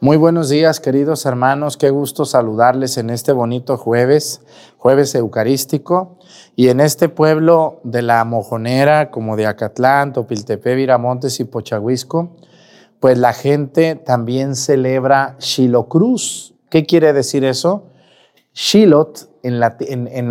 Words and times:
Muy 0.00 0.16
buenos 0.16 0.48
días, 0.48 0.80
queridos 0.80 1.24
hermanos. 1.24 1.76
Qué 1.76 1.88
gusto 1.88 2.24
saludarles 2.24 2.98
en 2.98 3.10
este 3.10 3.32
bonito 3.32 3.78
jueves, 3.78 4.42
jueves 4.76 5.14
eucarístico. 5.14 6.18
Y 6.56 6.68
en 6.68 6.80
este 6.80 7.08
pueblo 7.08 7.80
de 7.84 8.02
la 8.02 8.24
Mojonera, 8.24 9.10
como 9.12 9.36
de 9.36 9.46
Acatlán, 9.46 10.12
Topiltepe, 10.12 10.74
Viramontes 10.74 11.38
y 11.38 11.44
Pochahuisco, 11.44 12.36
pues 12.98 13.18
la 13.18 13.32
gente 13.32 13.94
también 13.94 14.56
celebra 14.56 15.36
Xilocruz. 15.38 16.54
¿Qué 16.70 16.84
quiere 16.84 17.12
decir 17.12 17.44
eso? 17.44 17.86
Xilot, 18.52 19.30
en, 19.42 19.60
la, 19.60 19.76
en, 19.80 20.28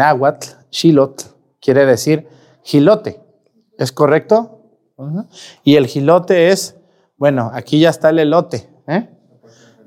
quiere 1.61 1.85
decir 1.85 2.27
gilote. 2.63 3.21
¿Es 3.77 3.91
correcto? 3.93 4.59
Y 5.63 5.77
el 5.77 5.87
gilote 5.87 6.49
es, 6.49 6.75
bueno, 7.17 7.49
aquí 7.53 7.79
ya 7.79 7.89
está 7.89 8.09
el 8.09 8.19
elote, 8.19 8.69
¿eh? 8.87 9.09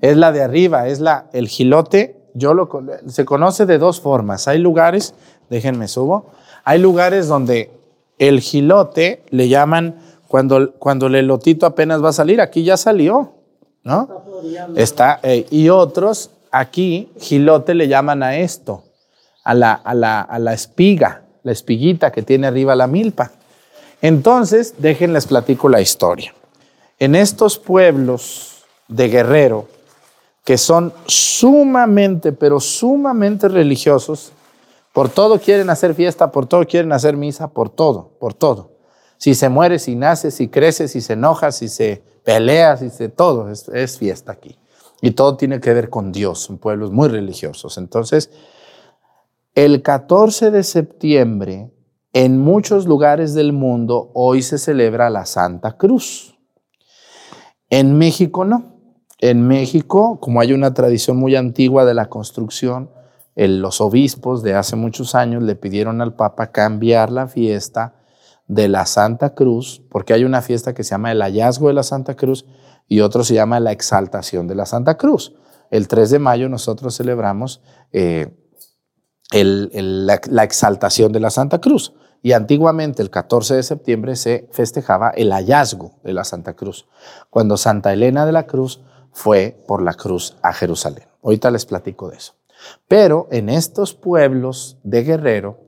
Es 0.01 0.17
la 0.17 0.33
de 0.33 0.43
arriba, 0.43 0.89
es 0.89 1.01
la, 1.01 1.27
el 1.33 1.49
gilote, 1.49 2.17
yo 2.35 2.55
lo, 2.55 2.69
se 3.09 3.25
conoce 3.25 3.67
de 3.67 3.79
dos 3.79 4.01
formas. 4.01 4.49
Hay 4.49 4.59
lugares, 4.59 5.15
déjenme 5.49 5.89
subo, 5.89 6.31
hay 6.65 6.79
lugares 6.79 7.29
donde 7.29 7.71
el 8.19 8.41
gilote 8.41 9.23
le 9.31 9.49
llaman 9.49 9.97
cuando, 10.29 10.73
cuando 10.73 11.07
el 11.07 11.15
elotito 11.15 11.67
apenas 11.67 12.03
va 12.03 12.11
a 12.11 12.13
salir, 12.13 12.41
aquí 12.41 12.65
ya 12.65 12.77
salió, 12.77 13.35
¿no? 13.85 14.25
Está, 14.75 15.21
eh, 15.23 15.47
y 15.51 15.69
otros, 15.69 16.31
aquí 16.51 17.11
gilote 17.19 17.75
le 17.75 17.89
llaman 17.89 18.23
a 18.23 18.37
esto, 18.37 18.85
a 19.45 19.55
la, 19.55 19.73
a 19.73 19.95
la, 19.95 20.21
a 20.21 20.39
la 20.39 20.53
espiga, 20.53 21.23
la 21.43 21.53
espiguita 21.53 22.11
que 22.11 22.23
tiene 22.23 22.49
arriba 22.49 22.75
la 22.75 22.87
milpa. 22.87 23.31
Entonces, 24.03 24.75
déjenles 24.79 25.27
platico 25.27 25.69
la 25.69 25.81
historia. 25.81 26.35
En 26.99 27.15
estos 27.15 27.59
pueblos 27.59 28.65
de 28.89 29.09
Guerrero, 29.09 29.69
que 30.47 30.59
son 30.59 30.93
sumamente, 31.07 32.31
pero 32.31 32.61
sumamente 32.61 33.49
religiosos, 33.49 34.31
por 34.93 35.09
todo 35.09 35.41
quieren 35.41 35.69
hacer 35.71 35.93
fiesta, 35.93 36.31
por 36.31 36.47
todo 36.47 36.65
quieren 36.65 36.93
hacer 36.93 37.17
misa, 37.17 37.49
por 37.49 37.69
todo, 37.69 38.13
por 38.21 38.33
todo. 38.33 38.71
Si 39.19 39.35
se 39.35 39.49
muere, 39.49 39.81
si 39.81 39.97
nace, 39.97 40.31
si 40.31 40.47
crece, 40.47 40.87
si 40.87 41.01
se 41.01 41.15
enoja, 41.15 41.51
si 41.51 41.69
se 41.69 42.05
pelea, 42.23 42.77
si 42.77 42.91
se 42.91 43.09
todo, 43.09 43.51
es, 43.51 43.69
es 43.71 43.99
fiesta 43.99 44.31
aquí. 44.31 44.57
Y 45.03 45.11
todo 45.11 45.37
tiene 45.37 45.59
que 45.59 45.75
ver 45.75 45.91
con 45.91 46.13
Dios, 46.13 46.39
son 46.39 46.59
pueblos 46.59 46.93
muy 46.93 47.09
religiosos. 47.09 47.77
Entonces, 47.77 48.31
el 49.57 49.83
14 49.83 50.53
de 50.53 50.63
septiembre, 50.63 51.73
en 52.13 52.39
muchos 52.39 52.87
lugares 52.87 53.35
del 53.35 53.53
mundo, 53.53 54.13
hoy 54.15 54.43
se 54.43 54.59
celebra 54.59 55.11
la 55.11 55.27
Santa 55.27 55.77
Cruz. 55.77 56.39
En 57.69 57.99
México 57.99 58.45
no. 58.45 58.76
En 59.19 59.47
México, 59.47 60.21
como 60.21 60.41
hay 60.41 60.53
una 60.53 60.75
tradición 60.75 61.17
muy 61.17 61.37
antigua 61.37 61.85
de 61.85 61.95
la 61.95 62.09
construcción, 62.09 62.91
los 63.35 63.81
obispos 63.81 64.43
de 64.43 64.55
hace 64.55 64.77
muchos 64.77 65.15
años 65.15 65.43
le 65.43 65.57
pidieron 65.57 66.01
al 66.01 66.15
Papa 66.15 66.53
cambiar 66.53 67.11
la 67.11 67.29
fiesta 67.29 67.95
de 68.49 68.69
la 68.69 68.87
Santa 68.87 69.35
Cruz, 69.35 69.83
porque 69.91 70.13
hay 70.15 70.25
una 70.25 70.43
fiesta 70.43 70.75
que 70.75 70.85
se 70.85 70.91
llama 70.91 71.13
el 71.13 71.21
hallazgo 71.21 71.69
de 71.69 71.75
la 71.75 71.83
Santa 71.83 72.15
Cruz 72.15 72.47
y 72.89 73.01
otro 73.01 73.25
se 73.25 73.35
llama 73.35 73.61
la 73.61 73.73
exaltación 73.73 74.47
de 74.47 74.55
la 74.55 74.67
Santa 74.67 74.97
Cruz. 74.97 75.35
El 75.71 75.89
3 75.89 76.11
de 76.11 76.19
mayo 76.19 76.49
nosotros 76.49 76.97
celebramos 76.97 77.61
eh, 77.93 78.29
la, 79.33 80.45
exaltación 80.45 81.13
de 81.13 81.21
la 81.21 81.31
Santa 81.31 81.61
Cruz. 81.61 81.95
Y 82.23 82.33
antiguamente, 82.33 83.03
el 83.03 83.11
14 83.11 83.57
de 83.57 83.63
septiembre, 83.63 84.17
se 84.17 84.49
festejaba 84.53 85.11
el 85.11 85.33
hallazgo 85.33 85.99
de 86.03 86.13
la 86.13 86.25
Santa 86.25 86.55
Cruz, 86.55 86.89
cuando 87.31 87.57
Santa 87.57 87.93
Elena 87.93 88.27
de 88.27 88.33
la 88.33 88.47
Cruz 88.47 88.83
fue 89.17 89.57
por 89.67 89.81
la 89.81 89.95
cruz 89.95 90.37
a 90.43 90.53
Jerusalén. 90.53 91.05
Ahorita 91.23 91.51
les 91.51 91.65
platico 91.65 92.11
de 92.11 92.19
eso. 92.19 92.35
Pero 92.87 93.29
en 93.31 93.49
estos 93.49 93.95
pueblos 93.95 94.77
de 94.83 95.05
Guerrero 95.05 95.59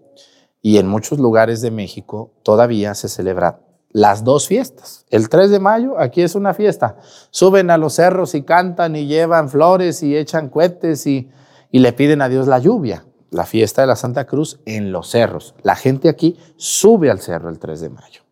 y 0.61 0.77
en 0.77 0.87
muchos 0.87 1.19
lugares 1.19 1.63
de 1.63 1.71
México 1.71 2.35
todavía 2.43 2.95
se 2.95 3.09
celebran 3.09 3.57
las 3.89 4.23
dos 4.23 4.49
fiestas. 4.49 5.07
El 5.09 5.31
3 5.31 5.51
de 5.51 5.61
mayo, 5.61 5.99
aquí 5.99 6.21
es 6.21 6.35
una 6.35 6.53
fiesta. 6.53 6.99
Suben 7.31 7.71
a 7.71 7.79
los 7.79 7.95
cerros 7.95 8.35
y 8.35 8.43
cantan 8.43 8.95
y 8.97 9.07
llevan 9.07 9.49
flores 9.49 10.03
y 10.03 10.15
echan 10.15 10.51
cohetes 10.51 11.07
y, 11.07 11.31
y 11.71 11.79
le 11.79 11.95
piden 11.95 12.21
a 12.21 12.29
Dios 12.29 12.49
la 12.49 12.59
lluvia 12.59 13.07
la 13.31 13.47
fiesta 13.47 13.81
de 13.81 13.89
la 13.89 13.97
Santa 13.97 14.27
Cruz 14.27 14.61
en 14.67 14.93
los 14.93 15.09
cerros. 15.09 15.55
La 15.63 15.75
gente 15.75 16.11
aquí 16.11 16.39
sube 16.57 17.11
al 17.11 17.21
cerro 17.21 17.49
el 17.49 17.59
3 17.59 17.81
de 17.81 17.89
mayo. 17.89 18.23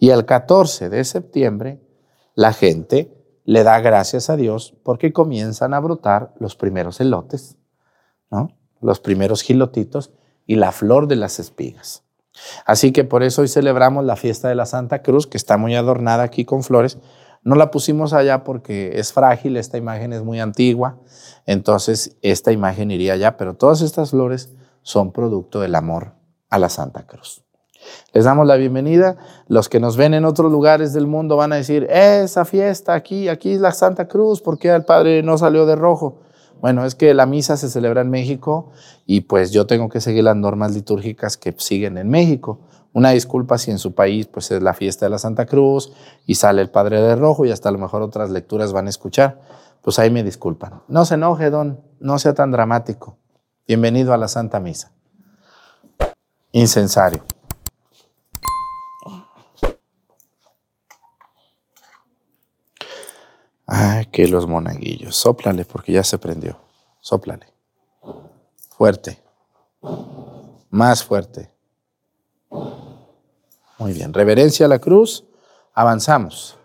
Y 0.00 0.10
el 0.10 0.24
14 0.24 0.88
de 0.88 1.04
septiembre, 1.04 1.80
la 2.34 2.52
gente 2.52 3.15
le 3.46 3.62
da 3.62 3.80
gracias 3.80 4.28
a 4.28 4.36
Dios 4.36 4.74
porque 4.82 5.12
comienzan 5.12 5.72
a 5.72 5.80
brotar 5.80 6.34
los 6.38 6.56
primeros 6.56 7.00
elotes, 7.00 7.56
los 8.80 9.00
primeros 9.00 9.42
gilotitos 9.42 10.12
y 10.46 10.56
la 10.56 10.72
flor 10.72 11.06
de 11.06 11.16
las 11.16 11.38
espigas. 11.38 12.02
Así 12.66 12.92
que 12.92 13.04
por 13.04 13.22
eso 13.22 13.42
hoy 13.42 13.48
celebramos 13.48 14.04
la 14.04 14.16
fiesta 14.16 14.48
de 14.48 14.56
la 14.56 14.66
Santa 14.66 15.02
Cruz, 15.02 15.26
que 15.26 15.38
está 15.38 15.56
muy 15.56 15.74
adornada 15.74 16.24
aquí 16.24 16.44
con 16.44 16.62
flores, 16.64 16.98
no 17.42 17.54
la 17.54 17.70
pusimos 17.70 18.12
allá 18.12 18.42
porque 18.42 18.98
es 18.98 19.12
frágil, 19.12 19.56
esta 19.56 19.78
imagen 19.78 20.12
es 20.12 20.22
muy 20.22 20.40
antigua, 20.40 20.98
entonces 21.46 22.16
esta 22.22 22.50
imagen 22.50 22.90
iría 22.90 23.12
allá, 23.12 23.36
pero 23.36 23.54
todas 23.54 23.80
estas 23.80 24.10
flores 24.10 24.52
son 24.82 25.12
producto 25.12 25.60
del 25.60 25.76
amor 25.76 26.14
a 26.50 26.58
la 26.58 26.68
Santa 26.68 27.06
Cruz. 27.06 27.45
Les 28.12 28.24
damos 28.24 28.46
la 28.46 28.56
bienvenida. 28.56 29.16
Los 29.48 29.68
que 29.68 29.80
nos 29.80 29.96
ven 29.96 30.14
en 30.14 30.24
otros 30.24 30.50
lugares 30.50 30.92
del 30.92 31.06
mundo 31.06 31.36
van 31.36 31.52
a 31.52 31.56
decir, 31.56 31.86
esa 31.90 32.44
fiesta 32.44 32.94
aquí, 32.94 33.28
aquí 33.28 33.52
es 33.52 33.60
la 33.60 33.72
Santa 33.72 34.08
Cruz, 34.08 34.40
¿por 34.40 34.58
qué 34.58 34.68
el 34.68 34.84
Padre 34.84 35.22
no 35.22 35.38
salió 35.38 35.66
de 35.66 35.76
rojo? 35.76 36.20
Bueno, 36.60 36.84
es 36.84 36.94
que 36.94 37.12
la 37.14 37.26
misa 37.26 37.56
se 37.56 37.68
celebra 37.68 38.00
en 38.00 38.10
México 38.10 38.70
y 39.04 39.22
pues 39.22 39.52
yo 39.52 39.66
tengo 39.66 39.88
que 39.88 40.00
seguir 40.00 40.24
las 40.24 40.36
normas 40.36 40.72
litúrgicas 40.72 41.36
que 41.36 41.54
siguen 41.58 41.98
en 41.98 42.08
México. 42.08 42.60
Una 42.92 43.10
disculpa 43.10 43.58
si 43.58 43.70
en 43.70 43.78
su 43.78 43.94
país 43.94 44.26
pues 44.26 44.50
es 44.50 44.62
la 44.62 44.72
fiesta 44.72 45.04
de 45.06 45.10
la 45.10 45.18
Santa 45.18 45.44
Cruz 45.44 45.92
y 46.24 46.36
sale 46.36 46.62
el 46.62 46.70
Padre 46.70 47.02
de 47.02 47.14
Rojo 47.14 47.44
y 47.44 47.50
hasta 47.50 47.68
a 47.68 47.72
lo 47.72 47.78
mejor 47.78 48.00
otras 48.02 48.30
lecturas 48.30 48.72
van 48.72 48.86
a 48.86 48.90
escuchar. 48.90 49.40
Pues 49.82 49.98
ahí 49.98 50.10
me 50.10 50.24
disculpan. 50.24 50.80
No 50.88 51.04
se 51.04 51.14
enoje, 51.14 51.50
don, 51.50 51.80
no 52.00 52.18
sea 52.18 52.32
tan 52.32 52.50
dramático. 52.50 53.18
Bienvenido 53.68 54.14
a 54.14 54.16
la 54.16 54.28
Santa 54.28 54.58
Misa. 54.58 54.92
Incensario. 56.52 57.22
Ay, 63.78 64.06
que 64.06 64.26
los 64.26 64.46
monaguillos. 64.46 65.16
Sóplale 65.16 65.66
porque 65.66 65.92
ya 65.92 66.02
se 66.02 66.16
prendió. 66.16 66.58
Sóplale. 66.98 67.46
Fuerte. 68.70 69.22
Más 70.70 71.04
fuerte. 71.04 71.50
Muy 73.78 73.92
bien, 73.92 74.14
reverencia 74.14 74.64
a 74.64 74.68
la 74.70 74.78
cruz, 74.78 75.24
avanzamos. 75.74 76.55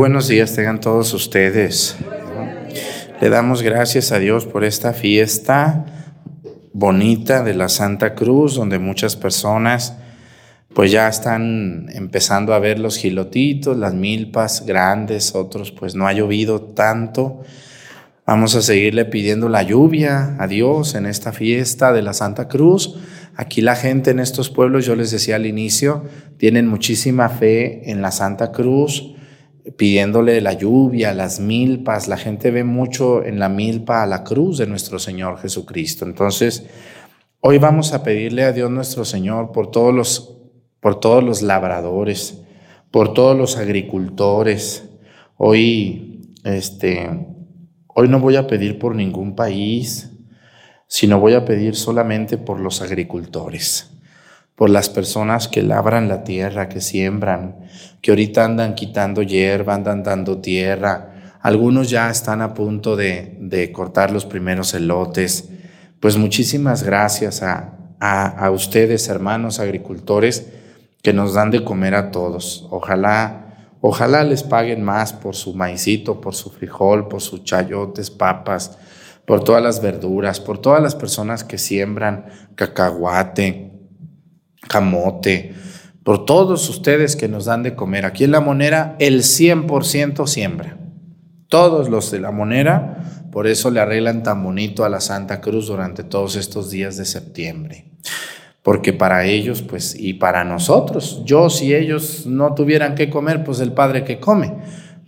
Buenos 0.00 0.28
días 0.28 0.54
tengan 0.54 0.80
todos 0.80 1.12
ustedes. 1.12 1.94
Le 3.20 3.28
damos 3.28 3.60
gracias 3.60 4.12
a 4.12 4.18
Dios 4.18 4.46
por 4.46 4.64
esta 4.64 4.94
fiesta 4.94 5.84
bonita 6.72 7.42
de 7.42 7.52
la 7.52 7.68
Santa 7.68 8.14
Cruz, 8.14 8.54
donde 8.54 8.78
muchas 8.78 9.14
personas 9.14 9.94
pues 10.72 10.90
ya 10.90 11.06
están 11.06 11.88
empezando 11.92 12.54
a 12.54 12.58
ver 12.58 12.78
los 12.78 12.96
gilotitos, 12.96 13.76
las 13.76 13.92
milpas 13.92 14.64
grandes, 14.64 15.34
otros 15.34 15.70
pues 15.70 15.94
no 15.94 16.06
ha 16.06 16.14
llovido 16.14 16.62
tanto. 16.62 17.42
Vamos 18.24 18.56
a 18.56 18.62
seguirle 18.62 19.04
pidiendo 19.04 19.50
la 19.50 19.64
lluvia 19.64 20.34
a 20.38 20.46
Dios 20.46 20.94
en 20.94 21.04
esta 21.04 21.32
fiesta 21.32 21.92
de 21.92 22.00
la 22.00 22.14
Santa 22.14 22.48
Cruz. 22.48 22.98
Aquí 23.36 23.60
la 23.60 23.76
gente 23.76 24.12
en 24.12 24.20
estos 24.20 24.48
pueblos, 24.48 24.86
yo 24.86 24.96
les 24.96 25.10
decía 25.10 25.36
al 25.36 25.44
inicio, 25.44 26.06
tienen 26.38 26.68
muchísima 26.68 27.28
fe 27.28 27.90
en 27.90 28.00
la 28.00 28.12
Santa 28.12 28.50
Cruz, 28.50 29.14
pidiéndole 29.76 30.40
la 30.40 30.52
lluvia, 30.52 31.14
las 31.14 31.40
milpas. 31.40 32.08
La 32.08 32.16
gente 32.16 32.50
ve 32.50 32.64
mucho 32.64 33.24
en 33.24 33.38
la 33.38 33.48
milpa 33.48 34.02
a 34.02 34.06
la 34.06 34.24
cruz 34.24 34.58
de 34.58 34.66
nuestro 34.66 34.98
Señor 34.98 35.38
Jesucristo. 35.38 36.04
Entonces, 36.04 36.66
hoy 37.40 37.58
vamos 37.58 37.92
a 37.92 38.02
pedirle 38.02 38.44
a 38.44 38.52
Dios 38.52 38.70
nuestro 38.70 39.04
Señor 39.04 39.52
por 39.52 39.70
todos 39.70 39.94
los 39.94 40.36
por 40.80 40.98
todos 40.98 41.22
los 41.22 41.42
labradores, 41.42 42.42
por 42.90 43.14
todos 43.14 43.36
los 43.36 43.56
agricultores. 43.56 44.88
Hoy, 45.36 46.34
este, 46.44 47.08
hoy 47.86 48.08
no 48.08 48.18
voy 48.18 48.36
a 48.36 48.46
pedir 48.46 48.78
por 48.78 48.94
ningún 48.94 49.36
país, 49.36 50.10
sino 50.86 51.20
voy 51.20 51.34
a 51.34 51.44
pedir 51.44 51.76
solamente 51.76 52.36
por 52.38 52.58
los 52.60 52.82
agricultores, 52.82 53.92
por 54.60 54.68
las 54.68 54.90
personas 54.90 55.48
que 55.48 55.62
labran 55.62 56.06
la 56.06 56.22
tierra, 56.22 56.68
que 56.68 56.82
siembran, 56.82 57.60
que 58.02 58.10
ahorita 58.10 58.44
andan 58.44 58.74
quitando 58.74 59.22
hierba, 59.22 59.72
andan 59.72 60.02
dando 60.02 60.42
tierra. 60.42 61.38
Algunos 61.40 61.88
ya 61.88 62.10
están 62.10 62.42
a 62.42 62.52
punto 62.52 62.94
de, 62.94 63.70
cortar 63.74 64.10
los 64.10 64.26
primeros 64.26 64.74
elotes. 64.74 65.48
Pues 65.98 66.18
muchísimas 66.18 66.82
gracias 66.82 67.42
a, 67.42 67.72
a, 68.00 68.26
a 68.26 68.50
ustedes, 68.50 69.08
hermanos 69.08 69.60
agricultores, 69.60 70.52
que 71.02 71.14
nos 71.14 71.32
dan 71.32 71.50
de 71.50 71.64
comer 71.64 71.94
a 71.94 72.10
todos. 72.10 72.68
Ojalá, 72.70 73.76
ojalá 73.80 74.24
les 74.24 74.42
paguen 74.42 74.84
más 74.84 75.14
por 75.14 75.36
su 75.36 75.54
maicito, 75.54 76.20
por 76.20 76.34
su 76.34 76.50
frijol, 76.50 77.08
por 77.08 77.22
sus 77.22 77.44
chayotes, 77.44 78.10
papas, 78.10 78.76
por 79.24 79.42
todas 79.42 79.62
las 79.62 79.80
verduras, 79.80 80.38
por 80.38 80.58
todas 80.58 80.82
las 80.82 80.94
personas 80.94 81.44
que 81.44 81.56
siembran 81.56 82.26
cacahuate, 82.56 83.69
camote, 84.68 85.54
por 86.04 86.24
todos 86.24 86.68
ustedes 86.68 87.16
que 87.16 87.28
nos 87.28 87.44
dan 87.44 87.62
de 87.62 87.74
comer. 87.74 88.04
Aquí 88.04 88.24
en 88.24 88.32
La 88.32 88.40
Monera 88.40 88.96
el 88.98 89.20
100% 89.20 90.26
siembra. 90.26 90.78
Todos 91.48 91.88
los 91.88 92.10
de 92.10 92.20
La 92.20 92.30
Monera, 92.30 93.26
por 93.32 93.46
eso 93.46 93.70
le 93.70 93.80
arreglan 93.80 94.22
tan 94.22 94.42
bonito 94.42 94.84
a 94.84 94.88
la 94.88 95.00
Santa 95.00 95.40
Cruz 95.40 95.66
durante 95.66 96.04
todos 96.04 96.36
estos 96.36 96.70
días 96.70 96.96
de 96.96 97.04
septiembre 97.04 97.90
porque 98.62 98.92
para 98.92 99.24
ellos, 99.24 99.62
pues, 99.62 99.96
y 99.98 100.14
para 100.14 100.44
nosotros, 100.44 101.22
yo 101.24 101.48
si 101.48 101.74
ellos 101.74 102.26
no 102.26 102.54
tuvieran 102.54 102.94
que 102.94 103.08
comer, 103.08 103.42
pues 103.42 103.60
el 103.60 103.72
Padre 103.72 104.04
que 104.04 104.20
come. 104.20 104.58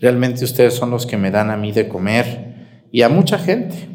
Realmente 0.00 0.44
ustedes 0.44 0.74
son 0.74 0.90
los 0.90 1.06
que 1.06 1.16
me 1.16 1.30
dan 1.30 1.50
a 1.50 1.56
mí 1.56 1.70
de 1.70 1.88
comer 1.88 2.86
y 2.90 3.02
a 3.02 3.08
mucha 3.08 3.38
gente. 3.38 3.88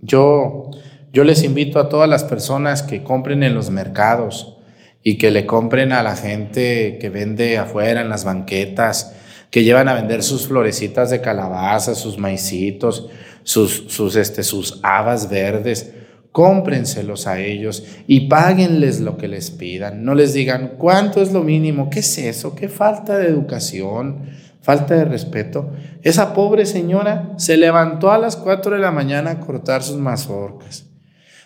Yo, 0.00 0.70
yo 1.12 1.24
les 1.24 1.42
invito 1.42 1.78
a 1.78 1.88
todas 1.88 2.08
las 2.08 2.24
personas 2.24 2.82
que 2.82 3.02
compren 3.02 3.42
en 3.42 3.54
los 3.54 3.70
mercados 3.70 4.58
y 5.04 5.18
que 5.18 5.30
le 5.30 5.46
compren 5.46 5.92
a 5.92 6.02
la 6.02 6.16
gente 6.16 6.98
que 6.98 7.10
vende 7.10 7.58
afuera 7.58 8.00
en 8.00 8.08
las 8.08 8.24
banquetas, 8.24 9.14
que 9.50 9.62
llevan 9.62 9.88
a 9.88 9.94
vender 9.94 10.22
sus 10.22 10.48
florecitas 10.48 11.10
de 11.10 11.20
calabaza, 11.20 11.94
sus 11.94 12.18
maicitos, 12.18 13.08
sus, 13.44 13.84
sus, 13.88 14.16
este, 14.16 14.42
sus 14.42 14.80
habas 14.82 15.28
verdes 15.28 15.92
cómprenselos 16.32 17.28
a 17.28 17.38
ellos 17.38 17.84
y 18.08 18.28
páguenles 18.28 19.00
lo 19.00 19.18
que 19.18 19.28
les 19.28 19.52
pidan. 19.52 20.04
No 20.04 20.14
les 20.16 20.32
digan, 20.32 20.72
¿cuánto 20.78 21.22
es 21.22 21.32
lo 21.32 21.44
mínimo? 21.44 21.90
¿Qué 21.90 22.00
es 22.00 22.18
eso? 22.18 22.56
¿Qué 22.56 22.68
falta 22.68 23.18
de 23.18 23.28
educación? 23.28 24.22
Falta 24.62 24.96
de 24.96 25.04
respeto. 25.04 25.70
Esa 26.02 26.32
pobre 26.32 26.64
señora 26.64 27.34
se 27.36 27.58
levantó 27.58 28.10
a 28.10 28.18
las 28.18 28.36
4 28.36 28.74
de 28.74 28.80
la 28.80 28.90
mañana 28.90 29.32
a 29.32 29.40
cortar 29.40 29.82
sus 29.82 29.98
mazorcas. 29.98 30.86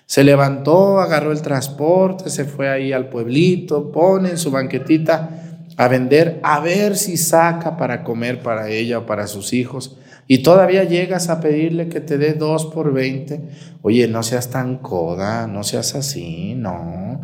Se 0.09 0.25
levantó, 0.25 1.01
agarró 1.01 1.33
el 1.33 1.43
transporte, 1.43 2.31
se 2.31 2.47
fue 2.47 2.71
ahí 2.71 2.95
al 2.95 3.11
pueblito, 3.11 3.93
pone 3.93 4.31
en 4.31 4.39
su 4.39 4.51
banquetita 4.51 5.59
a 5.77 5.87
vender, 5.87 6.41
a 6.43 6.61
ver 6.61 6.97
si 6.97 7.19
saca 7.19 7.77
para 7.77 8.05
comer 8.05 8.41
para 8.41 8.71
ella 8.71 9.01
o 9.01 9.07
para 9.07 9.27
sus 9.27 9.53
hijos. 9.53 9.99
Y 10.27 10.39
todavía 10.39 10.85
llegas 10.85 11.29
a 11.29 11.43
pedirle 11.43 11.91
que 11.91 12.01
te 12.01 12.17
dé 12.17 12.33
dos 12.33 12.65
por 12.65 12.91
veinte. 12.95 13.51
Oye, 13.83 14.09
no 14.09 14.23
seas 14.23 14.49
tan 14.49 14.79
coda, 14.79 15.47
no 15.47 15.63
seas 15.63 15.95
así, 15.95 16.55
no. 16.55 17.21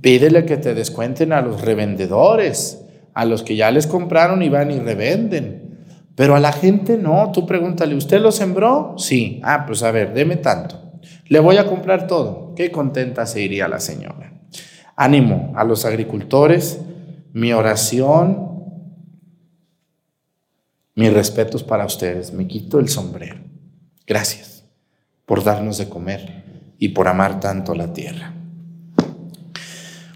Pídele 0.00 0.44
que 0.44 0.58
te 0.58 0.74
descuenten 0.74 1.32
a 1.32 1.40
los 1.40 1.60
revendedores, 1.60 2.84
a 3.14 3.24
los 3.24 3.42
que 3.42 3.56
ya 3.56 3.72
les 3.72 3.88
compraron 3.88 4.42
y 4.42 4.48
van 4.48 4.70
y 4.70 4.78
revenden. 4.78 5.88
Pero 6.14 6.36
a 6.36 6.40
la 6.40 6.52
gente 6.52 6.96
no, 6.96 7.32
tú 7.32 7.46
pregúntale, 7.46 7.96
¿usted 7.96 8.20
lo 8.20 8.30
sembró? 8.30 8.94
Sí. 8.96 9.40
Ah, 9.42 9.64
pues 9.66 9.82
a 9.82 9.90
ver, 9.90 10.14
deme 10.14 10.36
tanto. 10.36 10.89
Le 11.30 11.38
voy 11.38 11.58
a 11.58 11.66
comprar 11.68 12.08
todo. 12.08 12.54
Qué 12.56 12.72
contenta 12.72 13.24
se 13.24 13.40
iría 13.40 13.68
la 13.68 13.78
señora. 13.78 14.32
Ánimo 14.96 15.52
a 15.54 15.62
los 15.62 15.84
agricultores, 15.84 16.80
mi 17.32 17.52
oración 17.52 18.48
mis 20.96 21.12
respetos 21.12 21.62
para 21.62 21.86
ustedes. 21.86 22.32
Me 22.32 22.48
quito 22.48 22.80
el 22.80 22.88
sombrero. 22.88 23.36
Gracias 24.08 24.64
por 25.24 25.44
darnos 25.44 25.78
de 25.78 25.88
comer 25.88 26.72
y 26.80 26.88
por 26.88 27.06
amar 27.06 27.38
tanto 27.38 27.76
la 27.76 27.92
tierra. 27.92 28.34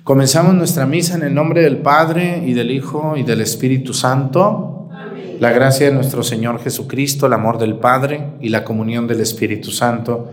Comenzamos 0.02 0.52
nuestra 0.54 0.84
misa 0.84 1.14
en 1.14 1.22
el 1.22 1.32
nombre 1.32 1.62
del 1.62 1.76
Padre 1.76 2.42
y 2.44 2.54
del 2.54 2.72
Hijo 2.72 3.16
y 3.16 3.22
del 3.22 3.40
Espíritu 3.40 3.94
Santo. 3.94 4.88
La 5.38 5.52
gracia 5.52 5.86
de 5.86 5.94
nuestro 5.94 6.24
Señor 6.24 6.60
Jesucristo, 6.60 7.26
el 7.26 7.34
amor 7.34 7.58
del 7.58 7.76
Padre 7.76 8.32
y 8.40 8.48
la 8.48 8.64
comunión 8.64 9.06
del 9.06 9.20
Espíritu 9.20 9.70
Santo 9.70 10.32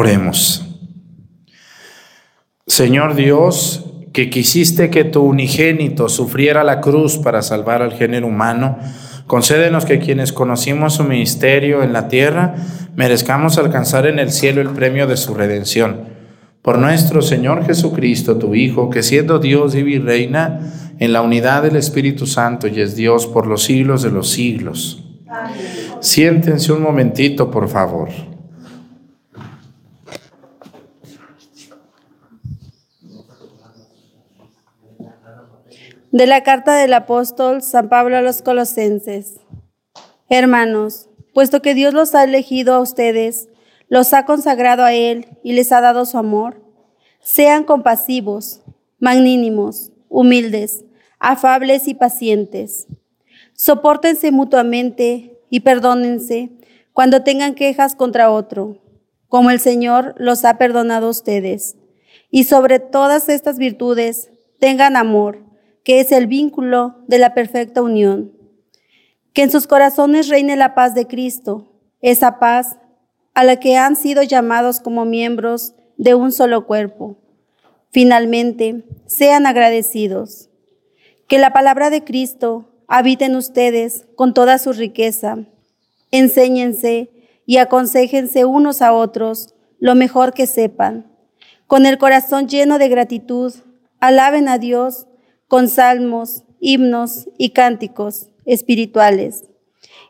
Oremos. 0.00 0.64
Señor 2.66 3.16
Dios, 3.16 3.84
que 4.14 4.30
quisiste 4.30 4.88
que 4.88 5.04
tu 5.04 5.20
unigénito 5.20 6.08
sufriera 6.08 6.64
la 6.64 6.80
cruz 6.80 7.18
para 7.18 7.42
salvar 7.42 7.82
al 7.82 7.92
género 7.92 8.28
humano, 8.28 8.78
concédenos 9.26 9.84
que 9.84 9.98
quienes 9.98 10.32
conocimos 10.32 10.94
su 10.94 11.04
ministerio 11.04 11.82
en 11.82 11.92
la 11.92 12.08
tierra 12.08 12.54
merezcamos 12.96 13.58
alcanzar 13.58 14.06
en 14.06 14.18
el 14.18 14.30
cielo 14.30 14.62
el 14.62 14.70
premio 14.70 15.06
de 15.06 15.18
su 15.18 15.34
redención. 15.34 16.06
Por 16.62 16.78
nuestro 16.78 17.20
Señor 17.20 17.66
Jesucristo, 17.66 18.38
tu 18.38 18.54
Hijo, 18.54 18.88
que 18.88 19.02
siendo 19.02 19.38
Dios 19.38 19.74
y 19.74 19.98
reina 19.98 20.60
en 20.98 21.12
la 21.12 21.20
unidad 21.20 21.62
del 21.64 21.76
Espíritu 21.76 22.26
Santo 22.26 22.68
y 22.68 22.80
es 22.80 22.96
Dios 22.96 23.26
por 23.26 23.46
los 23.46 23.64
siglos 23.64 24.02
de 24.02 24.10
los 24.12 24.30
siglos. 24.30 25.04
Siéntense 26.00 26.72
un 26.72 26.80
momentito, 26.80 27.50
por 27.50 27.68
favor. 27.68 28.29
De 36.12 36.26
la 36.26 36.42
carta 36.42 36.74
del 36.74 36.92
apóstol 36.92 37.62
San 37.62 37.88
Pablo 37.88 38.16
a 38.16 38.20
los 38.20 38.42
colosenses. 38.42 39.38
Hermanos, 40.28 41.08
puesto 41.32 41.62
que 41.62 41.72
Dios 41.72 41.94
los 41.94 42.16
ha 42.16 42.24
elegido 42.24 42.74
a 42.74 42.80
ustedes, 42.80 43.48
los 43.88 44.12
ha 44.12 44.24
consagrado 44.24 44.82
a 44.82 44.92
Él 44.92 45.38
y 45.44 45.52
les 45.52 45.70
ha 45.70 45.80
dado 45.80 46.04
su 46.06 46.18
amor, 46.18 46.64
sean 47.20 47.62
compasivos, 47.62 48.62
magnánimos, 48.98 49.92
humildes, 50.08 50.84
afables 51.20 51.86
y 51.86 51.94
pacientes. 51.94 52.88
Sopórtense 53.52 54.32
mutuamente 54.32 55.38
y 55.48 55.60
perdónense 55.60 56.50
cuando 56.92 57.22
tengan 57.22 57.54
quejas 57.54 57.94
contra 57.94 58.32
otro, 58.32 58.78
como 59.28 59.52
el 59.52 59.60
Señor 59.60 60.16
los 60.18 60.44
ha 60.44 60.58
perdonado 60.58 61.06
a 61.06 61.10
ustedes. 61.10 61.76
Y 62.32 62.44
sobre 62.44 62.80
todas 62.80 63.28
estas 63.28 63.58
virtudes, 63.58 64.32
tengan 64.58 64.96
amor 64.96 65.49
que 65.84 66.00
es 66.00 66.12
el 66.12 66.26
vínculo 66.26 66.96
de 67.06 67.18
la 67.18 67.34
perfecta 67.34 67.82
unión. 67.82 68.32
Que 69.32 69.42
en 69.42 69.50
sus 69.50 69.66
corazones 69.66 70.28
reine 70.28 70.56
la 70.56 70.74
paz 70.74 70.94
de 70.94 71.06
Cristo, 71.06 71.72
esa 72.00 72.38
paz 72.38 72.76
a 73.34 73.44
la 73.44 73.56
que 73.56 73.76
han 73.76 73.96
sido 73.96 74.22
llamados 74.22 74.80
como 74.80 75.04
miembros 75.04 75.74
de 75.96 76.14
un 76.14 76.32
solo 76.32 76.66
cuerpo. 76.66 77.16
Finalmente, 77.90 78.84
sean 79.06 79.46
agradecidos. 79.46 80.48
Que 81.28 81.38
la 81.38 81.52
palabra 81.52 81.90
de 81.90 82.04
Cristo 82.04 82.70
habite 82.86 83.26
en 83.26 83.36
ustedes 83.36 84.06
con 84.16 84.34
toda 84.34 84.58
su 84.58 84.72
riqueza. 84.72 85.38
Enséñense 86.10 87.10
y 87.46 87.58
aconsejense 87.58 88.44
unos 88.44 88.82
a 88.82 88.92
otros 88.92 89.54
lo 89.78 89.94
mejor 89.94 90.34
que 90.34 90.46
sepan. 90.46 91.10
Con 91.66 91.86
el 91.86 91.98
corazón 91.98 92.48
lleno 92.48 92.78
de 92.78 92.88
gratitud, 92.88 93.54
alaben 94.00 94.48
a 94.48 94.58
Dios 94.58 95.06
con 95.50 95.68
salmos, 95.68 96.44
himnos 96.60 97.28
y 97.36 97.50
cánticos 97.50 98.28
espirituales. 98.44 99.46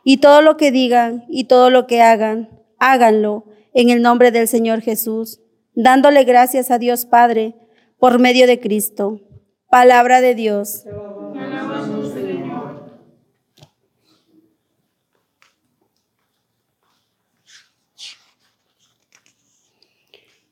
Y 0.03 0.17
todo 0.17 0.43
lo 0.43 0.55
que 0.55 0.71
digan 0.71 1.25
y 1.29 1.45
todo 1.45 1.71
lo 1.71 1.87
que 1.87 2.03
hagan, 2.03 2.61
háganlo 2.77 3.45
en 3.73 3.89
el 3.89 4.03
nombre 4.03 4.29
del 4.29 4.47
Señor 4.47 4.81
Jesús, 4.81 5.41
dándole 5.73 6.25
gracias 6.25 6.69
a 6.69 6.77
Dios 6.77 7.07
Padre 7.07 7.55
por 7.97 8.19
medio 8.19 8.45
de 8.45 8.59
Cristo. 8.59 9.19
Palabra 9.67 10.21
de 10.21 10.35
Dios. 10.35 10.83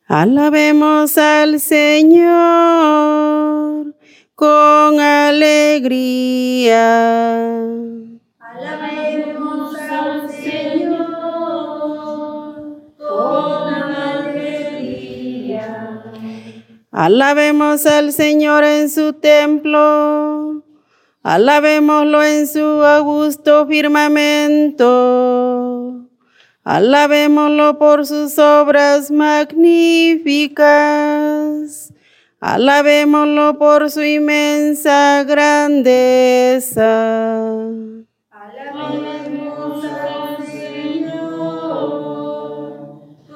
Alabemos 0.07 1.15
al 1.19 1.59
Señor 1.59 3.19
con 4.39 4.99
alegría. 5.01 6.79
Alabemos 8.39 9.75
al 9.75 10.31
Señor 10.31 11.05
con 12.97 13.73
alegría. 13.73 15.19
Alabemos 16.89 17.85
al 17.85 18.13
Señor 18.13 18.63
en 18.63 18.89
su 18.89 19.11
templo. 19.11 20.63
Alabémoslo 21.21 22.23
en 22.23 22.47
su 22.47 22.63
augusto 22.63 23.67
firmamento. 23.67 24.87
Alabémoslo 26.63 27.77
por 27.77 28.05
sus 28.07 28.39
obras 28.39 29.11
magníficas. 29.11 30.29
Alabémoslo 32.41 33.57
por 33.59 33.91
su 33.91 34.01
inmensa 34.01 35.25
grandeza. 35.25 36.85
Alabemos 38.31 39.83
al 39.83 40.45
Señor 40.47 41.41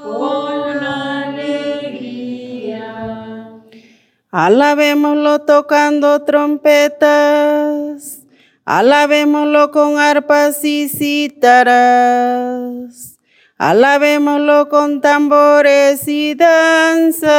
con 0.01 0.85
alegría. 0.85 2.05
Alabémoslo 4.31 5.41
tocando 5.41 6.23
trompetas. 6.23 8.21
Alabémoslo 8.63 9.71
con 9.71 9.99
arpas 9.99 10.63
y 10.63 10.87
cítaras. 10.87 11.73
Alabémoslo 13.57 14.69
con 14.69 15.01
tambores 15.01 16.07
y 16.07 16.35
danzas. 16.35 17.33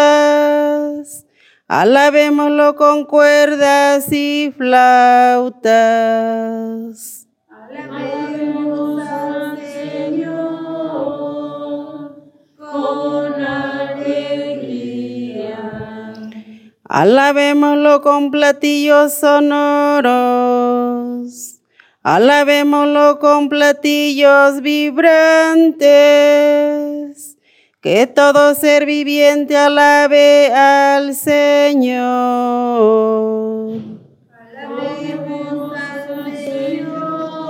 Alabémoslo 1.67 2.77
con 2.77 3.07
cuerdas 3.07 4.13
y 4.13 4.53
flautas. 4.55 5.65
Alabemos 7.49 9.01
al 9.01 9.57
Señor 9.57 10.35
con 12.59 13.43
alegría. 13.43 14.43
Alabémoslo 16.85 18.03
con 18.03 18.31
platillos 18.31 19.15
sonoros. 19.15 20.05
Alabémoslo 22.03 23.19
con 23.19 23.49
platillos 23.49 24.61
vibrantes. 24.61 25.75
Que 27.85 28.07
todo 28.07 28.55
ser 28.55 28.87
viviente 28.87 29.59
alabe 29.59 30.51
al 30.55 31.15
Señor. 31.15 32.03
Alabemos 34.33 35.77
al 35.77 36.35
Señor 36.35 37.45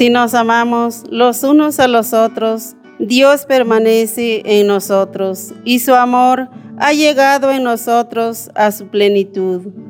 Si 0.00 0.08
nos 0.08 0.32
amamos 0.32 1.02
los 1.10 1.42
unos 1.42 1.78
a 1.78 1.86
los 1.86 2.14
otros, 2.14 2.74
Dios 2.98 3.44
permanece 3.44 4.40
en 4.46 4.66
nosotros 4.66 5.52
y 5.62 5.80
su 5.80 5.94
amor 5.94 6.48
ha 6.78 6.94
llegado 6.94 7.50
en 7.50 7.64
nosotros 7.64 8.50
a 8.54 8.72
su 8.72 8.86
plenitud. 8.86 9.89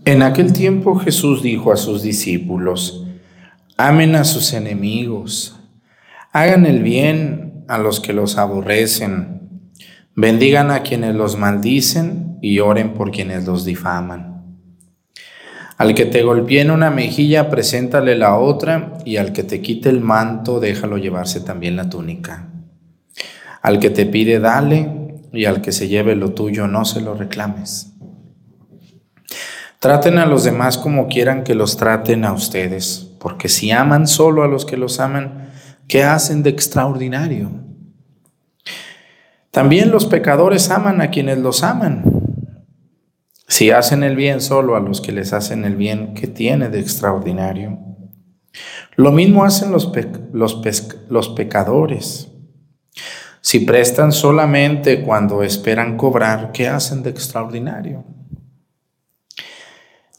En 0.11 0.23
aquel 0.23 0.51
tiempo 0.51 0.99
Jesús 0.99 1.41
dijo 1.41 1.71
a 1.71 1.77
sus 1.77 2.01
discípulos, 2.01 3.07
amen 3.77 4.17
a 4.17 4.25
sus 4.25 4.51
enemigos, 4.51 5.57
hagan 6.33 6.65
el 6.65 6.83
bien 6.83 7.63
a 7.69 7.77
los 7.77 8.01
que 8.01 8.11
los 8.11 8.37
aborrecen, 8.37 9.69
bendigan 10.13 10.69
a 10.69 10.83
quienes 10.83 11.15
los 11.15 11.37
maldicen 11.37 12.37
y 12.41 12.59
oren 12.59 12.93
por 12.93 13.11
quienes 13.11 13.45
los 13.45 13.63
difaman. 13.63 14.59
Al 15.77 15.95
que 15.95 16.05
te 16.05 16.23
golpee 16.23 16.59
en 16.59 16.71
una 16.71 16.91
mejilla, 16.91 17.49
preséntale 17.49 18.17
la 18.17 18.37
otra, 18.37 18.97
y 19.05 19.15
al 19.15 19.31
que 19.31 19.43
te 19.43 19.61
quite 19.61 19.87
el 19.87 20.01
manto, 20.01 20.59
déjalo 20.59 20.97
llevarse 20.97 21.39
también 21.39 21.77
la 21.77 21.89
túnica. 21.89 22.49
Al 23.61 23.79
que 23.79 23.89
te 23.89 24.05
pide, 24.05 24.41
dale, 24.41 24.89
y 25.31 25.45
al 25.45 25.61
que 25.61 25.71
se 25.71 25.87
lleve 25.87 26.17
lo 26.17 26.33
tuyo, 26.33 26.67
no 26.67 26.83
se 26.83 26.99
lo 26.99 27.13
reclames. 27.13 27.90
Traten 29.81 30.19
a 30.19 30.27
los 30.27 30.43
demás 30.43 30.77
como 30.77 31.07
quieran 31.07 31.43
que 31.43 31.55
los 31.55 31.75
traten 31.75 32.23
a 32.23 32.33
ustedes, 32.33 33.09
porque 33.19 33.49
si 33.49 33.71
aman 33.71 34.05
solo 34.05 34.43
a 34.43 34.47
los 34.47 34.63
que 34.63 34.77
los 34.77 34.99
aman, 34.99 35.49
¿qué 35.87 36.03
hacen 36.03 36.43
de 36.43 36.51
extraordinario? 36.51 37.49
También 39.49 39.89
los 39.89 40.05
pecadores 40.05 40.69
aman 40.69 41.01
a 41.01 41.09
quienes 41.09 41.39
los 41.39 41.63
aman. 41.63 42.03
Si 43.47 43.71
hacen 43.71 44.03
el 44.03 44.15
bien 44.15 44.39
solo 44.39 44.75
a 44.75 44.79
los 44.81 45.01
que 45.01 45.13
les 45.13 45.33
hacen 45.33 45.65
el 45.65 45.75
bien, 45.75 46.13
¿qué 46.13 46.27
tiene 46.27 46.69
de 46.69 46.79
extraordinario? 46.79 47.79
Lo 48.95 49.11
mismo 49.11 49.45
hacen 49.45 49.71
los, 49.71 49.91
los 51.09 51.29
pecadores. 51.29 52.27
Si 53.41 53.61
prestan 53.61 54.11
solamente 54.11 55.01
cuando 55.01 55.41
esperan 55.41 55.97
cobrar, 55.97 56.51
¿qué 56.51 56.67
hacen 56.67 57.01
de 57.01 57.09
extraordinario? 57.09 58.20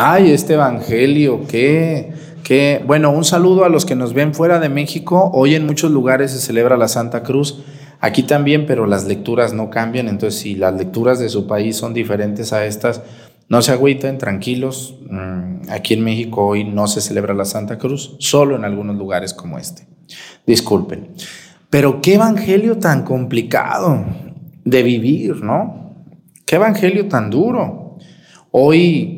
Ay, 0.00 0.30
este 0.30 0.54
Evangelio, 0.54 1.40
qué, 1.48 2.12
qué... 2.44 2.80
Bueno, 2.86 3.10
un 3.10 3.24
saludo 3.24 3.64
a 3.64 3.68
los 3.68 3.84
que 3.84 3.96
nos 3.96 4.14
ven 4.14 4.32
fuera 4.32 4.60
de 4.60 4.68
México. 4.68 5.28
Hoy 5.34 5.56
en 5.56 5.66
muchos 5.66 5.90
lugares 5.90 6.30
se 6.30 6.38
celebra 6.38 6.76
la 6.76 6.86
Santa 6.86 7.24
Cruz. 7.24 7.64
Aquí 7.98 8.22
también, 8.22 8.64
pero 8.64 8.86
las 8.86 9.06
lecturas 9.06 9.54
no 9.54 9.70
cambian. 9.70 10.06
Entonces, 10.06 10.38
si 10.38 10.54
las 10.54 10.74
lecturas 10.74 11.18
de 11.18 11.28
su 11.28 11.48
país 11.48 11.76
son 11.76 11.94
diferentes 11.94 12.52
a 12.52 12.64
estas, 12.64 13.02
no 13.48 13.60
se 13.60 13.72
agüiten, 13.72 14.18
tranquilos. 14.18 15.00
Mm, 15.10 15.68
aquí 15.68 15.94
en 15.94 16.04
México 16.04 16.46
hoy 16.46 16.62
no 16.62 16.86
se 16.86 17.00
celebra 17.00 17.34
la 17.34 17.44
Santa 17.44 17.76
Cruz, 17.76 18.14
solo 18.20 18.54
en 18.54 18.64
algunos 18.64 18.96
lugares 18.96 19.34
como 19.34 19.58
este. 19.58 19.88
Disculpen. 20.46 21.08
Pero 21.70 22.00
qué 22.00 22.14
evangelio 22.14 22.78
tan 22.78 23.02
complicado 23.02 24.04
de 24.64 24.82
vivir, 24.84 25.42
¿no? 25.42 26.06
Qué 26.46 26.54
evangelio 26.54 27.08
tan 27.08 27.30
duro. 27.30 27.98
Hoy 28.52 29.17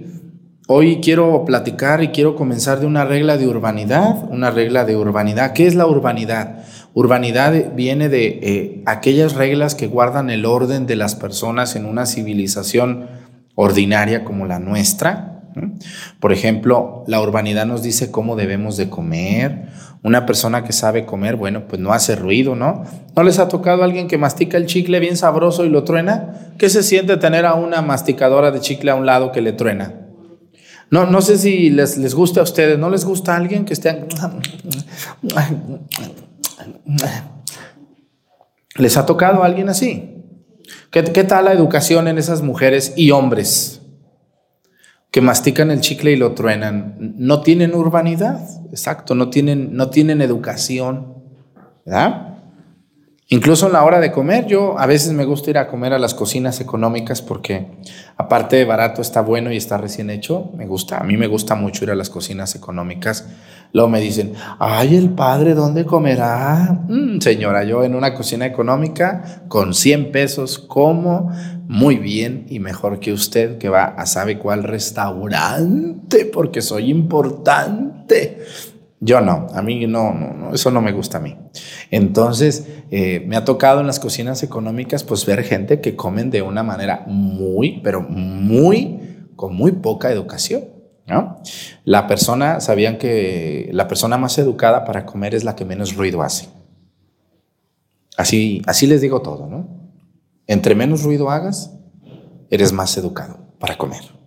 Hoy 0.72 1.00
quiero 1.02 1.44
platicar 1.44 2.00
y 2.00 2.10
quiero 2.10 2.36
comenzar 2.36 2.78
de 2.78 2.86
una 2.86 3.04
regla 3.04 3.36
de 3.36 3.48
urbanidad, 3.48 4.30
una 4.30 4.52
regla 4.52 4.84
de 4.84 4.94
urbanidad. 4.94 5.52
¿Qué 5.52 5.66
es 5.66 5.74
la 5.74 5.84
urbanidad? 5.84 6.62
Urbanidad 6.94 7.74
viene 7.74 8.08
de 8.08 8.38
eh, 8.40 8.82
aquellas 8.86 9.34
reglas 9.34 9.74
que 9.74 9.88
guardan 9.88 10.30
el 10.30 10.46
orden 10.46 10.86
de 10.86 10.94
las 10.94 11.16
personas 11.16 11.74
en 11.74 11.86
una 11.86 12.06
civilización 12.06 13.08
ordinaria 13.56 14.24
como 14.24 14.46
la 14.46 14.60
nuestra. 14.60 15.42
Por 16.20 16.32
ejemplo, 16.32 17.02
la 17.08 17.20
urbanidad 17.20 17.66
nos 17.66 17.82
dice 17.82 18.12
cómo 18.12 18.36
debemos 18.36 18.76
de 18.76 18.88
comer. 18.88 19.70
Una 20.04 20.24
persona 20.24 20.62
que 20.62 20.72
sabe 20.72 21.04
comer, 21.04 21.34
bueno, 21.34 21.66
pues 21.66 21.82
no 21.82 21.92
hace 21.92 22.14
ruido, 22.14 22.54
¿no? 22.54 22.84
¿No 23.16 23.24
les 23.24 23.40
ha 23.40 23.48
tocado 23.48 23.82
a 23.82 23.86
alguien 23.86 24.06
que 24.06 24.18
mastica 24.18 24.56
el 24.56 24.66
chicle 24.66 25.00
bien 25.00 25.16
sabroso 25.16 25.64
y 25.64 25.68
lo 25.68 25.82
truena? 25.82 26.52
¿Qué 26.58 26.70
se 26.70 26.84
siente 26.84 27.16
tener 27.16 27.44
a 27.44 27.54
una 27.54 27.82
masticadora 27.82 28.52
de 28.52 28.60
chicle 28.60 28.92
a 28.92 28.94
un 28.94 29.04
lado 29.04 29.32
que 29.32 29.40
le 29.40 29.52
truena? 29.52 30.06
No, 30.90 31.06
no 31.06 31.20
sé 31.22 31.38
si 31.38 31.70
les, 31.70 31.96
les 31.98 32.14
gusta 32.14 32.40
a 32.40 32.42
ustedes, 32.42 32.78
¿no 32.78 32.90
les 32.90 33.04
gusta 33.04 33.34
a 33.34 33.36
alguien 33.36 33.64
que 33.64 33.74
esté... 33.74 34.06
¿Les 38.76 38.96
ha 38.96 39.06
tocado 39.06 39.42
a 39.42 39.46
alguien 39.46 39.68
así? 39.68 40.16
¿Qué, 40.90 41.04
¿Qué, 41.04 41.24
tal 41.24 41.44
la 41.44 41.52
educación 41.52 42.08
en 42.08 42.18
esas 42.18 42.42
mujeres 42.42 42.92
y 42.96 43.12
hombres 43.12 43.82
que 45.12 45.20
mastican 45.20 45.70
el 45.70 45.80
chicle 45.80 46.12
y 46.12 46.16
lo 46.16 46.34
truenan? 46.34 46.96
No 47.16 47.42
tienen 47.42 47.74
urbanidad, 47.74 48.40
exacto, 48.70 49.14
no 49.14 49.30
tienen, 49.30 49.76
no 49.76 49.90
tienen 49.90 50.20
educación, 50.22 51.14
¿verdad? 51.84 52.29
Incluso 53.32 53.68
en 53.68 53.74
la 53.74 53.84
hora 53.84 54.00
de 54.00 54.10
comer, 54.10 54.46
yo 54.46 54.76
a 54.76 54.86
veces 54.86 55.12
me 55.12 55.24
gusta 55.24 55.50
ir 55.50 55.58
a 55.58 55.68
comer 55.68 55.92
a 55.92 56.00
las 56.00 56.14
cocinas 56.14 56.60
económicas 56.60 57.22
porque 57.22 57.68
aparte 58.16 58.56
de 58.56 58.64
barato 58.64 59.00
está 59.02 59.20
bueno 59.20 59.52
y 59.52 59.56
está 59.56 59.78
recién 59.78 60.10
hecho, 60.10 60.50
me 60.56 60.66
gusta, 60.66 60.98
a 60.98 61.04
mí 61.04 61.16
me 61.16 61.28
gusta 61.28 61.54
mucho 61.54 61.84
ir 61.84 61.92
a 61.92 61.94
las 61.94 62.10
cocinas 62.10 62.56
económicas. 62.56 63.28
Luego 63.72 63.88
me 63.88 64.00
dicen, 64.00 64.32
ay, 64.58 64.96
el 64.96 65.10
padre, 65.10 65.54
¿dónde 65.54 65.84
comerá? 65.84 66.76
Mm, 66.88 67.20
señora, 67.20 67.62
yo 67.62 67.84
en 67.84 67.94
una 67.94 68.14
cocina 68.14 68.46
económica 68.46 69.44
con 69.46 69.74
100 69.74 70.10
pesos 70.10 70.58
como 70.58 71.30
muy 71.68 71.98
bien 71.98 72.46
y 72.48 72.58
mejor 72.58 72.98
que 72.98 73.12
usted 73.12 73.58
que 73.58 73.68
va 73.68 73.84
a 73.84 74.06
sabe 74.06 74.40
cuál 74.40 74.64
restaurante 74.64 76.24
porque 76.24 76.62
soy 76.62 76.90
importante. 76.90 78.38
Yo 79.02 79.22
no, 79.22 79.46
a 79.54 79.62
mí 79.62 79.86
no, 79.86 80.12
no, 80.12 80.54
eso 80.54 80.70
no 80.70 80.82
me 80.82 80.92
gusta 80.92 81.18
a 81.18 81.20
mí. 81.20 81.36
Entonces, 81.90 82.68
eh, 82.90 83.24
me 83.26 83.36
ha 83.36 83.46
tocado 83.46 83.80
en 83.80 83.86
las 83.86 83.98
cocinas 83.98 84.42
económicas, 84.42 85.04
pues 85.04 85.24
ver 85.24 85.42
gente 85.42 85.80
que 85.80 85.96
comen 85.96 86.30
de 86.30 86.42
una 86.42 86.62
manera 86.62 87.04
muy, 87.06 87.80
pero 87.82 88.02
muy, 88.02 89.26
con 89.36 89.56
muy 89.56 89.72
poca 89.72 90.12
educación. 90.12 90.64
¿no? 91.06 91.40
La 91.84 92.06
persona, 92.06 92.60
sabían 92.60 92.98
que 92.98 93.70
la 93.72 93.88
persona 93.88 94.18
más 94.18 94.36
educada 94.36 94.84
para 94.84 95.06
comer 95.06 95.34
es 95.34 95.44
la 95.44 95.56
que 95.56 95.64
menos 95.64 95.96
ruido 95.96 96.22
hace. 96.22 96.48
Así, 98.18 98.60
así 98.66 98.86
les 98.86 99.00
digo 99.00 99.22
todo, 99.22 99.46
¿no? 99.46 99.66
Entre 100.46 100.74
menos 100.74 101.02
ruido 101.02 101.30
hagas, 101.30 101.72
eres 102.50 102.72
más 102.72 102.96
educado 102.98 103.38
para 103.58 103.78
comer. 103.78 104.19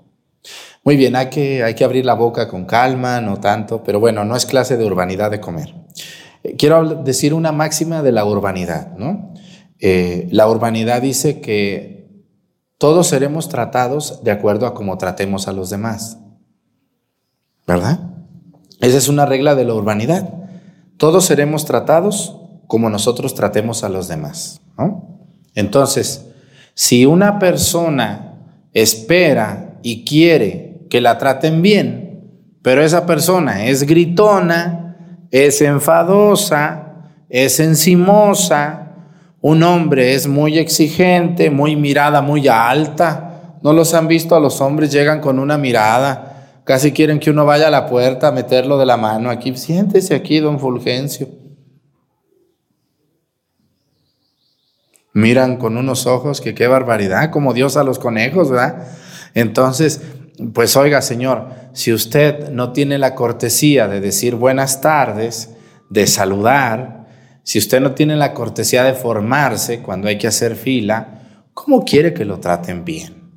Muy 0.83 0.97
bien, 0.97 1.15
hay 1.15 1.29
que, 1.29 1.83
abrir 1.83 2.05
la 2.05 2.13
boca 2.13 2.47
con 2.49 2.65
calma, 2.65 3.21
no 3.21 3.39
tanto, 3.39 3.83
pero 3.83 3.99
bueno, 3.99 4.25
no 4.25 4.35
es 4.35 4.45
clase 4.45 4.75
de 4.75 4.85
urbanidad 4.85 5.31
de 5.31 5.39
comer. 5.39 5.73
Eh, 6.43 6.55
quiero 6.57 7.03
decir 7.03 7.33
una 7.33 7.53
máxima 7.53 8.01
de 8.01 8.11
la 8.11 8.25
urbanidad, 8.25 8.95
¿no? 8.97 9.33
Eh, 9.79 10.27
la 10.31 10.47
urbanidad 10.47 11.01
dice 11.01 11.39
que 11.39 11.93
todos 12.77 13.07
seremos 13.07 13.47
tratados 13.47 14.23
de 14.23 14.31
acuerdo 14.31 14.67
a 14.67 14.73
cómo 14.73 14.97
tratemos 14.97 15.47
a 15.47 15.53
los 15.53 15.69
demás. 15.69 16.17
¿Verdad? 17.65 17.99
Esa 18.81 18.97
es 18.97 19.07
una 19.07 19.25
regla 19.25 19.55
de 19.55 19.63
la 19.63 19.73
urbanidad. 19.73 20.33
Todos 20.97 21.25
seremos 21.25 21.63
tratados 21.63 22.41
como 22.67 22.89
nosotros 22.89 23.35
tratemos 23.35 23.83
a 23.85 23.89
los 23.89 24.09
demás. 24.09 24.59
Entonces, 25.55 26.25
si 26.73 27.05
una 27.05 27.39
persona 27.39 28.33
espera 28.73 29.79
y 29.83 30.03
quiere 30.03 30.62
que 30.93 31.01
la 31.01 31.17
traten 31.17 31.63
bien, 31.63 32.29
pero 32.61 32.83
esa 32.83 33.07
persona 33.07 33.65
es 33.65 33.81
gritona, 33.81 35.25
es 35.31 35.59
enfadosa, 35.63 37.09
es 37.29 37.59
encimosa, 37.59 38.91
un 39.41 39.63
hombre 39.63 40.13
es 40.13 40.27
muy 40.27 40.59
exigente, 40.59 41.49
muy 41.49 41.75
mirada 41.75 42.21
muy 42.21 42.47
alta. 42.47 43.55
¿No 43.63 43.73
los 43.73 43.95
han 43.95 44.07
visto 44.07 44.35
a 44.35 44.39
los 44.39 44.61
hombres? 44.61 44.91
Llegan 44.91 45.19
con 45.19 45.39
una 45.39 45.57
mirada 45.57 46.33
Casi 46.63 46.91
quieren 46.91 47.19
que 47.19 47.31
uno 47.31 47.43
vaya 47.43 47.69
a 47.69 47.71
la 47.71 47.87
puerta 47.87 48.27
a 48.27 48.31
meterlo 48.31 48.77
de 48.77 48.85
la 48.85 48.95
mano. 48.95 49.31
Aquí, 49.31 49.57
siéntese 49.57 50.13
aquí, 50.13 50.39
don 50.39 50.59
Fulgencio. 50.59 51.27
Miran 55.13 55.57
con 55.57 55.75
unos 55.75 56.05
ojos 56.05 56.39
que 56.39 56.53
qué 56.53 56.67
barbaridad, 56.67 57.31
como 57.31 57.55
Dios 57.55 57.77
a 57.77 57.83
los 57.83 57.97
conejos, 57.97 58.51
¿verdad? 58.51 58.87
Entonces, 59.33 60.03
pues 60.53 60.75
oiga, 60.75 61.01
Señor, 61.01 61.49
si 61.73 61.93
usted 61.93 62.49
no 62.49 62.71
tiene 62.71 62.97
la 62.97 63.15
cortesía 63.15 63.87
de 63.87 64.01
decir 64.01 64.35
buenas 64.35 64.81
tardes, 64.81 65.55
de 65.89 66.07
saludar, 66.07 67.07
si 67.43 67.59
usted 67.59 67.81
no 67.81 67.91
tiene 67.91 68.15
la 68.15 68.33
cortesía 68.33 68.83
de 68.83 68.93
formarse 68.93 69.81
cuando 69.81 70.07
hay 70.07 70.17
que 70.17 70.27
hacer 70.27 70.55
fila, 70.55 71.47
¿cómo 71.53 71.83
quiere 71.83 72.13
que 72.13 72.25
lo 72.25 72.39
traten 72.39 72.83
bien? 72.83 73.31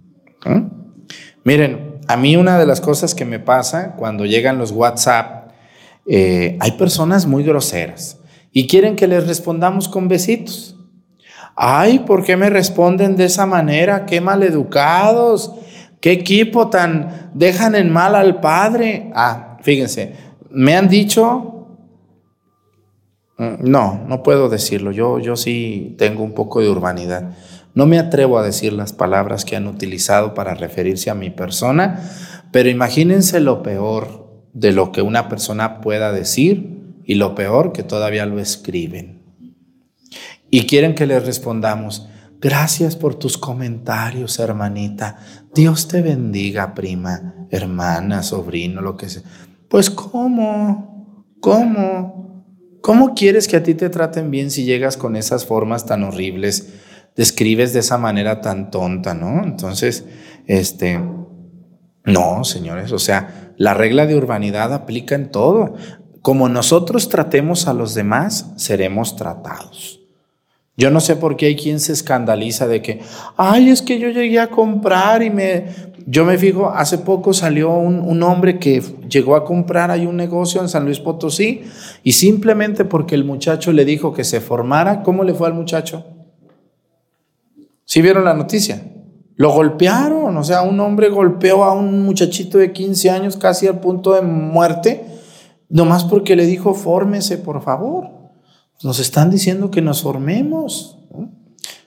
¿Eh? 0.45 0.63
Miren, 1.45 2.01
a 2.09 2.17
mí 2.17 2.37
una 2.37 2.59
de 2.59 2.67
las 2.67 2.81
cosas 2.81 3.15
que 3.15 3.25
me 3.25 3.41
pasa 3.41 3.95
cuando 3.97 4.25
llegan 4.25 4.59
los 4.59 4.71
WhatsApp, 4.71 5.51
eh, 6.07 6.57
hay 6.61 6.73
personas 6.73 7.27
muy 7.27 7.43
groseras 7.43 8.19
y 8.53 8.67
quieren 8.67 8.97
que 8.97 9.07
les 9.07 9.27
respondamos 9.27 9.89
con 9.89 10.09
besitos. 10.09 10.77
Ay, 11.57 12.01
¿por 12.01 12.25
qué 12.25 12.37
me 12.37 12.49
responden 12.49 13.17
de 13.17 13.25
esa 13.25 13.45
manera? 13.45 14.07
Qué 14.07 14.21
maleducados, 14.21 15.53
qué 16.01 16.13
equipo 16.13 16.69
tan 16.69 17.31
dejan 17.35 17.75
en 17.75 17.93
mal 17.93 18.15
al 18.15 18.41
padre. 18.41 19.11
Ah, 19.15 19.59
fíjense, 19.63 20.15
me 20.51 20.77
han 20.77 20.89
dicho, 20.89 21.67
mm, 23.39 23.57
no, 23.61 24.05
no 24.07 24.23
puedo 24.23 24.49
decirlo, 24.49 24.93
yo, 24.93 25.19
yo 25.19 25.37
sí 25.37 25.95
tengo 25.99 26.23
un 26.23 26.33
poco 26.33 26.61
de 26.61 26.71
urbanidad. 26.71 27.37
No 27.75 27.87
me 27.87 27.99
atrevo 27.99 28.39
a 28.39 28.43
decir 28.43 28.73
las 28.73 28.95
palabras 28.95 29.45
que 29.45 29.55
han 29.55 29.67
utilizado 29.67 30.33
para 30.33 30.55
referirse 30.55 31.11
a 31.11 31.15
mi 31.15 31.29
persona, 31.29 32.01
pero 32.51 32.71
imagínense 32.71 33.39
lo 33.41 33.63
peor 33.63 34.27
de 34.55 34.73
lo 34.73 34.93
que 34.93 35.03
una 35.03 35.29
persona 35.29 35.83
pueda 35.83 36.11
decir 36.11 37.01
y 37.05 37.17
lo 37.17 37.35
peor 37.35 37.73
que 37.73 37.83
todavía 37.83 38.25
lo 38.25 38.39
escriben. 38.39 39.23
Y 40.51 40.67
quieren 40.67 40.95
que 40.95 41.07
les 41.07 41.27
respondamos, 41.27 42.09
gracias 42.41 42.97
por 42.97 43.15
tus 43.15 43.39
comentarios, 43.39 44.39
hermanita. 44.39 45.19
Dios 45.55 45.89
te 45.89 46.03
bendiga, 46.03 46.75
prima, 46.75 47.47
hermana, 47.51 48.23
sobrino, 48.23 48.81
lo 48.81 48.97
que 48.97 49.09
sea. 49.09 49.23
Pues 49.69 49.91
¿cómo? 49.91 51.35
¿Cómo? 51.41 52.45
¿Cómo 52.83 53.15
quieres 53.15 53.49
que 53.49 53.57
a 53.57 53.63
ti 53.63 53.75
te 53.75 53.91
traten 53.91 54.31
bien 54.31 54.51
si 54.51 54.65
llegas 54.65 54.97
con 54.97 55.17
esas 55.17 55.45
formas 55.45 55.87
tan 55.87 56.05
horribles? 56.05 56.73
describes 57.17 57.73
de 57.73 57.81
esa 57.81 57.99
manera 57.99 58.41
tan 58.41 58.71
tonta, 58.71 59.15
¿no? 59.15 59.43
Entonces, 59.43 60.05
este, 60.47 61.01
no, 62.05 62.45
señores, 62.45 62.93
o 62.93 62.99
sea, 62.99 63.55
la 63.57 63.75
regla 63.75 64.07
de 64.07 64.15
urbanidad 64.15 64.73
aplica 64.73 65.15
en 65.15 65.31
todo. 65.31 65.75
Como 66.21 66.49
nosotros 66.49 67.09
tratemos 67.09 67.67
a 67.67 67.73
los 67.73 67.95
demás, 67.95 68.53
seremos 68.57 69.17
tratados. 69.17 70.06
Yo 70.77 70.91
no 70.91 71.01
sé 71.01 71.17
por 71.17 71.37
qué 71.37 71.47
hay 71.47 71.57
quien 71.57 71.81
se 71.81 71.93
escandaliza 71.93 72.67
de 72.67 72.83
que, 72.83 73.01
ay, 73.37 73.71
es 73.71 73.81
que 73.81 73.99
yo 73.99 74.11
llegué 74.11 74.41
a 74.41 74.51
comprar 74.51 75.23
y 75.23 75.31
me... 75.31 75.97
Yo 76.09 76.25
me 76.25 76.39
fijo, 76.39 76.71
hace 76.71 76.99
poco 76.99 77.35
salió 77.35 77.75
un, 77.75 77.99
un, 77.99 78.23
hombre 78.23 78.61
que 78.61 78.81
llegó 79.09 79.35
a 79.35 79.45
comprar 79.45 79.91
ahí 79.91 80.07
un 80.07 80.17
negocio 80.17 80.61
en 80.61 80.69
San 80.69 80.85
Luis 80.85 81.01
Potosí 81.01 81.63
y 82.05 82.13
simplemente 82.13 82.85
porque 82.85 83.17
el 83.17 83.25
muchacho 83.25 83.73
le 83.73 83.85
dijo 83.85 84.13
que 84.13 84.23
se 84.23 84.41
formara, 84.41 85.03
¿cómo 85.03 85.25
le 85.25 85.35
fue 85.35 85.49
al 85.49 85.55
muchacho? 85.55 86.05
¿Sí 87.85 88.03
vieron 88.03 88.25
la 88.25 88.35
noticia? 88.35 88.85
Lo 89.37 89.51
golpearon, 89.53 90.37
o 90.37 90.45
sea, 90.45 90.63
un 90.63 90.81
hombre 90.81 91.09
golpeó 91.09 91.65
a 91.65 91.73
un 91.73 92.03
muchachito 92.05 92.59
de 92.59 92.73
15 92.73 93.11
años 93.11 93.37
casi 93.37 93.67
al 93.67 93.81
punto 93.81 94.15
de 94.15 94.23
muerte, 94.23 95.07
nomás 95.69 96.05
porque 96.05 96.37
le 96.37 96.47
dijo, 96.47 96.73
fórmese, 96.73 97.37
por 97.37 97.63
favor. 97.63 98.16
Nos 98.83 98.99
están 98.99 99.31
diciendo 99.31 99.71
que 99.71 99.83
nos 99.83 100.03
formemos. 100.03 100.99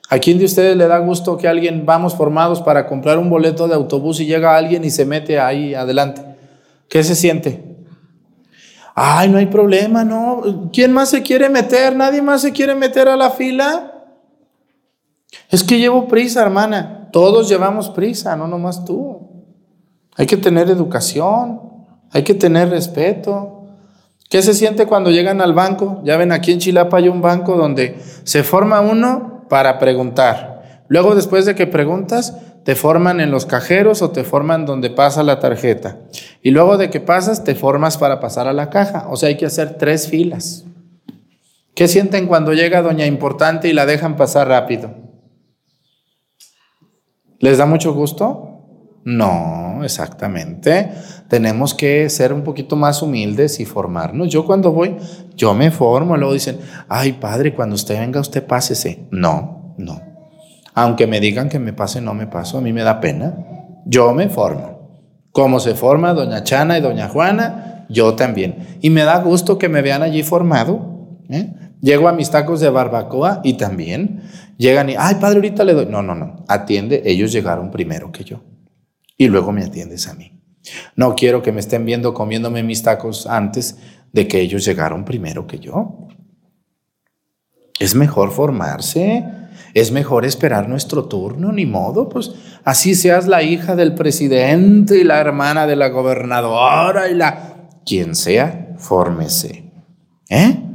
¿A 0.09 0.17
quién 0.17 0.39
de 0.39 0.45
ustedes 0.45 0.75
le 0.75 0.87
da 0.87 0.97
gusto 0.97 1.37
que 1.37 1.47
alguien 1.47 1.85
vamos 1.85 2.15
formados 2.15 2.61
para 2.61 2.87
comprar 2.87 3.19
un 3.19 3.29
boleto 3.29 3.67
de 3.67 3.75
autobús 3.75 4.19
y 4.19 4.25
llega 4.25 4.57
alguien 4.57 4.83
y 4.83 4.89
se 4.89 5.05
mete 5.05 5.39
ahí 5.39 5.75
adelante? 5.75 6.23
¿Qué 6.89 7.03
se 7.03 7.13
siente? 7.13 7.63
Ay, 8.95 9.29
no 9.29 9.37
hay 9.37 9.45
problema, 9.45 10.03
no. 10.03 10.69
¿Quién 10.73 10.91
más 10.91 11.09
se 11.09 11.21
quiere 11.21 11.47
meter? 11.47 11.95
Nadie 11.95 12.21
más 12.23 12.41
se 12.41 12.51
quiere 12.51 12.73
meter 12.73 13.07
a 13.07 13.15
la 13.15 13.29
fila. 13.29 13.93
Es 15.49 15.63
que 15.63 15.77
llevo 15.77 16.07
prisa, 16.07 16.41
hermana. 16.41 17.09
Todos 17.11 17.47
llevamos 17.47 17.89
prisa, 17.89 18.35
no 18.35 18.47
nomás 18.47 18.83
tú. 18.85 19.45
Hay 20.15 20.25
que 20.25 20.37
tener 20.37 20.69
educación, 20.69 21.61
hay 22.11 22.23
que 22.23 22.33
tener 22.33 22.69
respeto. 22.69 23.58
¿Qué 24.29 24.43
se 24.43 24.53
siente 24.53 24.85
cuando 24.85 25.09
llegan 25.09 25.41
al 25.41 25.53
banco? 25.53 26.01
Ya 26.05 26.15
ven, 26.15 26.31
aquí 26.31 26.51
en 26.51 26.59
Chilapa 26.59 26.97
hay 26.97 27.09
un 27.09 27.19
banco 27.19 27.57
donde 27.57 27.97
se 28.23 28.43
forma 28.43 28.79
uno 28.79 29.45
para 29.49 29.79
preguntar. 29.79 30.83
Luego, 30.87 31.15
después 31.15 31.45
de 31.45 31.55
que 31.55 31.65
preguntas, 31.65 32.37
te 32.63 32.75
forman 32.75 33.21
en 33.21 33.31
los 33.31 33.47
cajeros 33.47 34.03
o 34.03 34.11
te 34.11 34.23
forman 34.23 34.67
donde 34.67 34.91
pasa 34.91 35.23
la 35.23 35.39
tarjeta. 35.39 35.97
Y 36.43 36.51
luego 36.51 36.77
de 36.77 36.91
que 36.91 36.99
pasas, 36.99 37.43
te 37.43 37.55
formas 37.55 37.97
para 37.97 38.19
pasar 38.19 38.47
a 38.47 38.53
la 38.53 38.69
caja. 38.69 39.07
O 39.09 39.15
sea, 39.15 39.29
hay 39.29 39.37
que 39.37 39.47
hacer 39.47 39.79
tres 39.79 40.07
filas. 40.07 40.63
¿Qué 41.73 41.87
sienten 41.87 42.27
cuando 42.27 42.53
llega 42.53 42.83
Doña 42.83 43.07
Importante 43.07 43.67
y 43.67 43.73
la 43.73 43.87
dejan 43.87 44.15
pasar 44.15 44.47
rápido? 44.47 44.93
¿Les 47.39 47.57
da 47.57 47.65
mucho 47.65 47.93
gusto? 47.93 48.45
No, 49.05 49.68
exactamente. 49.83 50.91
Tenemos 51.27 51.73
que 51.73 52.09
ser 52.09 52.33
un 52.33 52.43
poquito 52.43 52.75
más 52.75 53.01
humildes 53.01 53.59
y 53.59 53.65
formarnos. 53.65 54.29
Yo 54.29 54.45
cuando 54.45 54.71
voy, 54.71 54.95
yo 55.35 55.53
me 55.53 55.71
formo. 55.71 56.17
Luego 56.17 56.33
dicen, 56.33 56.59
ay 56.87 57.13
padre, 57.13 57.53
cuando 57.53 57.75
usted 57.75 57.99
venga, 57.99 58.19
usted 58.19 58.45
pásese. 58.45 59.07
No, 59.11 59.75
no. 59.77 60.01
Aunque 60.73 61.07
me 61.07 61.19
digan 61.19 61.49
que 61.49 61.59
me 61.59 61.73
pase, 61.73 62.01
no 62.01 62.13
me 62.13 62.27
paso. 62.27 62.57
A 62.57 62.61
mí 62.61 62.73
me 62.73 62.83
da 62.83 63.01
pena. 63.01 63.35
Yo 63.85 64.13
me 64.13 64.29
formo. 64.29 64.79
Como 65.31 65.59
se 65.59 65.75
forma 65.75 66.13
doña 66.13 66.43
Chana 66.43 66.77
y 66.77 66.81
doña 66.81 67.09
Juana, 67.09 67.85
yo 67.89 68.15
también. 68.15 68.77
Y 68.81 68.89
me 68.89 69.03
da 69.03 69.19
gusto 69.19 69.57
que 69.57 69.69
me 69.69 69.81
vean 69.81 70.03
allí 70.03 70.23
formado. 70.23 71.17
¿eh? 71.29 71.53
Llego 71.81 72.07
a 72.07 72.13
mis 72.13 72.29
tacos 72.29 72.59
de 72.59 72.69
barbacoa 72.69 73.41
y 73.43 73.53
también. 73.53 74.21
Llegan 74.57 74.89
y, 74.89 74.95
ay, 74.97 75.15
padre, 75.15 75.37
ahorita 75.37 75.63
le 75.63 75.73
doy. 75.73 75.85
No, 75.85 76.01
no, 76.01 76.15
no. 76.15 76.43
Atiende, 76.47 77.01
ellos 77.05 77.31
llegaron 77.31 77.71
primero 77.71 78.11
que 78.11 78.23
yo. 78.23 78.41
Y 79.19 79.27
luego 79.27 79.51
me 79.51 79.65
atiendes 79.65 80.07
a 80.07 80.13
mí. 80.13 80.31
No 80.95 81.13
quiero 81.13 81.41
que 81.43 81.51
me 81.51 81.59
estén 81.59 81.83
viendo 81.85 82.13
comiéndome 82.13 82.63
mis 82.63 82.83
tacos 82.83 83.27
antes 83.27 83.77
de 84.13 84.29
que 84.29 84.39
ellos 84.39 84.63
llegaron 84.63 85.03
primero 85.03 85.45
que 85.45 85.59
yo. 85.59 86.07
Es 87.79 87.95
mejor 87.95 88.31
formarse, 88.31 89.25
es 89.73 89.91
mejor 89.91 90.23
esperar 90.23 90.69
nuestro 90.69 91.05
turno, 91.09 91.51
ni 91.51 91.65
modo, 91.65 92.07
pues 92.07 92.31
así 92.63 92.95
seas 92.95 93.27
la 93.27 93.43
hija 93.43 93.75
del 93.75 93.93
presidente 93.93 94.97
y 94.97 95.03
la 95.03 95.19
hermana 95.19 95.67
de 95.67 95.75
la 95.75 95.89
gobernadora 95.89 97.09
y 97.09 97.15
la 97.15 97.67
quien 97.85 98.15
sea, 98.15 98.73
fórmese. 98.77 99.69
¿Eh? 100.29 100.68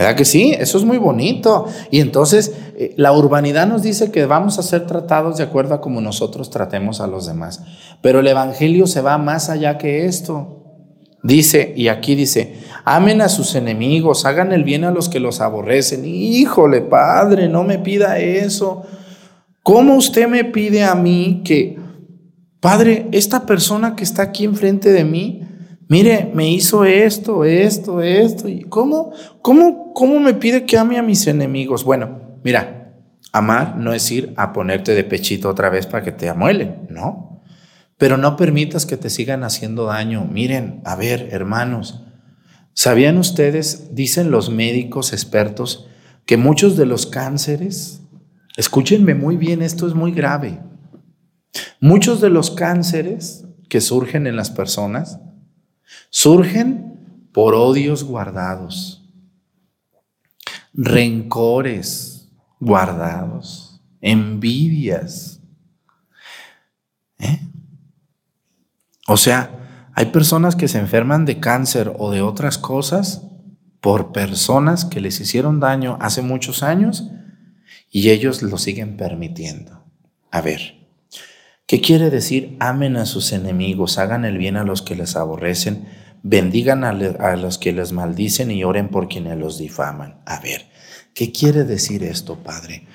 ¿Verdad 0.00 0.16
que 0.16 0.24
sí? 0.24 0.56
Eso 0.58 0.78
es 0.78 0.84
muy 0.84 0.96
bonito. 0.96 1.66
Y 1.90 2.00
entonces 2.00 2.54
eh, 2.78 2.94
la 2.96 3.12
urbanidad 3.12 3.66
nos 3.66 3.82
dice 3.82 4.10
que 4.10 4.24
vamos 4.24 4.58
a 4.58 4.62
ser 4.62 4.86
tratados 4.86 5.36
de 5.36 5.44
acuerdo 5.44 5.74
a 5.74 5.82
como 5.82 6.00
nosotros 6.00 6.48
tratemos 6.48 7.02
a 7.02 7.06
los 7.06 7.26
demás. 7.26 7.62
Pero 8.00 8.20
el 8.20 8.26
Evangelio 8.26 8.86
se 8.86 9.02
va 9.02 9.18
más 9.18 9.50
allá 9.50 9.76
que 9.76 10.06
esto. 10.06 10.64
Dice, 11.22 11.74
y 11.76 11.88
aquí 11.88 12.14
dice, 12.14 12.60
amen 12.86 13.20
a 13.20 13.28
sus 13.28 13.54
enemigos, 13.54 14.24
hagan 14.24 14.52
el 14.52 14.64
bien 14.64 14.84
a 14.84 14.90
los 14.90 15.10
que 15.10 15.20
los 15.20 15.42
aborrecen. 15.42 16.06
Híjole, 16.06 16.80
Padre, 16.80 17.50
no 17.50 17.62
me 17.62 17.78
pida 17.78 18.18
eso. 18.20 18.84
¿Cómo 19.62 19.96
usted 19.96 20.28
me 20.28 20.44
pide 20.44 20.82
a 20.82 20.94
mí 20.94 21.42
que, 21.44 21.78
Padre, 22.58 23.06
esta 23.12 23.44
persona 23.44 23.96
que 23.96 24.04
está 24.04 24.22
aquí 24.22 24.46
enfrente 24.46 24.92
de 24.92 25.04
mí, 25.04 25.42
mire, 25.90 26.30
me 26.32 26.48
hizo 26.48 26.84
esto, 26.84 27.44
esto, 27.44 28.00
esto. 28.00 28.48
¿Y 28.48 28.62
cómo, 28.62 29.12
cómo, 29.42 29.92
cómo 29.92 30.20
me 30.20 30.32
pide 30.32 30.64
que 30.64 30.78
ame 30.78 30.96
a 30.96 31.02
mis 31.02 31.26
enemigos? 31.26 31.84
Bueno, 31.84 32.38
mira, 32.42 32.94
Amar 33.32 33.76
no 33.76 33.92
es 33.92 34.10
ir 34.10 34.32
a 34.36 34.52
ponerte 34.52 34.94
de 34.94 35.04
pechito 35.04 35.48
otra 35.48 35.68
vez 35.68 35.86
para 35.86 36.04
que 36.04 36.12
te 36.12 36.28
amuelen, 36.28 36.86
no. 36.88 37.42
Pero 37.98 38.16
no 38.16 38.36
permitas 38.36 38.86
que 38.86 38.96
te 38.96 39.10
sigan 39.10 39.44
haciendo 39.44 39.86
daño. 39.86 40.24
Miren, 40.24 40.80
a 40.84 40.96
ver, 40.96 41.28
hermanos, 41.32 42.02
¿sabían 42.72 43.18
ustedes, 43.18 43.94
dicen 43.94 44.30
los 44.30 44.48
médicos 44.48 45.12
expertos, 45.12 45.88
que 46.24 46.36
muchos 46.36 46.76
de 46.76 46.86
los 46.86 47.06
cánceres, 47.06 48.02
escúchenme 48.56 49.14
muy 49.14 49.36
bien, 49.36 49.60
esto 49.60 49.86
es 49.88 49.94
muy 49.94 50.12
grave, 50.12 50.60
muchos 51.80 52.20
de 52.20 52.30
los 52.30 52.52
cánceres 52.52 53.44
que 53.68 53.80
surgen 53.80 54.26
en 54.26 54.36
las 54.36 54.50
personas 54.50 55.20
surgen 56.10 57.28
por 57.32 57.54
odios 57.54 58.04
guardados, 58.04 59.04
rencores 60.74 62.28
guardados, 62.58 63.80
envidias. 64.00 65.40
¿Eh? 67.18 67.40
O 69.06 69.16
sea, 69.16 69.90
hay 69.94 70.06
personas 70.06 70.56
que 70.56 70.68
se 70.68 70.78
enferman 70.78 71.24
de 71.24 71.40
cáncer 71.40 71.92
o 71.98 72.10
de 72.10 72.22
otras 72.22 72.58
cosas 72.58 73.22
por 73.80 74.12
personas 74.12 74.84
que 74.84 75.00
les 75.00 75.20
hicieron 75.20 75.60
daño 75.60 75.98
hace 76.00 76.22
muchos 76.22 76.62
años 76.62 77.10
y 77.90 78.10
ellos 78.10 78.42
lo 78.42 78.58
siguen 78.58 78.96
permitiendo. 78.96 79.84
A 80.30 80.40
ver, 80.40 80.79
¿Qué 81.70 81.80
quiere 81.80 82.10
decir? 82.10 82.56
Amen 82.58 82.96
a 82.96 83.06
sus 83.06 83.30
enemigos, 83.30 83.98
hagan 83.98 84.24
el 84.24 84.38
bien 84.38 84.56
a 84.56 84.64
los 84.64 84.82
que 84.82 84.96
les 84.96 85.14
aborrecen, 85.14 85.86
bendigan 86.24 86.82
a, 86.82 86.92
los 87.36 87.58
que 87.58 87.70
les 87.72 87.92
maldicen 87.92 88.50
y 88.50 88.64
oren 88.64 88.88
por 88.88 89.06
quienes 89.06 89.38
los 89.38 89.56
difaman. 89.56 90.20
A 90.26 90.40
ver, 90.40 90.66
¿qué 91.14 91.30
quiere 91.30 91.62
decir 91.62 92.02
esto, 92.02 92.34
Padre? 92.42 92.88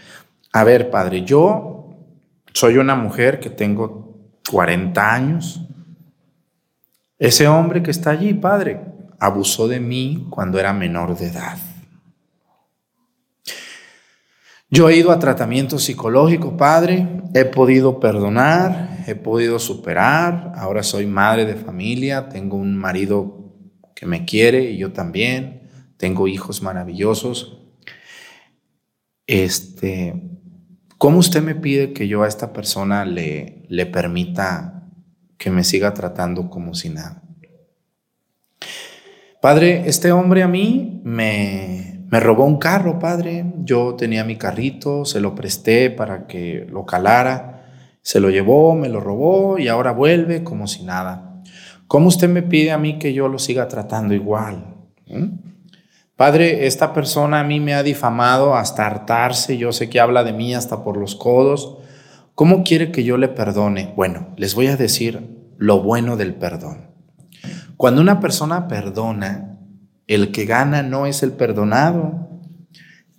A 0.51 0.65
ver, 0.65 0.89
Padre, 0.89 1.23
yo 1.23 1.95
soy 2.51 2.75
una 2.75 2.95
mujer 2.97 3.39
que 3.39 3.49
tengo 3.49 4.19
40 4.51 5.13
años. 5.13 5.61
Ese 7.17 7.47
hombre 7.47 7.81
que 7.81 7.91
está 7.91 8.09
allí, 8.09 8.33
Padre, 8.33 8.81
abusó 9.21 9.69
de 9.69 9.79
mí 9.79 10.27
cuando 10.29 10.59
era 10.59 10.73
menor 10.73 11.17
de 11.17 11.27
edad. 11.27 11.57
Yo 14.69 14.89
he 14.89 14.97
ido 14.97 15.12
a 15.12 15.19
tratamiento 15.19 15.78
psicológico, 15.78 16.58
padre, 16.58 17.08
he 17.36 17.45
podido 17.45 17.99
perdonar, 17.99 19.04
he 19.06 19.13
podido 19.13 19.60
superar, 19.60 20.54
ahora 20.56 20.82
soy 20.82 21.06
madre 21.06 21.45
de 21.45 21.56
familia, 21.56 22.30
tengo 22.30 22.58
un 22.58 22.75
marido 22.75 23.54
que 23.93 24.08
me 24.08 24.25
quiere 24.25 24.71
y 24.71 24.78
yo 24.78 24.91
también, 24.91 25.69
tengo 25.97 26.28
hijos 26.28 26.63
maravillosos. 26.63 27.62
Este, 29.28 30.39
¿cómo 30.97 31.19
usted 31.19 31.43
me 31.43 31.54
pide 31.54 31.93
que 31.93 32.08
yo 32.08 32.23
a 32.23 32.28
esta 32.28 32.51
persona 32.51 33.06
le, 33.06 33.65
le 33.69 33.86
permita 33.86 34.89
que 35.38 35.51
me 35.51 35.63
siga 35.63 35.93
tratando 35.93 36.49
como 36.49 36.73
si 36.73 36.89
nada? 36.89 37.21
Padre, 39.41 39.84
este 39.86 40.12
hombre 40.12 40.41
a 40.41 40.47
mí 40.47 41.01
me, 41.04 41.94
me 42.10 42.20
robó 42.20 42.46
un 42.46 42.58
carro, 42.58 43.00
padre. 43.00 43.46
Yo 43.63 43.96
tenía 43.96 44.24
mi 44.24 44.38
carrito, 44.38 45.06
se 45.06 45.20
lo 45.20 45.36
presté 45.36 45.89
para 45.89 46.28
que 46.28 46.68
lo 46.70 46.86
calara. 46.86 47.63
Se 48.02 48.20
lo 48.20 48.30
llevó, 48.30 48.76
me 48.76 48.89
lo 48.89 49.00
robó 49.00 49.58
y 49.58 49.68
ahora 49.68 49.91
vuelve 49.91 50.44
como 50.44 50.68
si 50.68 50.84
nada. 50.84 51.41
¿Cómo 51.88 52.08
usted 52.08 52.30
me 52.30 52.44
pide 52.44 52.72
a 52.72 52.78
mí 52.78 53.00
que 53.00 53.13
yo 53.13 53.28
lo 53.28 53.39
siga 53.39 53.68
tratando 53.68 54.13
igual? 54.13 54.76
¿Mm? 55.08 55.46
Padre, 56.15 56.65
esta 56.65 56.94
persona 56.94 57.41
a 57.41 57.44
mí 57.44 57.60
me 57.60 57.74
ha 57.74 57.84
difamado 57.84 58.56
hasta 58.56 58.86
hartarse. 58.86 59.58
Yo 59.58 59.74
sé 59.74 59.89
que 59.89 60.00
habla 60.00 60.24
de 60.24 60.34
mí 60.34 60.54
hasta 60.56 60.84
por 60.84 60.98
los 60.98 61.15
codos. 61.15 61.80
¿Cómo 62.36 62.63
quiere 62.63 62.91
que 62.91 63.04
yo 63.04 63.18
le 63.18 63.28
perdone? 63.28 63.94
Bueno, 63.96 64.30
les 64.38 64.56
voy 64.56 64.68
a 64.68 64.78
decir 64.78 65.54
lo 65.58 65.82
bueno 65.82 66.15
del 66.15 66.36
perdón. 66.36 66.91
Cuando 67.76 68.02
una 68.02 68.20
persona 68.20 68.68
perdona, 68.68 69.55
el 70.08 70.32
que 70.32 70.46
gana 70.46 70.84
no 70.84 71.06
es 71.06 71.24
el 71.24 71.32
perdonado, 71.32 72.30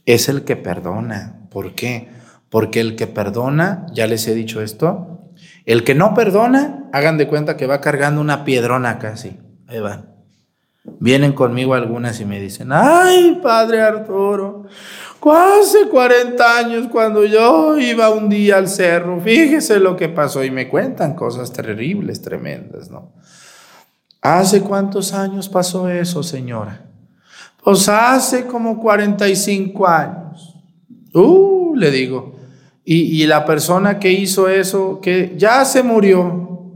es 0.04 0.28
el 0.28 0.44
que 0.44 0.56
perdona. 0.56 1.48
¿Por 1.50 1.74
qué? 1.74 2.08
Porque 2.48 2.80
el 2.80 2.96
que 2.96 3.06
perdona, 3.06 3.86
ya 3.92 4.06
les 4.06 4.26
he 4.28 4.34
dicho 4.34 4.62
esto, 4.62 5.32
el 5.64 5.84
que 5.84 5.94
no 5.94 6.14
perdona, 6.14 6.88
hagan 6.92 7.18
de 7.18 7.26
cuenta 7.26 7.56
que 7.56 7.66
va 7.66 7.80
cargando 7.80 8.20
una 8.20 8.44
piedrona 8.44 8.98
casi. 8.98 9.38
Ahí 9.66 9.80
van. 9.80 10.14
Vienen 11.00 11.32
conmigo 11.32 11.74
algunas 11.74 12.20
y 12.20 12.24
me 12.24 12.40
dicen, 12.40 12.68
ay, 12.70 13.40
padre 13.42 13.82
Arturo, 13.82 14.66
hace 15.32 15.88
40 15.88 16.58
años 16.58 16.88
cuando 16.90 17.24
yo 17.24 17.76
iba 17.78 18.10
un 18.10 18.28
día 18.28 18.58
al 18.58 18.68
cerro, 18.68 19.20
fíjese 19.20 19.80
lo 19.80 19.96
que 19.96 20.08
pasó 20.08 20.44
y 20.44 20.50
me 20.50 20.68
cuentan 20.68 21.14
cosas 21.14 21.52
terribles, 21.52 22.22
tremendas, 22.22 22.90
¿no? 22.90 23.12
¿Hace 24.26 24.60
cuántos 24.60 25.12
años 25.12 25.48
pasó 25.48 25.88
eso, 25.88 26.20
señora? 26.20 26.84
Pues 27.62 27.88
hace 27.88 28.44
como 28.44 28.80
45 28.80 29.86
años. 29.86 30.56
Uh, 31.14 31.76
le 31.76 31.92
digo. 31.92 32.34
Y, 32.84 33.22
y 33.22 33.26
la 33.26 33.44
persona 33.44 34.00
que 34.00 34.10
hizo 34.10 34.48
eso, 34.48 35.00
que 35.00 35.34
ya 35.36 35.64
se 35.64 35.80
murió. 35.84 36.72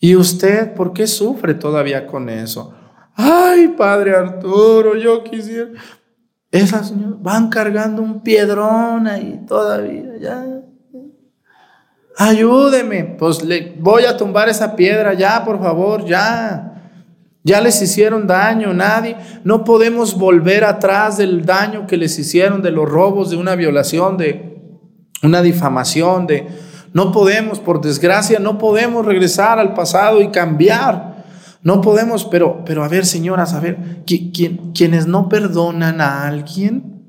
¿Y 0.00 0.16
usted 0.16 0.74
por 0.74 0.92
qué 0.92 1.06
sufre 1.06 1.54
todavía 1.54 2.04
con 2.04 2.28
eso? 2.28 2.74
Ay, 3.14 3.68
padre 3.68 4.16
Arturo, 4.16 4.96
yo 4.96 5.22
quisiera. 5.22 5.70
Esas 6.50 6.92
van 7.22 7.48
cargando 7.48 8.02
un 8.02 8.22
piedrón 8.22 9.06
ahí 9.06 9.44
todavía, 9.46 10.16
ya 10.20 10.63
ayúdeme, 12.16 13.16
pues 13.18 13.42
le 13.42 13.74
voy 13.78 14.04
a 14.04 14.16
tumbar 14.16 14.48
esa 14.48 14.76
piedra, 14.76 15.14
ya, 15.14 15.44
por 15.44 15.60
favor, 15.60 16.04
ya. 16.04 16.70
Ya 17.46 17.60
les 17.60 17.80
hicieron 17.82 18.26
daño, 18.26 18.72
nadie. 18.72 19.16
No 19.44 19.64
podemos 19.64 20.16
volver 20.16 20.64
atrás 20.64 21.18
del 21.18 21.44
daño 21.44 21.86
que 21.86 21.98
les 21.98 22.18
hicieron, 22.18 22.62
de 22.62 22.70
los 22.70 22.88
robos, 22.88 23.30
de 23.30 23.36
una 23.36 23.54
violación, 23.54 24.16
de 24.16 24.62
una 25.22 25.42
difamación, 25.42 26.26
de... 26.26 26.46
No 26.94 27.12
podemos, 27.12 27.58
por 27.58 27.80
desgracia, 27.80 28.38
no 28.38 28.56
podemos 28.56 29.04
regresar 29.04 29.58
al 29.58 29.74
pasado 29.74 30.22
y 30.22 30.28
cambiar. 30.28 31.24
No 31.62 31.80
podemos, 31.80 32.24
pero, 32.24 32.64
pero 32.64 32.84
a 32.84 32.88
ver, 32.88 33.04
señoras, 33.04 33.52
a 33.52 33.60
ver, 33.60 34.04
quienes 34.06 35.06
no 35.06 35.28
perdonan 35.28 36.00
a 36.00 36.26
alguien, 36.26 37.02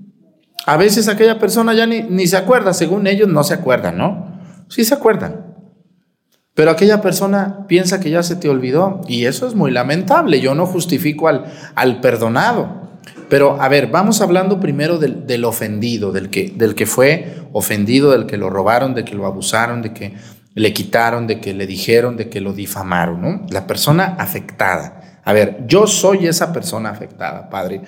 a 0.65 0.75
veces 0.75 1.07
aquella 1.07 1.37
persona 1.39 1.73
ya 1.73 1.85
ni, 1.85 2.01
ni 2.01 2.25
se 2.25 2.35
acuerda, 2.35 2.73
según 2.73 3.05
ellos 3.05 3.29
no 3.29 3.43
se 3.43 3.53
acuerdan, 3.53 3.97
¿no? 3.97 4.35
Sí 4.69 4.84
se 4.84 4.93
acuerdan. 4.93 5.56
Pero 6.54 6.71
aquella 6.71 7.01
persona 7.01 7.65
piensa 7.67 7.99
que 7.99 8.10
ya 8.10 8.23
se 8.23 8.38
te 8.38 8.47
olvidó 8.47 9.01
y 9.08 9.25
eso 9.25 9.45
es 9.45 9.56
muy 9.56 9.71
lamentable. 9.71 10.39
Yo 10.39 10.56
no 10.56 10.65
justifico 10.65 11.28
al, 11.28 11.45
al 11.75 11.99
perdonado. 11.99 12.86
Pero 13.30 13.62
a 13.62 13.67
ver, 13.67 13.88
vamos 13.88 14.21
hablando 14.21 14.60
primero 14.60 14.97
del, 14.97 15.28
del, 15.28 15.43
ofendido, 15.45 16.12
del 16.12 16.30
que, 16.30 16.54
del 16.56 16.75
que 16.75 16.86
fue 16.86 17.36
ofendido, 17.51 18.12
del 18.12 18.25
que 18.25 18.38
lo 18.38 18.49
robaron, 18.49 18.93
de 18.93 19.04
que 19.04 19.15
lo 19.15 19.25
abusaron, 19.25 19.82
de 19.82 19.93
que 19.93 20.13
le 20.54 20.73
quitaron, 20.73 21.28
de 21.28 21.41
que 21.41 21.54
le 21.54 21.67
dijeron, 21.67 22.15
de 22.15 22.30
que 22.30 22.39
lo 22.39 22.54
difamaron, 22.54 23.21
¿no? 23.21 23.45
La 23.49 23.67
persona 23.67 24.15
afectada. 24.17 25.19
A 25.25 25.34
ver, 25.34 25.65
yo 25.67 25.88
soy 25.88 26.28
esa 26.28 26.54
persona 26.54 26.89
afectada, 26.89 27.49
Padre. 27.49 27.82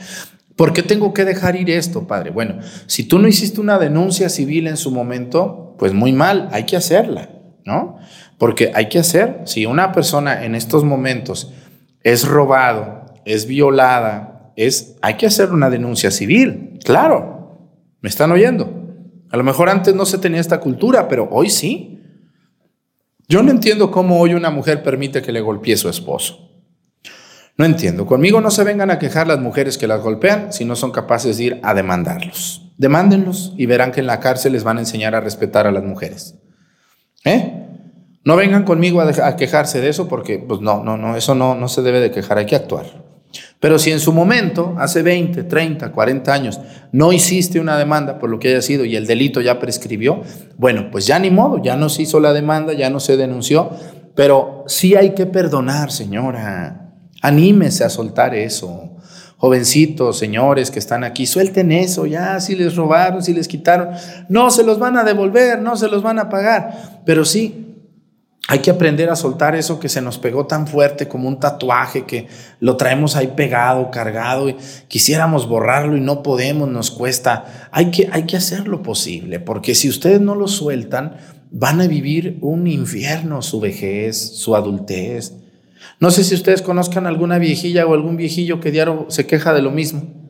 ¿Por 0.56 0.74
qué 0.74 0.82
tengo 0.82 1.14
que 1.14 1.24
dejar 1.24 1.56
ir 1.56 1.70
esto, 1.70 2.08
Padre? 2.08 2.32
Bueno, 2.32 2.60
si 2.88 3.04
tú 3.04 3.20
no 3.20 3.28
hiciste 3.28 3.62
una 3.62 3.78
denuncia 3.78 4.28
civil 4.28 4.68
en 4.68 4.76
su 4.76 4.92
momento, 4.92 5.67
pues 5.78 5.94
muy 5.94 6.14
mal, 6.14 6.50
hay 6.52 6.66
que 6.66 6.78
hacerla, 6.78 7.30
¿no? 7.66 7.98
Porque 8.38 8.72
hay 8.74 8.90
que 8.90 9.00
hacer, 9.00 9.42
si 9.46 9.66
una 9.66 9.92
persona 9.92 10.46
en 10.46 10.56
estos 10.56 10.84
momentos 10.84 11.54
es 12.04 12.28
robado, 12.28 13.06
es 13.26 13.48
violada, 13.48 14.54
es, 14.56 14.96
hay 15.02 15.16
que 15.16 15.28
hacer 15.28 15.52
una 15.52 15.70
denuncia 15.70 16.12
civil, 16.12 16.80
claro, 16.84 17.72
me 18.02 18.10
están 18.10 18.32
oyendo. 18.32 18.74
A 19.30 19.38
lo 19.38 19.44
mejor 19.44 19.70
antes 19.70 19.94
no 19.94 20.06
se 20.06 20.18
tenía 20.18 20.40
esta 20.40 20.60
cultura, 20.60 21.08
pero 21.08 21.28
hoy 21.32 21.50
sí. 21.50 22.02
Yo 23.28 23.44
no 23.44 23.52
entiendo 23.52 23.92
cómo 23.92 24.20
hoy 24.20 24.34
una 24.34 24.50
mujer 24.50 24.84
permite 24.84 25.22
que 25.22 25.34
le 25.34 25.42
golpee 25.42 25.76
su 25.76 25.90
esposo. 25.90 26.48
No 27.58 27.66
entiendo. 27.66 28.06
Conmigo 28.06 28.40
no 28.40 28.52
se 28.52 28.64
vengan 28.64 28.92
a 28.92 29.00
quejar 29.00 29.28
las 29.28 29.40
mujeres 29.40 29.78
que 29.78 29.88
las 29.88 30.02
golpean 30.02 30.54
si 30.54 30.64
no 30.64 30.76
son 30.76 30.92
capaces 30.92 31.38
de 31.38 31.44
ir 31.44 31.60
a 31.64 31.74
demandarlos. 31.74 32.67
Demándenlos 32.78 33.54
y 33.58 33.66
verán 33.66 33.92
que 33.92 34.00
en 34.00 34.08
la 34.08 34.20
cárcel 34.20 34.54
les 34.54 34.64
van 34.64 34.78
a 34.78 34.82
enseñar 34.82 35.16
a 35.16 35.22
respetar 35.22 35.68
a 35.68 35.72
las 35.72 35.84
mujeres. 35.84 36.36
¿Eh? 37.26 37.66
No 38.24 38.36
vengan 38.36 38.64
conmigo 38.64 39.02
a, 39.02 39.36
quejarse 39.36 39.82
de 39.82 39.90
eso 39.90 40.08
porque, 40.08 40.38
pues 40.38 40.62
no, 40.62 40.84
no, 40.84 40.98
no, 40.98 41.16
eso 41.16 41.34
no, 41.34 41.56
no 41.56 41.68
se 41.68 41.82
debe 41.82 42.00
de 42.00 42.12
quejar, 42.12 42.38
hay 42.38 42.46
que 42.46 42.56
actuar. 42.56 43.08
Pero 43.60 43.80
si 43.80 43.92
en 43.92 44.00
su 44.00 44.14
momento, 44.14 44.76
hace 44.78 45.02
20, 45.02 45.44
30, 45.44 45.92
40 45.92 46.34
años, 46.34 46.60
no 46.92 47.12
hiciste 47.12 47.60
una 47.60 47.78
demanda 47.78 48.20
por 48.20 48.30
lo 48.30 48.40
que 48.40 48.50
haya 48.50 48.62
sido 48.62 48.86
y 48.86 48.96
el 48.96 49.08
delito 49.08 49.42
ya 49.42 49.60
prescribió, 49.60 50.22
bueno, 50.58 50.90
pues 50.92 51.08
ya 51.08 51.18
ni 51.20 51.32
modo, 51.32 51.62
ya 51.62 51.76
no 51.76 51.90
se 51.90 52.04
hizo 52.04 52.20
la 52.20 52.34
demanda, 52.34 52.74
ya 52.74 52.90
no 52.90 53.00
se 53.00 53.18
denunció, 53.18 53.72
pero 54.16 54.64
sí 54.68 54.96
hay 54.96 55.12
que 55.12 55.26
perdonar, 55.26 55.92
señora. 55.92 56.94
Anímese 57.22 57.84
a 57.84 57.90
soltar 57.90 58.36
eso. 58.36 58.87
Jovencitos, 59.38 60.18
señores 60.18 60.72
que 60.72 60.80
están 60.80 61.04
aquí, 61.04 61.28
suelten 61.28 61.72
eso, 61.72 62.06
ya, 62.06 62.40
si 62.40 62.56
les 62.56 62.76
robaron, 62.76 63.24
si 63.24 63.34
les 63.34 63.48
quitaron, 63.48 63.90
no 64.30 64.50
se 64.50 64.64
los 64.64 64.80
van 64.80 64.98
a 64.98 65.04
devolver, 65.04 65.62
no 65.62 65.78
se 65.78 65.88
los 65.88 66.02
van 66.02 66.18
a 66.18 66.28
pagar, 66.28 67.02
pero 67.06 67.24
sí, 67.24 67.68
hay 68.50 68.60
que 68.60 68.72
aprender 68.72 69.10
a 69.10 69.18
soltar 69.18 69.56
eso 69.56 69.78
que 69.78 69.90
se 69.90 70.02
nos 70.02 70.18
pegó 70.18 70.48
tan 70.48 70.68
fuerte 70.68 71.10
como 71.10 71.28
un 71.28 71.40
tatuaje 71.40 72.06
que 72.06 72.28
lo 72.62 72.78
traemos 72.78 73.18
ahí 73.18 73.34
pegado, 73.36 73.92
cargado 73.92 74.48
y 74.48 74.56
quisiéramos 74.88 75.50
borrarlo 75.50 75.98
y 75.98 76.00
no 76.00 76.24
podemos, 76.24 76.70
nos 76.70 76.90
cuesta. 76.90 77.70
Hay 77.72 77.92
que, 77.92 78.08
hay 78.10 78.24
que 78.24 78.38
hacer 78.38 78.70
lo 78.70 78.82
posible, 78.84 79.42
porque 79.42 79.76
si 79.76 79.90
ustedes 79.90 80.22
no 80.22 80.34
lo 80.34 80.48
sueltan, 80.48 81.18
van 81.52 81.82
a 81.82 81.88
vivir 81.88 82.38
un 82.42 82.68
infierno 82.68 83.42
su 83.42 83.60
vejez, 83.60 84.38
su 84.38 84.56
adultez. 84.56 85.34
No 86.00 86.12
sé 86.12 86.24
si 86.24 86.36
ustedes 86.36 86.62
conozcan 86.62 87.08
alguna 87.08 87.40
viejilla 87.40 87.86
o 87.86 87.94
algún 87.94 88.18
viejillo 88.18 88.60
que 88.60 88.72
diario 88.72 89.08
se 89.10 89.26
queja 89.26 89.54
de 89.54 89.62
lo 89.62 89.72
mismo. 89.72 90.28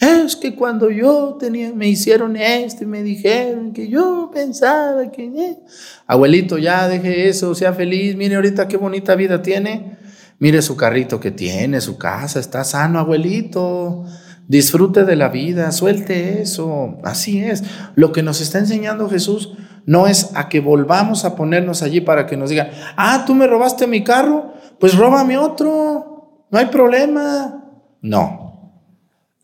Es 0.00 0.34
que 0.34 0.56
cuando 0.56 0.90
yo 0.90 1.36
tenía, 1.38 1.72
me 1.72 1.88
hicieron 1.88 2.36
esto 2.36 2.82
y 2.82 2.86
me 2.86 3.02
dijeron 3.02 3.72
que 3.72 3.88
yo 3.88 4.30
pensaba 4.34 5.12
que... 5.12 5.26
Eh". 5.26 5.58
Abuelito, 6.06 6.58
ya 6.58 6.88
deje 6.88 7.28
eso, 7.28 7.54
sea 7.54 7.72
feliz, 7.72 8.16
mire 8.16 8.34
ahorita 8.34 8.66
qué 8.66 8.76
bonita 8.76 9.14
vida 9.14 9.42
tiene. 9.42 9.96
Mire 10.40 10.60
su 10.60 10.76
carrito 10.76 11.20
que 11.20 11.30
tiene, 11.30 11.80
su 11.80 11.98
casa, 11.98 12.40
está 12.40 12.64
sano, 12.64 12.98
abuelito. 12.98 14.04
Disfrute 14.48 15.04
de 15.04 15.14
la 15.14 15.28
vida, 15.28 15.70
suelte 15.70 16.42
eso. 16.42 16.98
Así 17.04 17.38
es. 17.38 17.62
Lo 17.94 18.10
que 18.10 18.24
nos 18.24 18.40
está 18.40 18.58
enseñando 18.58 19.08
Jesús 19.08 19.52
no 19.86 20.06
es 20.06 20.30
a 20.34 20.48
que 20.48 20.60
volvamos 20.60 21.24
a 21.24 21.34
ponernos 21.36 21.82
allí 21.82 22.00
para 22.00 22.26
que 22.26 22.36
nos 22.36 22.50
digan, 22.50 22.70
ah, 22.96 23.24
tú 23.26 23.34
me 23.34 23.46
robaste 23.46 23.86
mi 23.86 24.04
carro, 24.04 24.52
pues 24.78 24.96
róbame 24.96 25.38
otro, 25.38 26.46
no 26.50 26.58
hay 26.58 26.66
problema. 26.66 27.64
No, 28.00 28.72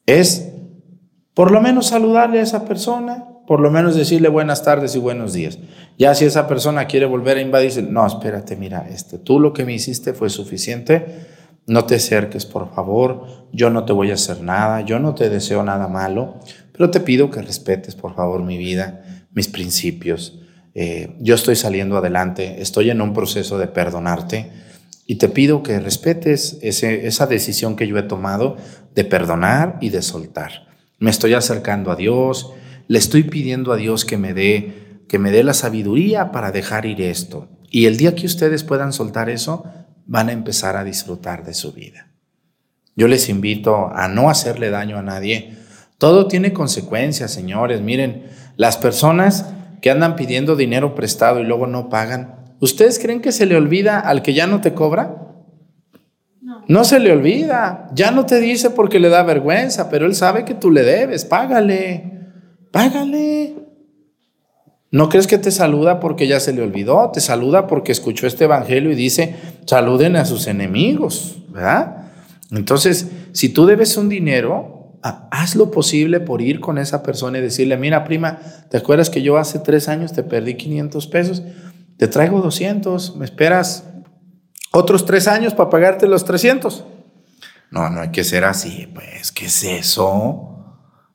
es 0.06 0.52
por 1.34 1.52
lo 1.52 1.60
menos 1.60 1.86
saludarle 1.86 2.40
a 2.40 2.42
esa 2.42 2.64
persona, 2.64 3.24
por 3.46 3.60
lo 3.60 3.70
menos 3.70 3.94
decirle 3.94 4.28
buenas 4.28 4.64
tardes 4.64 4.96
y 4.96 4.98
buenos 4.98 5.32
días. 5.32 5.58
Ya 5.96 6.14
si 6.14 6.24
esa 6.24 6.48
persona 6.48 6.86
quiere 6.86 7.06
volver 7.06 7.36
a 7.36 7.40
invadirse, 7.40 7.82
no, 7.82 8.06
espérate, 8.06 8.56
mira, 8.56 8.88
este, 8.90 9.18
tú 9.18 9.38
lo 9.38 9.52
que 9.52 9.64
me 9.64 9.72
hiciste 9.72 10.12
fue 10.12 10.30
suficiente, 10.30 11.26
no 11.66 11.84
te 11.84 11.96
acerques, 11.96 12.44
por 12.44 12.74
favor, 12.74 13.26
yo 13.52 13.70
no 13.70 13.84
te 13.84 13.92
voy 13.92 14.10
a 14.10 14.14
hacer 14.14 14.42
nada, 14.42 14.80
yo 14.80 14.98
no 14.98 15.14
te 15.14 15.28
deseo 15.28 15.62
nada 15.62 15.86
malo, 15.86 16.40
pero 16.72 16.90
te 16.90 17.00
pido 17.00 17.30
que 17.30 17.42
respetes, 17.42 17.94
por 17.94 18.14
favor, 18.14 18.42
mi 18.42 18.58
vida, 18.58 19.04
mis 19.38 19.46
principios. 19.46 20.40
Eh, 20.74 21.14
yo 21.20 21.36
estoy 21.36 21.54
saliendo 21.54 21.96
adelante, 21.96 22.60
estoy 22.60 22.90
en 22.90 23.00
un 23.00 23.14
proceso 23.14 23.56
de 23.56 23.68
perdonarte 23.68 24.50
y 25.06 25.14
te 25.14 25.28
pido 25.28 25.62
que 25.62 25.78
respetes 25.78 26.58
esa 26.60 27.26
decisión 27.28 27.76
que 27.76 27.86
yo 27.86 27.96
he 27.96 28.02
tomado 28.02 28.56
de 28.96 29.04
perdonar 29.04 29.78
y 29.80 29.90
de 29.90 30.02
soltar. 30.02 30.66
Me 30.98 31.10
estoy 31.10 31.34
acercando 31.34 31.92
a 31.92 31.96
Dios, 31.96 32.50
le 32.88 32.98
estoy 32.98 33.22
pidiendo 33.22 33.72
a 33.72 33.76
Dios 33.76 34.04
que 34.04 34.16
me 34.16 34.34
dé 34.34 34.88
que 35.08 35.20
me 35.20 35.30
dé 35.30 35.44
la 35.44 35.54
sabiduría 35.54 36.32
para 36.32 36.50
dejar 36.50 36.84
ir 36.84 37.00
esto. 37.00 37.48
Y 37.70 37.86
el 37.86 37.96
día 37.96 38.16
que 38.16 38.26
ustedes 38.26 38.64
puedan 38.64 38.92
soltar 38.92 39.30
eso, 39.30 39.64
van 40.04 40.28
a 40.28 40.32
empezar 40.32 40.76
a 40.76 40.84
disfrutar 40.84 41.44
de 41.44 41.54
su 41.54 41.72
vida. 41.72 42.08
Yo 42.96 43.06
les 43.08 43.28
invito 43.28 43.90
a 43.94 44.08
no 44.08 44.28
hacerle 44.28 44.68
daño 44.68 44.98
a 44.98 45.02
nadie. 45.02 45.56
Todo 45.96 46.26
tiene 46.26 46.52
consecuencias, 46.52 47.30
señores. 47.32 47.80
Miren, 47.80 48.24
las 48.58 48.76
personas 48.76 49.46
que 49.80 49.90
andan 49.90 50.16
pidiendo 50.16 50.56
dinero 50.56 50.96
prestado 50.96 51.38
y 51.38 51.44
luego 51.44 51.68
no 51.68 51.88
pagan, 51.88 52.56
¿ustedes 52.60 52.98
creen 52.98 53.22
que 53.22 53.30
se 53.30 53.46
le 53.46 53.56
olvida 53.56 54.00
al 54.00 54.20
que 54.20 54.34
ya 54.34 54.48
no 54.48 54.60
te 54.60 54.74
cobra? 54.74 55.28
No 56.66 56.84
se 56.84 56.98
le 56.98 57.12
olvida, 57.12 57.88
ya 57.94 58.10
no 58.10 58.26
te 58.26 58.40
dice 58.40 58.70
porque 58.70 58.98
le 58.98 59.10
da 59.10 59.22
vergüenza, 59.22 59.88
pero 59.88 60.06
él 60.06 60.14
sabe 60.16 60.44
que 60.44 60.54
tú 60.54 60.72
le 60.72 60.82
debes, 60.82 61.24
págale, 61.24 62.32
págale. 62.72 63.54
¿No 64.90 65.08
crees 65.08 65.28
que 65.28 65.38
te 65.38 65.52
saluda 65.52 66.00
porque 66.00 66.26
ya 66.26 66.40
se 66.40 66.52
le 66.52 66.62
olvidó? 66.62 67.10
Te 67.12 67.20
saluda 67.20 67.68
porque 67.68 67.92
escuchó 67.92 68.26
este 68.26 68.44
evangelio 68.44 68.90
y 68.90 68.96
dice, 68.96 69.36
saluden 69.66 70.16
a 70.16 70.24
sus 70.24 70.48
enemigos, 70.48 71.36
¿verdad? 71.48 72.10
Entonces, 72.50 73.08
si 73.32 73.50
tú 73.50 73.66
debes 73.66 73.96
un 73.96 74.08
dinero, 74.08 74.77
haz 75.02 75.56
lo 75.56 75.70
posible 75.70 76.20
por 76.20 76.42
ir 76.42 76.60
con 76.60 76.78
esa 76.78 77.02
persona 77.02 77.38
y 77.38 77.42
decirle, 77.42 77.76
mira 77.76 78.04
prima, 78.04 78.38
¿te 78.70 78.76
acuerdas 78.76 79.10
que 79.10 79.22
yo 79.22 79.38
hace 79.38 79.58
tres 79.58 79.88
años 79.88 80.12
te 80.12 80.22
perdí 80.22 80.54
500 80.54 81.06
pesos? 81.06 81.42
Te 81.96 82.08
traigo 82.08 82.40
200, 82.40 83.16
¿me 83.16 83.24
esperas 83.24 83.84
otros 84.70 85.06
tres 85.06 85.28
años 85.28 85.54
para 85.54 85.70
pagarte 85.70 86.06
los 86.06 86.24
300. 86.24 86.84
No, 87.70 87.88
no 87.90 88.00
hay 88.00 88.10
que 88.10 88.24
ser 88.24 88.44
así, 88.44 88.88
pues, 88.94 89.32
¿qué 89.32 89.46
es 89.46 89.64
eso? 89.64 90.54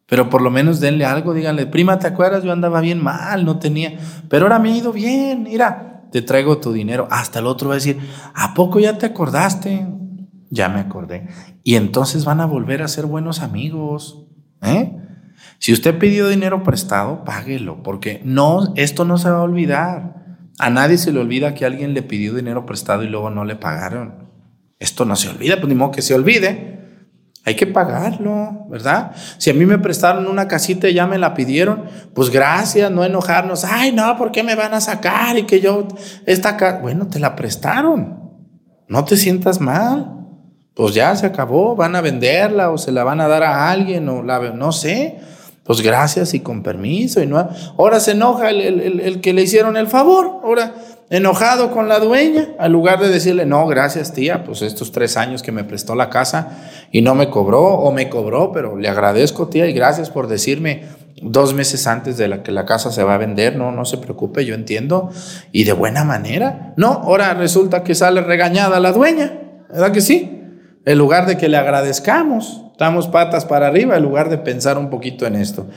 Pero 0.05 0.29
por 0.29 0.41
lo 0.41 0.51
menos 0.51 0.79
denle 0.79 1.05
algo, 1.05 1.33
díganle, 1.33 1.65
prima, 1.65 1.97
¿te 1.97 2.07
acuerdas? 2.07 2.43
Yo 2.43 2.51
andaba 2.51 2.81
bien 2.81 3.01
mal, 3.01 3.45
no 3.45 3.57
tenía, 3.59 3.97
pero 4.29 4.45
ahora 4.45 4.59
me 4.59 4.71
ha 4.71 4.77
ido 4.77 4.91
bien, 4.91 5.43
mira, 5.43 6.03
te 6.11 6.21
traigo 6.21 6.59
tu 6.59 6.71
dinero. 6.71 7.07
Hasta 7.09 7.39
el 7.39 7.47
otro 7.47 7.69
va 7.69 7.75
a 7.75 7.77
decir, 7.77 7.97
¿a 8.35 8.53
poco 8.53 8.79
ya 8.79 8.97
te 8.97 9.07
acordaste? 9.07 9.87
Ya 10.53 10.69
me 10.69 10.79
acordé. 10.79 11.27
Y 11.63 11.75
entonces 11.75 12.25
van 12.25 12.39
a 12.39 12.45
volver 12.45 12.83
a 12.83 12.87
ser 12.87 13.07
buenos 13.07 13.41
amigos. 13.41 14.27
¿eh? 14.61 14.95
Si 15.57 15.73
usted 15.73 15.97
pidió 15.97 16.27
dinero 16.27 16.61
prestado, 16.61 17.23
páguelo, 17.23 17.81
porque 17.81 18.21
no, 18.23 18.71
esto 18.75 19.03
no 19.03 19.17
se 19.17 19.31
va 19.31 19.39
a 19.39 19.43
olvidar. 19.43 20.37
A 20.59 20.69
nadie 20.69 20.99
se 20.99 21.11
le 21.11 21.19
olvida 21.19 21.55
que 21.55 21.65
alguien 21.65 21.95
le 21.95 22.03
pidió 22.03 22.35
dinero 22.35 22.67
prestado 22.67 23.01
y 23.01 23.09
luego 23.09 23.31
no 23.31 23.45
le 23.45 23.55
pagaron. 23.55 24.29
Esto 24.77 25.05
no 25.05 25.15
se 25.15 25.29
olvida, 25.29 25.55
pues 25.55 25.69
ni 25.69 25.73
modo 25.73 25.89
que 25.89 26.03
se 26.03 26.13
olvide. 26.13 26.81
Hay 27.45 27.55
que 27.55 27.65
pagarlo, 27.65 28.67
¿verdad? 28.69 29.13
Si 29.39 29.49
a 29.49 29.55
mí 29.55 29.65
me 29.65 29.79
prestaron 29.79 30.27
una 30.27 30.47
casita 30.47 30.87
y 30.87 30.93
ya 30.93 31.07
me 31.07 31.17
la 31.17 31.33
pidieron, 31.33 31.85
pues 32.13 32.29
gracias, 32.29 32.91
no 32.91 33.03
enojarnos. 33.03 33.65
Ay, 33.65 33.91
no, 33.91 34.15
¿por 34.17 34.31
qué 34.31 34.43
me 34.43 34.53
van 34.53 34.75
a 34.75 34.81
sacar? 34.81 35.35
Y 35.35 35.43
que 35.43 35.61
yo, 35.61 35.87
esta 36.27 36.57
casa, 36.57 36.77
bueno, 36.77 37.07
te 37.07 37.17
la 37.17 37.35
prestaron. 37.35 38.21
No 38.87 39.03
te 39.03 39.17
sientas 39.17 39.59
mal. 39.59 40.22
Pues 40.73 40.95
ya 40.95 41.15
se 41.15 41.27
acabó, 41.27 41.75
van 41.75 41.95
a 41.95 42.01
venderla 42.01 42.71
o 42.71 42.77
se 42.77 42.91
la 42.91 43.03
van 43.03 43.21
a 43.21 43.27
dar 43.27 43.43
a 43.43 43.69
alguien 43.69 44.09
o 44.09 44.23
la, 44.23 44.39
no 44.51 44.71
sé. 44.71 45.19
Pues 45.63 45.81
gracias 45.81 46.33
y 46.33 46.41
con 46.41 46.63
permiso. 46.63 47.21
Y 47.21 47.27
no, 47.27 47.47
ahora 47.77 47.99
se 47.99 48.11
enoja 48.11 48.49
el, 48.49 49.21
que 49.21 49.33
le 49.33 49.43
hicieron 49.43 49.77
el 49.77 49.87
favor. 49.87 50.41
Ahora 50.43 50.73
enojado 51.09 51.71
con 51.71 51.87
la 51.87 51.99
dueña, 51.99 52.49
al 52.57 52.71
lugar 52.71 52.99
de 52.99 53.07
decirle, 53.07 53.45
no, 53.45 53.67
gracias 53.67 54.13
tía, 54.13 54.43
pues 54.43 54.63
estos 54.63 54.91
tres 54.91 55.15
años 55.15 55.43
que 55.43 55.51
me 55.51 55.63
prestó 55.63 55.93
la 55.93 56.09
casa 56.09 56.57
y 56.91 57.03
no 57.03 57.13
me 57.13 57.29
cobró 57.29 57.61
o 57.61 57.91
me 57.91 58.09
cobró, 58.09 58.51
pero 58.51 58.77
le 58.77 58.89
agradezco 58.89 59.47
tía 59.47 59.67
y 59.67 59.73
gracias 59.73 60.09
por 60.09 60.27
decirme 60.27 60.85
dos 61.21 61.53
meses 61.53 61.85
antes 61.85 62.17
de 62.17 62.27
la 62.27 62.41
que 62.41 62.51
la 62.51 62.65
casa 62.65 62.91
se 62.91 63.03
va 63.03 63.13
a 63.13 63.17
vender, 63.19 63.55
no, 63.55 63.71
no 63.71 63.85
se 63.85 63.97
preocupe, 63.97 64.43
yo 64.43 64.55
entiendo, 64.55 65.11
y 65.51 65.65
de 65.65 65.73
buena 65.73 66.03
manera. 66.03 66.73
No, 66.77 66.87
ahora 66.87 67.33
resulta 67.35 67.83
que 67.83 67.93
sale 67.95 68.21
regañada 68.21 68.79
la 68.79 68.91
dueña, 68.91 69.39
¿verdad 69.69 69.91
que 69.91 70.01
sí? 70.01 70.42
En 70.85 70.97
lugar 70.97 71.25
de 71.25 71.37
que 71.37 71.47
le 71.47 71.57
agradezcamos, 71.57 72.65
estamos 72.71 73.07
patas 73.07 73.45
para 73.45 73.67
arriba 73.67 73.95
en 73.95 74.03
lugar 74.03 74.29
de 74.29 74.37
pensar 74.37 74.77
un 74.77 74.89
poquito 74.89 75.25
en 75.25 75.35
esto. 75.35 75.67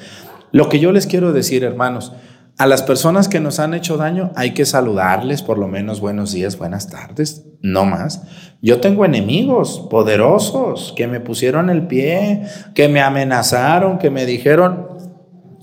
Lo 0.50 0.68
que 0.68 0.80
yo 0.80 0.90
les 0.90 1.06
quiero 1.06 1.32
decir, 1.32 1.62
hermanos, 1.62 2.12
a 2.58 2.66
las 2.66 2.82
personas 2.82 3.28
que 3.28 3.38
nos 3.38 3.60
han 3.60 3.74
hecho 3.74 3.98
daño 3.98 4.32
hay 4.34 4.52
que 4.52 4.64
saludarles 4.64 5.42
por 5.42 5.58
lo 5.58 5.68
menos 5.68 6.00
buenos 6.00 6.32
días, 6.32 6.56
buenas 6.56 6.88
tardes, 6.88 7.44
no 7.60 7.84
más. 7.84 8.22
Yo 8.62 8.80
tengo 8.80 9.04
enemigos 9.04 9.86
poderosos 9.90 10.94
que 10.96 11.06
me 11.06 11.20
pusieron 11.20 11.68
el 11.68 11.86
pie, 11.86 12.42
que 12.74 12.88
me 12.88 13.02
amenazaron, 13.02 13.98
que 13.98 14.10
me 14.10 14.24
dijeron 14.24 14.88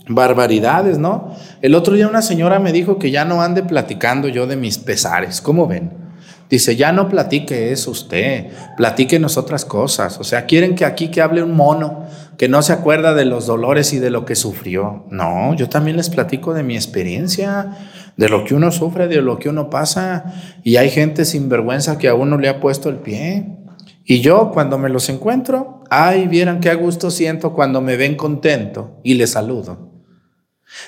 barbaridades, 0.08 1.00
¿no? 1.00 1.34
El 1.62 1.76
otro 1.76 1.96
día 1.96 2.08
una 2.08 2.22
señora 2.22 2.60
me 2.60 2.72
dijo 2.72 3.00
que 3.00 3.12
ya 3.12 3.26
no 3.26 3.42
ande 3.42 3.64
platicando 3.64 4.28
yo 4.28 4.48
de 4.48 4.56
mis 4.56 4.78
pesares, 4.78 5.42
¿cómo 5.42 5.68
ven? 5.68 6.03
Dice, 6.50 6.76
ya 6.76 6.92
no 6.92 7.10
platique 7.10 7.72
eso 7.72 7.92
usted, 7.92 8.48
platíquenos 8.78 9.38
otras 9.38 9.66
cosas. 9.66 10.20
O 10.20 10.24
sea, 10.24 10.46
quieren 10.46 10.76
que 10.76 10.86
aquí 10.86 11.10
que 11.10 11.22
hable 11.22 11.42
un 11.42 11.56
mono 11.56 12.06
que 12.38 12.48
no 12.48 12.62
se 12.62 12.74
acuerda 12.74 13.14
de 13.14 13.26
los 13.26 13.48
dolores 13.48 13.94
y 13.94 14.00
de 14.00 14.10
lo 14.10 14.26
que 14.26 14.36
sufrió. 14.36 15.06
No, 15.10 15.56
yo 15.56 15.70
también 15.70 15.98
les 15.98 16.10
platico 16.10 16.54
de 16.54 16.64
mi 16.64 16.76
experiencia, 16.76 17.78
de 18.18 18.30
lo 18.30 18.44
que 18.44 18.54
uno 18.54 18.72
sufre, 18.72 19.08
de 19.08 19.22
lo 19.22 19.40
que 19.40 19.50
uno 19.50 19.70
pasa. 19.70 20.34
Y 20.64 20.78
hay 20.78 20.90
gente 20.90 21.26
sin 21.26 21.50
vergüenza 21.50 21.98
que 21.98 22.10
a 22.10 22.16
uno 22.16 22.38
le 22.38 22.50
ha 22.50 22.60
puesto 22.60 22.90
el 22.90 22.98
pie. 22.98 23.58
Y 24.06 24.22
yo 24.22 24.52
cuando 24.52 24.78
me 24.78 24.90
los 24.90 25.10
encuentro, 25.10 25.84
ay, 25.90 26.28
vieran 26.28 26.60
qué 26.60 26.70
a 26.70 26.76
gusto 26.76 27.10
siento 27.10 27.54
cuando 27.54 27.82
me 27.82 27.96
ven 27.96 28.16
contento 28.16 29.00
y 29.04 29.14
les 29.14 29.32
saludo. 29.32 29.92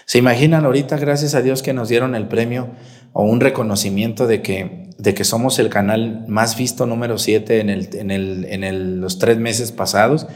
¿Se 0.05 0.17
imaginan 0.17 0.65
ahorita, 0.65 0.97
gracias 0.97 1.35
a 1.35 1.41
Dios, 1.41 1.61
que 1.61 1.73
nos 1.73 1.89
dieron 1.89 2.15
el 2.15 2.27
premio 2.27 2.71
o 3.18 3.24
un 3.24 3.39
reconocimiento 3.39 4.28
de 4.28 4.41
que 4.41 4.86
de 4.97 5.13
que 5.13 5.24
somos 5.24 5.59
el 5.59 5.70
canal 5.70 6.26
más 6.28 6.57
visto 6.57 6.86
número 6.86 7.18
7 7.18 7.59
en, 7.59 7.70
el, 7.70 7.89
en, 7.93 8.11
el, 8.11 8.45
en 8.45 9.01
los 9.01 9.20
tres 9.20 9.38
meses 9.38 9.72
pasados. 9.72 10.28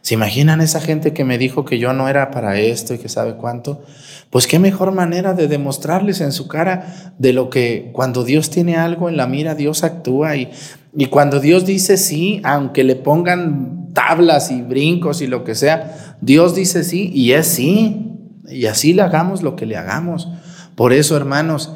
¿Se 0.00 0.14
imaginan 0.14 0.60
esa 0.60 0.80
gente 0.80 1.12
que 1.12 1.24
me 1.24 1.36
dijo 1.36 1.64
que 1.64 1.78
yo 1.78 1.92
no 1.92 2.08
era 2.08 2.30
para 2.30 2.58
esto 2.58 2.94
y 2.94 2.98
que 2.98 3.08
sabe 3.08 3.34
cuánto? 3.36 3.82
Pues 4.30 4.46
qué 4.46 4.58
mejor 4.58 4.92
manera 4.92 5.34
de 5.34 5.48
demostrarles 5.48 6.20
en 6.20 6.32
su 6.32 6.48
cara 6.48 7.14
de 7.18 7.32
lo 7.32 7.50
que 7.50 7.90
cuando 7.92 8.24
Dios 8.24 8.50
tiene 8.50 8.76
algo 8.76 9.08
en 9.08 9.16
la 9.16 9.26
mira, 9.26 9.54
Dios 9.54 9.84
actúa 9.84 10.36
y, 10.36 10.50
y 10.94 11.06
cuando 11.06 11.40
Dios 11.40 11.66
dice 11.66 11.96
sí, 11.96 12.40
aunque 12.44 12.84
le 12.84 12.96
pongan 12.96 13.92
tablas 13.94 14.50
y 14.50 14.62
brincos 14.62 15.22
y 15.22 15.26
lo 15.26 15.42
que 15.42 15.54
sea. 15.54 16.16
Dios 16.20 16.54
dice 16.54 16.84
sí 16.84 17.10
y 17.12 17.32
es 17.32 17.46
sí. 17.46 18.12
Y 18.48 18.66
así 18.66 18.92
le 18.92 19.02
hagamos 19.02 19.42
lo 19.42 19.56
que 19.56 19.66
le 19.66 19.76
hagamos. 19.76 20.28
Por 20.76 20.92
eso, 20.92 21.16
hermanos, 21.16 21.72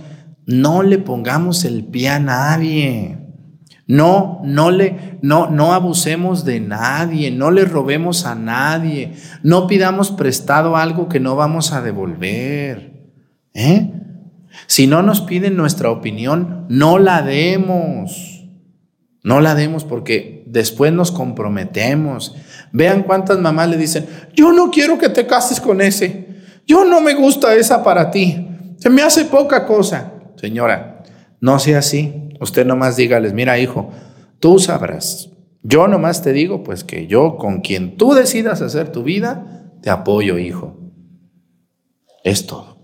no 0.50 0.82
le 0.82 0.98
pongamos 0.98 1.64
el 1.64 1.84
pie 1.84 2.08
a 2.08 2.18
nadie. 2.18 3.18
No, 3.86 4.40
no 4.44 4.70
le, 4.70 5.18
no, 5.22 5.48
no 5.48 5.74
abusemos 5.74 6.44
de 6.44 6.60
nadie, 6.60 7.30
no 7.30 7.50
le 7.50 7.64
robemos 7.64 8.24
a 8.24 8.36
nadie, 8.36 9.14
no 9.42 9.66
pidamos 9.66 10.12
prestado 10.12 10.76
algo 10.76 11.08
que 11.08 11.18
no 11.18 11.34
vamos 11.34 11.72
a 11.72 11.82
devolver. 11.82 13.10
¿eh? 13.54 13.92
Si 14.66 14.86
no 14.86 15.02
nos 15.02 15.20
piden 15.20 15.56
nuestra 15.56 15.90
opinión, 15.90 16.66
no 16.68 16.98
la 16.98 17.22
demos. 17.22 18.44
No 19.22 19.40
la 19.40 19.54
demos 19.54 19.84
porque 19.84 20.44
después 20.46 20.92
nos 20.92 21.12
comprometemos. 21.12 22.34
Vean 22.72 23.02
cuántas 23.02 23.38
mamás 23.38 23.68
le 23.68 23.76
dicen, 23.76 24.06
yo 24.34 24.52
no 24.52 24.70
quiero 24.70 24.98
que 24.98 25.08
te 25.08 25.26
cases 25.26 25.60
con 25.60 25.80
ese. 25.80 26.28
Yo 26.66 26.84
no 26.84 27.00
me 27.00 27.14
gusta 27.14 27.54
esa 27.54 27.82
para 27.82 28.10
ti. 28.10 28.48
Se 28.78 28.88
me 28.88 29.02
hace 29.02 29.24
poca 29.26 29.66
cosa. 29.66 30.09
Señora, 30.40 31.02
no 31.40 31.58
sea 31.58 31.80
así. 31.80 32.30
Usted 32.40 32.64
nomás 32.64 32.96
dígales, 32.96 33.34
mira 33.34 33.58
hijo, 33.58 33.90
tú 34.38 34.58
sabrás. 34.58 35.28
Yo 35.62 35.86
nomás 35.86 36.22
te 36.22 36.32
digo, 36.32 36.62
pues 36.62 36.82
que 36.82 37.06
yo 37.06 37.36
con 37.36 37.60
quien 37.60 37.98
tú 37.98 38.14
decidas 38.14 38.62
hacer 38.62 38.90
tu 38.90 39.02
vida, 39.02 39.74
te 39.82 39.90
apoyo, 39.90 40.38
hijo. 40.38 40.78
Es 42.24 42.46
todo. 42.46 42.78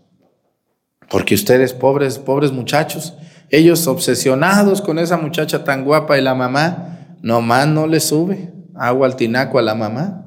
Porque 1.09 1.35
ustedes, 1.35 1.73
pobres, 1.73 2.19
pobres 2.19 2.53
muchachos, 2.53 3.17
ellos 3.49 3.87
obsesionados 3.87 4.83
con 4.83 4.99
esa 4.99 5.17
muchacha 5.17 5.65
tan 5.65 5.85
guapa 5.85 6.19
y 6.19 6.23
la 6.23 6.35
mamá, 6.35 7.17
nomás 7.23 7.67
no 7.69 7.87
le 7.87 8.01
sube 8.01 8.53
agua 8.75 9.07
al 9.07 9.17
tinaco 9.17 9.59
a 9.59 9.63
la 9.63 9.75
mamá. 9.75 10.26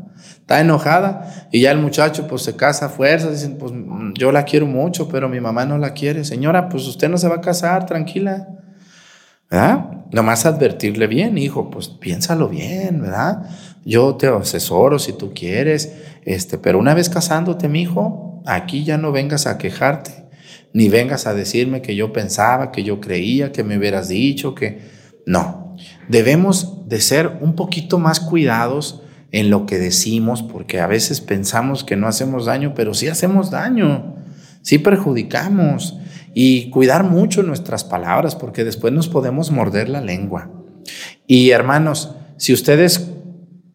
Está 0.49 0.61
enojada 0.61 1.47
y 1.51 1.61
ya 1.61 1.69
el 1.69 1.77
muchacho 1.77 2.25
pues 2.25 2.41
se 2.41 2.55
casa 2.55 2.87
a 2.87 2.89
fuerza. 2.89 3.29
Dicen, 3.29 3.59
pues 3.59 3.71
yo 4.15 4.31
la 4.31 4.45
quiero 4.45 4.65
mucho, 4.65 5.07
pero 5.07 5.29
mi 5.29 5.39
mamá 5.39 5.63
no 5.63 5.77
la 5.77 5.93
quiere. 5.93 6.25
Señora, 6.25 6.69
pues 6.69 6.87
usted 6.87 7.07
no 7.07 7.19
se 7.19 7.27
va 7.27 7.35
a 7.35 7.41
casar, 7.41 7.85
tranquila. 7.85 8.47
¿verdad? 9.51 9.85
Nomás 10.11 10.47
advertirle 10.47 11.05
bien, 11.05 11.37
hijo, 11.37 11.69
pues 11.69 11.89
piénsalo 11.89 12.49
bien, 12.49 12.99
¿verdad? 12.99 13.47
Yo 13.85 14.15
te 14.15 14.25
asesoro 14.25 14.97
si 14.97 15.13
tú 15.13 15.35
quieres, 15.35 15.93
este, 16.25 16.57
pero 16.57 16.79
una 16.79 16.95
vez 16.95 17.09
casándote, 17.09 17.67
mi 17.67 17.83
hijo, 17.83 18.41
aquí 18.47 18.83
ya 18.83 18.97
no 18.97 19.11
vengas 19.11 19.45
a 19.45 19.59
quejarte, 19.59 20.29
ni 20.73 20.89
vengas 20.89 21.27
a 21.27 21.35
decirme 21.35 21.83
que 21.83 21.95
yo 21.95 22.11
pensaba, 22.11 22.71
que 22.71 22.81
yo 22.81 22.99
creía, 22.99 23.51
que 23.51 23.63
me 23.63 23.77
hubieras 23.77 24.07
dicho, 24.07 24.55
que 24.55 24.79
no. 25.27 25.75
Debemos 26.07 26.89
de 26.89 27.01
ser 27.01 27.37
un 27.39 27.53
poquito 27.53 27.99
más 27.99 28.19
cuidados 28.19 28.98
en 29.31 29.49
lo 29.49 29.65
que 29.65 29.77
decimos, 29.77 30.43
porque 30.43 30.79
a 30.79 30.87
veces 30.87 31.21
pensamos 31.21 31.83
que 31.83 31.95
no 31.95 32.07
hacemos 32.07 32.45
daño, 32.45 32.73
pero 32.75 32.93
sí 32.93 33.07
hacemos 33.07 33.51
daño, 33.51 34.15
sí 34.61 34.79
perjudicamos 34.79 35.97
y 36.33 36.69
cuidar 36.69 37.03
mucho 37.03 37.43
nuestras 37.43 37.83
palabras 37.83 38.35
porque 38.35 38.63
después 38.63 38.93
nos 38.93 39.07
podemos 39.07 39.51
morder 39.51 39.89
la 39.89 40.01
lengua. 40.01 40.49
Y 41.27 41.51
hermanos, 41.51 42.15
si 42.37 42.53
ustedes 42.53 43.11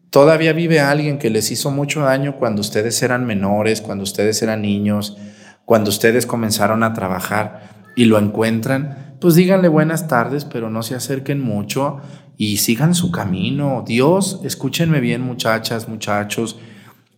todavía 0.09 0.53
vive 0.53 0.79
alguien 0.79 1.17
que 1.17 1.29
les 1.29 1.51
hizo 1.51 1.71
mucho 1.71 2.01
daño 2.01 2.37
cuando 2.37 2.61
ustedes 2.61 3.01
eran 3.03 3.25
menores, 3.25 3.81
cuando 3.81 4.03
ustedes 4.03 4.41
eran 4.41 4.61
niños, 4.61 5.17
cuando 5.65 5.89
ustedes 5.89 6.25
comenzaron 6.25 6.83
a 6.83 6.93
trabajar 6.93 7.91
y 7.95 8.05
lo 8.05 8.17
encuentran, 8.17 9.15
pues 9.19 9.35
díganle 9.35 9.67
buenas 9.67 10.07
tardes, 10.07 10.45
pero 10.45 10.69
no 10.69 10.83
se 10.83 10.95
acerquen 10.95 11.41
mucho 11.41 11.99
y 12.37 12.57
sigan 12.57 12.95
su 12.95 13.11
camino. 13.11 13.83
Dios, 13.85 14.41
escúchenme 14.43 14.99
bien 14.99 15.21
muchachas, 15.21 15.87
muchachos, 15.87 16.57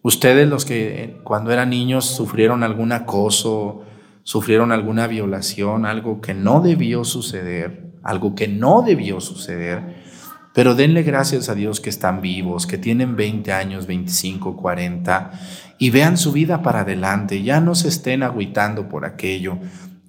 ustedes 0.01 0.47
los 0.47 0.65
que 0.65 1.17
cuando 1.23 1.51
eran 1.51 1.69
niños 1.69 2.05
sufrieron 2.05 2.63
algún 2.63 2.91
acoso, 2.91 3.83
sufrieron 4.23 4.71
alguna 4.71 5.07
violación, 5.07 5.85
algo 5.85 6.21
que 6.21 6.33
no 6.33 6.61
debió 6.61 7.03
suceder, 7.03 7.91
algo 8.03 8.35
que 8.35 8.47
no 8.47 8.81
debió 8.81 9.19
suceder, 9.21 10.05
pero 10.53 10.75
denle 10.75 11.03
gracias 11.03 11.49
a 11.49 11.55
Dios 11.55 11.79
que 11.79 11.89
están 11.89 12.19
vivos, 12.19 12.65
que 12.65 12.77
tienen 12.77 13.15
20 13.15 13.51
años, 13.53 13.85
25, 13.85 14.57
40, 14.57 15.31
y 15.77 15.91
vean 15.91 16.17
su 16.17 16.31
vida 16.31 16.61
para 16.61 16.81
adelante, 16.81 17.43
ya 17.43 17.61
no 17.61 17.75
se 17.75 17.89
estén 17.89 18.23
agüitando 18.23 18.89
por 18.89 19.05
aquello. 19.05 19.59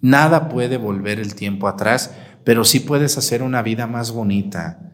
Nada 0.01 0.49
puede 0.49 0.79
volver 0.79 1.19
el 1.21 1.35
tiempo 1.35 1.69
atrás, 1.69 2.15
pero 2.45 2.65
sí 2.65 2.81
puedes 2.81 3.19
hacer 3.19 3.43
una 3.43 3.63
vida 3.63 3.87
más 3.87 4.13
bonita. 4.13 4.88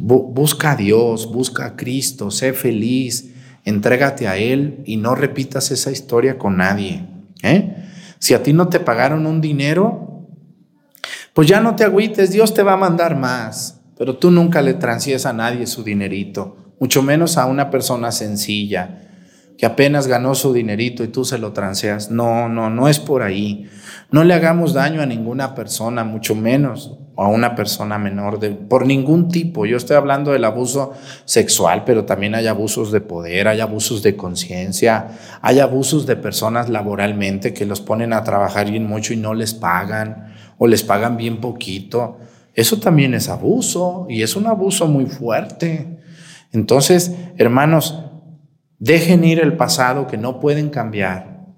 Busca 0.00 0.72
a 0.72 0.76
Dios, 0.76 1.30
busca 1.30 1.66
a 1.66 1.76
Cristo, 1.76 2.30
sé 2.30 2.54
feliz, 2.54 3.34
entrégate 3.64 4.28
a 4.28 4.38
Él 4.38 4.82
y 4.86 4.96
no 4.96 5.14
repitas 5.14 5.70
esa 5.70 5.90
historia 5.90 6.38
con 6.38 6.56
nadie. 6.56 7.06
¿eh? 7.42 7.76
Si 8.18 8.32
a 8.32 8.42
ti 8.42 8.52
no 8.52 8.68
te 8.68 8.80
pagaron 8.80 9.26
un 9.26 9.40
dinero, 9.40 10.26
pues 11.34 11.48
ya 11.48 11.60
no 11.60 11.76
te 11.76 11.84
agüites, 11.84 12.30
Dios 12.30 12.54
te 12.54 12.62
va 12.62 12.72
a 12.72 12.78
mandar 12.78 13.16
más. 13.16 13.80
Pero 13.98 14.16
tú 14.16 14.30
nunca 14.30 14.62
le 14.62 14.72
transíes 14.72 15.26
a 15.26 15.34
nadie 15.34 15.66
su 15.66 15.84
dinerito, 15.84 16.56
mucho 16.80 17.02
menos 17.02 17.36
a 17.36 17.44
una 17.44 17.68
persona 17.68 18.10
sencilla 18.10 19.02
que 19.60 19.66
apenas 19.66 20.06
ganó 20.06 20.34
su 20.34 20.54
dinerito 20.54 21.04
y 21.04 21.08
tú 21.08 21.26
se 21.26 21.36
lo 21.36 21.52
transeas. 21.52 22.10
No, 22.10 22.48
no, 22.48 22.70
no 22.70 22.88
es 22.88 22.98
por 22.98 23.22
ahí. 23.22 23.68
No 24.10 24.24
le 24.24 24.32
hagamos 24.32 24.72
daño 24.72 25.02
a 25.02 25.06
ninguna 25.06 25.54
persona, 25.54 26.02
mucho 26.02 26.34
menos 26.34 26.96
a 27.22 27.28
una 27.28 27.54
persona 27.54 27.98
menor, 27.98 28.40
de, 28.40 28.50
por 28.50 28.86
ningún 28.86 29.28
tipo. 29.28 29.66
Yo 29.66 29.76
estoy 29.76 29.96
hablando 29.96 30.32
del 30.32 30.42
abuso 30.42 30.94
sexual, 31.26 31.84
pero 31.84 32.06
también 32.06 32.34
hay 32.34 32.46
abusos 32.46 32.90
de 32.92 33.02
poder, 33.02 33.46
hay 33.46 33.60
abusos 33.60 34.02
de 34.02 34.16
conciencia, 34.16 35.18
hay 35.42 35.60
abusos 35.60 36.06
de 36.06 36.16
personas 36.16 36.70
laboralmente 36.70 37.52
que 37.52 37.66
los 37.66 37.82
ponen 37.82 38.14
a 38.14 38.24
trabajar 38.24 38.70
bien 38.70 38.86
mucho 38.86 39.12
y 39.12 39.18
no 39.18 39.34
les 39.34 39.52
pagan 39.52 40.32
o 40.56 40.66
les 40.66 40.82
pagan 40.82 41.18
bien 41.18 41.42
poquito. 41.42 42.16
Eso 42.54 42.78
también 42.78 43.12
es 43.12 43.28
abuso 43.28 44.06
y 44.08 44.22
es 44.22 44.34
un 44.34 44.46
abuso 44.46 44.86
muy 44.86 45.04
fuerte. 45.04 45.98
Entonces, 46.52 47.14
hermanos, 47.36 48.02
dejen 48.78 49.24
ir 49.24 49.40
el 49.40 49.58
pasado 49.58 50.06
que 50.06 50.16
no 50.16 50.40
pueden 50.40 50.70
cambiar 50.70 51.48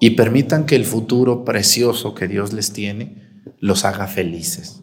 y 0.00 0.10
permitan 0.10 0.66
que 0.66 0.76
el 0.76 0.84
futuro 0.84 1.46
precioso 1.46 2.14
que 2.14 2.28
Dios 2.28 2.52
les 2.52 2.74
tiene 2.74 3.29
los 3.60 3.84
haga 3.84 4.06
felices. 4.06 4.82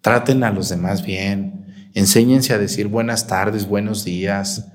Traten 0.00 0.42
a 0.42 0.50
los 0.50 0.68
demás 0.68 1.04
bien, 1.04 1.90
enséñense 1.94 2.52
a 2.54 2.58
decir 2.58 2.88
buenas 2.88 3.26
tardes, 3.26 3.68
buenos 3.68 4.04
días, 4.04 4.68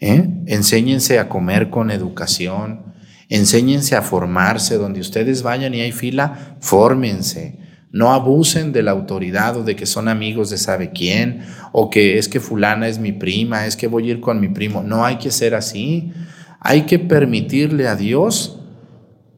¿eh? 0.00 0.28
enséñense 0.46 1.18
a 1.18 1.28
comer 1.28 1.70
con 1.70 1.90
educación, 1.90 2.92
enséñense 3.28 3.96
a 3.96 4.02
formarse, 4.02 4.76
donde 4.76 5.00
ustedes 5.00 5.42
vayan 5.42 5.74
y 5.74 5.80
hay 5.80 5.92
fila, 5.92 6.56
fórmense. 6.60 7.58
No 7.92 8.12
abusen 8.12 8.72
de 8.72 8.82
la 8.82 8.90
autoridad 8.90 9.58
o 9.58 9.64
de 9.64 9.76
que 9.76 9.84
son 9.84 10.08
amigos 10.08 10.48
de 10.48 10.56
sabe 10.56 10.92
quién, 10.92 11.42
o 11.72 11.90
que 11.90 12.18
es 12.18 12.26
que 12.26 12.40
fulana 12.40 12.88
es 12.88 12.98
mi 12.98 13.12
prima, 13.12 13.66
es 13.66 13.76
que 13.76 13.86
voy 13.86 14.08
a 14.08 14.12
ir 14.12 14.20
con 14.20 14.40
mi 14.40 14.48
primo. 14.48 14.82
No 14.82 15.04
hay 15.04 15.18
que 15.18 15.30
ser 15.30 15.54
así. 15.54 16.10
Hay 16.58 16.82
que 16.82 16.98
permitirle 16.98 17.88
a 17.88 17.96
Dios 17.96 18.60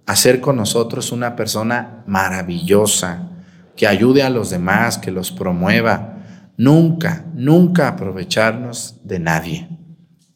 hacer 0.06 0.40
con 0.40 0.56
nosotros 0.56 1.10
una 1.10 1.34
persona 1.34 2.04
maravillosa, 2.06 3.33
que 3.76 3.86
ayude 3.86 4.22
a 4.22 4.30
los 4.30 4.50
demás, 4.50 4.98
que 4.98 5.10
los 5.10 5.32
promueva. 5.32 6.22
Nunca, 6.56 7.26
nunca 7.34 7.88
aprovecharnos 7.88 9.00
de 9.04 9.18
nadie. 9.18 9.68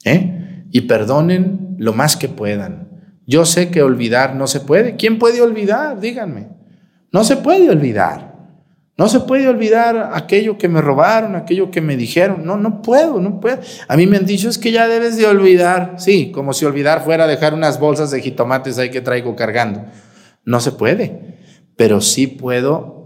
¿eh? 0.05 0.64
Y 0.70 0.82
perdonen 0.82 1.76
lo 1.78 1.93
más 1.93 2.16
que 2.16 2.28
puedan. 2.28 2.89
Yo 3.26 3.45
sé 3.45 3.70
que 3.70 3.82
olvidar 3.82 4.34
no 4.34 4.47
se 4.47 4.61
puede. 4.61 4.97
¿Quién 4.97 5.18
puede 5.18 5.41
olvidar? 5.41 6.01
Díganme. 6.01 6.49
No 7.12 7.24
se 7.24 7.36
puede 7.36 7.70
olvidar. 7.70 8.28
No 8.97 9.09
se 9.09 9.20
puede 9.20 9.49
olvidar 9.49 10.11
aquello 10.12 10.59
que 10.59 10.68
me 10.68 10.80
robaron, 10.80 11.36
aquello 11.36 11.70
que 11.70 11.80
me 11.80 11.97
dijeron. 11.97 12.45
No, 12.45 12.57
no 12.57 12.82
puedo, 12.82 13.20
no 13.20 13.39
puedo. 13.39 13.61
A 13.86 13.97
mí 13.97 14.09
me 14.09 14.16
han 14.16 14.26
dicho 14.26 14.49
es 14.49 14.59
que 14.59 14.72
ya 14.72 14.89
debes 14.89 15.16
de 15.16 15.26
olvidar. 15.26 15.95
Sí, 15.99 16.32
como 16.32 16.53
si 16.53 16.64
olvidar 16.64 17.05
fuera 17.05 17.28
dejar 17.28 17.55
unas 17.55 17.78
bolsas 17.78 18.11
de 18.11 18.20
jitomates 18.20 18.76
ahí 18.76 18.91
que 18.91 19.01
traigo 19.01 19.36
cargando. 19.36 19.84
No 20.45 20.59
se 20.59 20.72
puede. 20.72 21.36
Pero 21.76 22.01
sí 22.01 22.26
puedo 22.26 22.98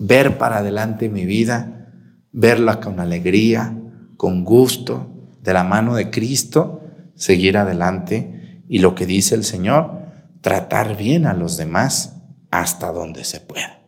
ver 0.00 0.38
para 0.38 0.58
adelante 0.58 1.10
mi 1.10 1.26
vida, 1.26 1.86
verla 2.32 2.80
con 2.80 2.98
alegría, 2.98 3.76
con 4.16 4.44
gusto, 4.44 5.06
de 5.42 5.52
la 5.52 5.62
mano 5.62 5.94
de 5.94 6.10
Cristo, 6.10 6.80
seguir 7.14 7.58
adelante. 7.58 8.62
Y 8.68 8.78
lo 8.78 8.94
que 8.94 9.06
dice 9.06 9.34
el 9.34 9.44
Señor, 9.44 10.00
tratar 10.40 10.96
bien 10.96 11.26
a 11.26 11.34
los 11.34 11.58
demás 11.58 12.16
hasta 12.50 12.90
donde 12.92 13.24
se 13.24 13.40
pueda. 13.40 13.80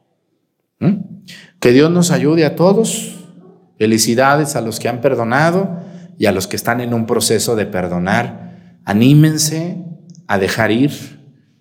¿Mm? 0.81 1.23
Que 1.59 1.73
Dios 1.73 1.91
nos 1.91 2.11
ayude 2.11 2.45
a 2.45 2.57
todos. 2.57 3.17
Felicidades 3.79 4.55
a 4.55 4.61
los 4.61 4.79
que 4.79 4.89
han 4.89 5.01
perdonado 5.01 5.81
y 6.19 6.27
a 6.27 6.33
los 6.33 6.47
que 6.47 6.57
están 6.57 6.83
en 6.83 6.93
un 6.93 7.07
proceso 7.07 7.57
de 7.57 7.65
perdonar. 7.65 8.81
Anímense 8.85 9.83
a 10.27 10.39
dejar 10.39 10.73
ir 10.73 10.93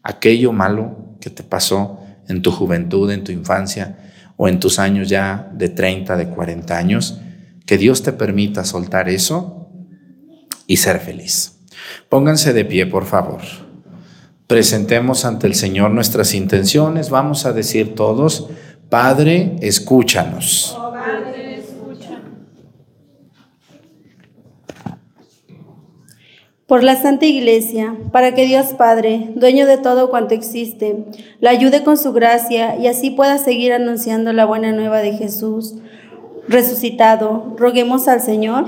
aquello 0.03 0.51
malo 0.51 1.15
que 1.21 1.29
te 1.29 1.43
pasó 1.43 2.01
en 2.27 2.41
tu 2.41 2.51
juventud, 2.51 3.09
en 3.11 3.23
tu 3.23 3.31
infancia 3.31 3.97
o 4.43 4.47
en 4.47 4.59
tus 4.59 4.79
años 4.79 5.07
ya 5.07 5.51
de 5.53 5.69
30, 5.69 6.17
de 6.17 6.27
40 6.27 6.75
años. 6.75 7.19
Que 7.67 7.77
Dios 7.77 8.01
te 8.01 8.11
permita 8.11 8.65
soltar 8.65 9.07
eso 9.07 9.69
y 10.65 10.77
ser 10.77 10.99
feliz. 10.99 11.59
Pónganse 12.09 12.51
de 12.51 12.65
pie, 12.65 12.87
por 12.87 13.05
favor. 13.05 13.41
Presentemos 14.47 15.25
ante 15.25 15.45
el 15.45 15.53
Señor 15.53 15.91
nuestras 15.91 16.33
intenciones. 16.33 17.11
Vamos 17.11 17.45
a 17.45 17.53
decir 17.53 17.93
todos, 17.93 18.47
Padre, 18.89 19.57
escúchanos. 19.61 20.75
Por 26.71 26.85
la 26.85 26.95
Santa 26.95 27.25
Iglesia, 27.25 27.97
para 28.13 28.33
que 28.33 28.45
Dios 28.45 28.67
Padre, 28.67 29.33
dueño 29.35 29.67
de 29.67 29.77
todo 29.77 30.09
cuanto 30.09 30.33
existe, 30.33 31.03
la 31.41 31.49
ayude 31.49 31.83
con 31.83 31.97
su 31.97 32.13
gracia 32.13 32.77
y 32.77 32.87
así 32.87 33.09
pueda 33.09 33.37
seguir 33.39 33.73
anunciando 33.73 34.31
la 34.31 34.45
buena 34.45 34.71
nueva 34.71 34.99
de 34.99 35.11
Jesús 35.11 35.75
resucitado. 36.47 37.55
Roguemos 37.57 38.07
al 38.07 38.21
Señor. 38.21 38.67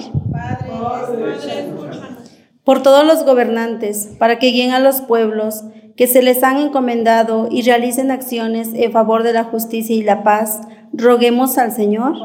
por 2.66 2.84
todos 2.84 3.06
los 3.06 3.24
gobernantes, 3.24 4.10
para 4.20 4.38
que 4.38 4.48
guíen 4.48 4.72
a 4.72 4.80
los 4.80 5.00
pueblos 5.00 5.64
que 5.96 6.08
se 6.08 6.22
les 6.22 6.44
han 6.44 6.58
encomendado 6.58 7.48
y 7.50 7.62
realicen 7.62 8.12
acciones 8.12 8.72
en 8.74 8.92
favor 8.92 9.24
de 9.24 9.32
la 9.32 9.46
justicia 9.46 9.96
y 9.96 10.04
la 10.04 10.24
paz. 10.24 10.60
Roguemos 10.92 11.58
al 11.58 11.72
Señor 11.72 12.18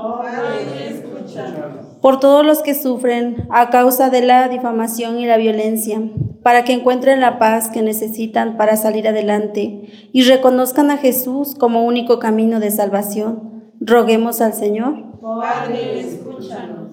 por 2.00 2.20
todos 2.20 2.44
los 2.44 2.62
que 2.62 2.74
sufren 2.74 3.46
a 3.50 3.70
causa 3.70 4.10
de 4.10 4.22
la 4.22 4.48
difamación 4.48 5.18
y 5.18 5.26
la 5.26 5.36
violencia, 5.36 6.00
para 6.42 6.64
que 6.64 6.72
encuentren 6.72 7.20
la 7.20 7.38
paz 7.38 7.68
que 7.68 7.82
necesitan 7.82 8.56
para 8.56 8.76
salir 8.76 9.08
adelante 9.08 10.08
y 10.12 10.22
reconozcan 10.22 10.90
a 10.90 10.96
Jesús 10.96 11.54
como 11.54 11.84
único 11.84 12.18
camino 12.18 12.60
de 12.60 12.70
salvación. 12.70 13.72
Roguemos 13.80 14.40
al 14.40 14.54
Señor. 14.54 15.08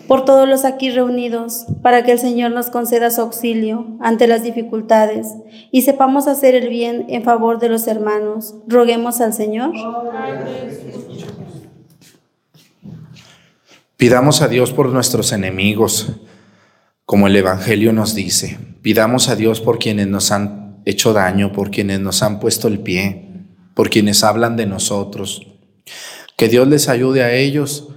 Por 0.08 0.26
todos 0.26 0.48
los 0.48 0.66
aquí 0.66 0.90
reunidos, 0.92 1.66
para 1.82 2.04
que 2.04 2.12
el 2.12 2.20
Señor 2.20 2.52
nos 2.52 2.70
conceda 2.70 3.12
su 3.12 3.22
auxilio 3.22 3.98
ante 4.00 4.28
las 4.28 4.44
dificultades 4.44 5.36
y 5.72 5.84
sepamos 5.84 6.28
hacer 6.28 6.56
el 6.56 6.70
bien 6.70 7.06
en 7.08 7.24
favor 7.24 7.60
de 7.60 7.70
los 7.70 7.88
hermanos. 7.88 8.56
Roguemos 8.68 9.22
al 9.22 9.34
Señor. 9.34 9.72
Pidamos 13.98 14.42
a 14.42 14.50
Dios 14.50 14.74
por 14.74 14.90
nuestros 14.90 15.32
enemigos, 15.32 16.08
como 17.06 17.28
el 17.28 17.36
Evangelio 17.38 17.94
nos 17.94 18.14
dice. 18.14 18.58
Pidamos 18.82 19.30
a 19.30 19.38
Dios 19.38 19.62
por 19.62 19.80
quienes 19.80 20.08
nos 20.08 20.32
han 20.32 20.82
hecho 20.84 21.14
daño, 21.14 21.54
por 21.54 21.72
quienes 21.72 22.02
nos 22.02 22.22
han 22.22 22.42
puesto 22.42 22.68
el 22.68 22.80
pie, 22.80 23.32
por 23.74 23.90
quienes 23.90 24.26
hablan 24.26 24.58
de 24.58 24.66
nosotros. 24.66 25.48
Que 26.36 26.50
Dios 26.50 26.68
les 26.68 26.90
ayude 26.90 27.24
a 27.24 27.34
ellos 27.34 27.88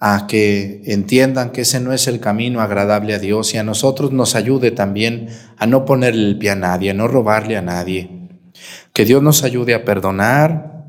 a 0.00 0.26
que 0.26 0.80
entiendan 0.86 1.50
que 1.50 1.60
ese 1.60 1.80
no 1.80 1.92
es 1.92 2.08
el 2.08 2.18
camino 2.18 2.62
agradable 2.62 3.12
a 3.14 3.18
Dios 3.18 3.52
y 3.52 3.58
a 3.58 3.62
nosotros 3.62 4.10
nos 4.10 4.34
ayude 4.34 4.70
también 4.70 5.28
a 5.58 5.66
no 5.66 5.84
ponerle 5.84 6.28
el 6.28 6.38
pie 6.38 6.50
a 6.50 6.56
nadie, 6.56 6.92
a 6.92 6.94
no 6.94 7.08
robarle 7.08 7.58
a 7.58 7.62
nadie. 7.62 8.30
Que 8.94 9.04
Dios 9.04 9.22
nos 9.22 9.44
ayude 9.44 9.74
a 9.74 9.84
perdonar, 9.84 10.86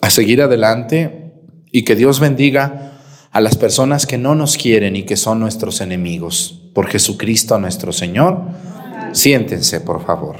a 0.00 0.10
seguir 0.10 0.40
adelante 0.40 1.32
y 1.72 1.82
que 1.82 1.96
Dios 1.96 2.20
bendiga 2.20 2.91
a 3.32 3.40
las 3.40 3.56
personas 3.56 4.06
que 4.06 4.18
no 4.18 4.34
nos 4.34 4.56
quieren 4.56 4.94
y 4.94 5.04
que 5.04 5.16
son 5.16 5.40
nuestros 5.40 5.80
enemigos. 5.80 6.60
Por 6.74 6.86
Jesucristo 6.86 7.58
nuestro 7.58 7.92
Señor. 7.92 8.42
Siéntense, 9.12 9.80
por 9.80 10.04
favor. 10.04 10.36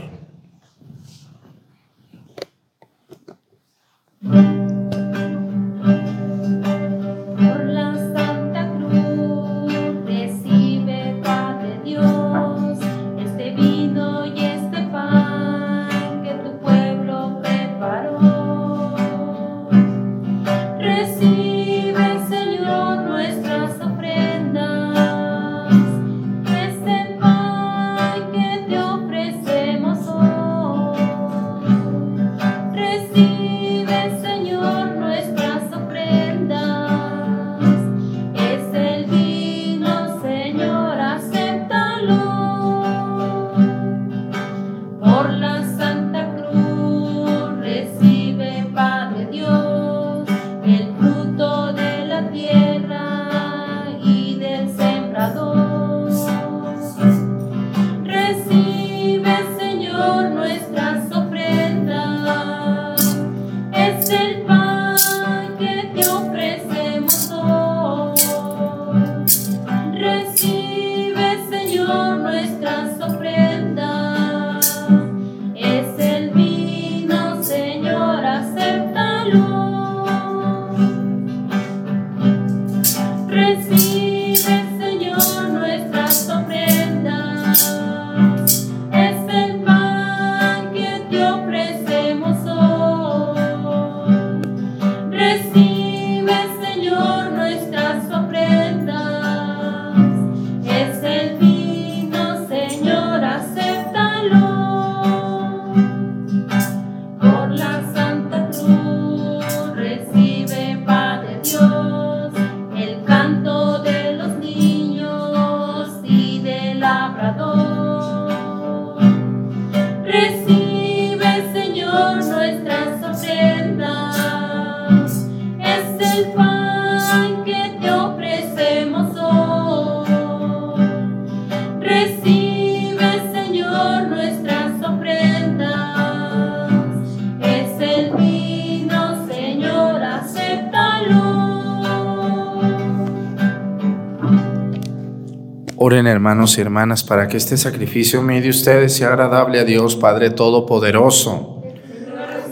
Hermanos 146.23 146.57
y 146.57 146.61
hermanas 146.61 147.03
para 147.03 147.27
que 147.27 147.37
este 147.37 147.57
sacrificio 147.57 148.23
de 148.23 148.49
ustedes 148.49 148.95
sea 148.95 149.09
agradable 149.09 149.59
a 149.59 149.65
Dios 149.65 149.97
Padre 149.97 150.31
Todopoderoso. 150.31 151.65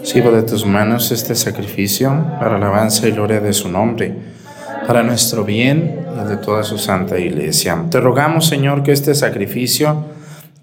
Sigo 0.02 0.32
de 0.32 0.42
tus 0.42 0.66
manos 0.66 1.12
este 1.12 1.36
sacrificio 1.36 2.10
para 2.40 2.56
alabanza 2.56 3.06
y 3.06 3.12
gloria 3.12 3.38
de 3.38 3.52
su 3.52 3.68
nombre, 3.68 4.18
para 4.88 5.04
nuestro 5.04 5.44
bien 5.44 6.04
y 6.16 6.18
el 6.18 6.28
de 6.28 6.38
toda 6.38 6.64
su 6.64 6.78
santa 6.78 7.16
iglesia. 7.20 7.84
Te 7.92 8.00
rogamos 8.00 8.48
Señor 8.48 8.82
que 8.82 8.90
este 8.90 9.14
sacrificio 9.14 10.04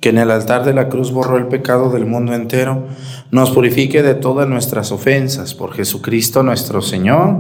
que 0.01 0.09
en 0.09 0.17
el 0.17 0.29
altar 0.29 0.65
de 0.65 0.73
la 0.73 0.89
cruz 0.89 1.13
borró 1.13 1.37
el 1.37 1.47
pecado 1.47 1.89
del 1.89 2.05
mundo 2.05 2.33
entero, 2.33 2.87
nos 3.31 3.51
purifique 3.51 4.03
de 4.03 4.15
todas 4.15 4.49
nuestras 4.49 4.91
ofensas 4.91 5.53
por 5.53 5.73
Jesucristo 5.73 6.43
nuestro 6.43 6.81
Señor. 6.81 7.37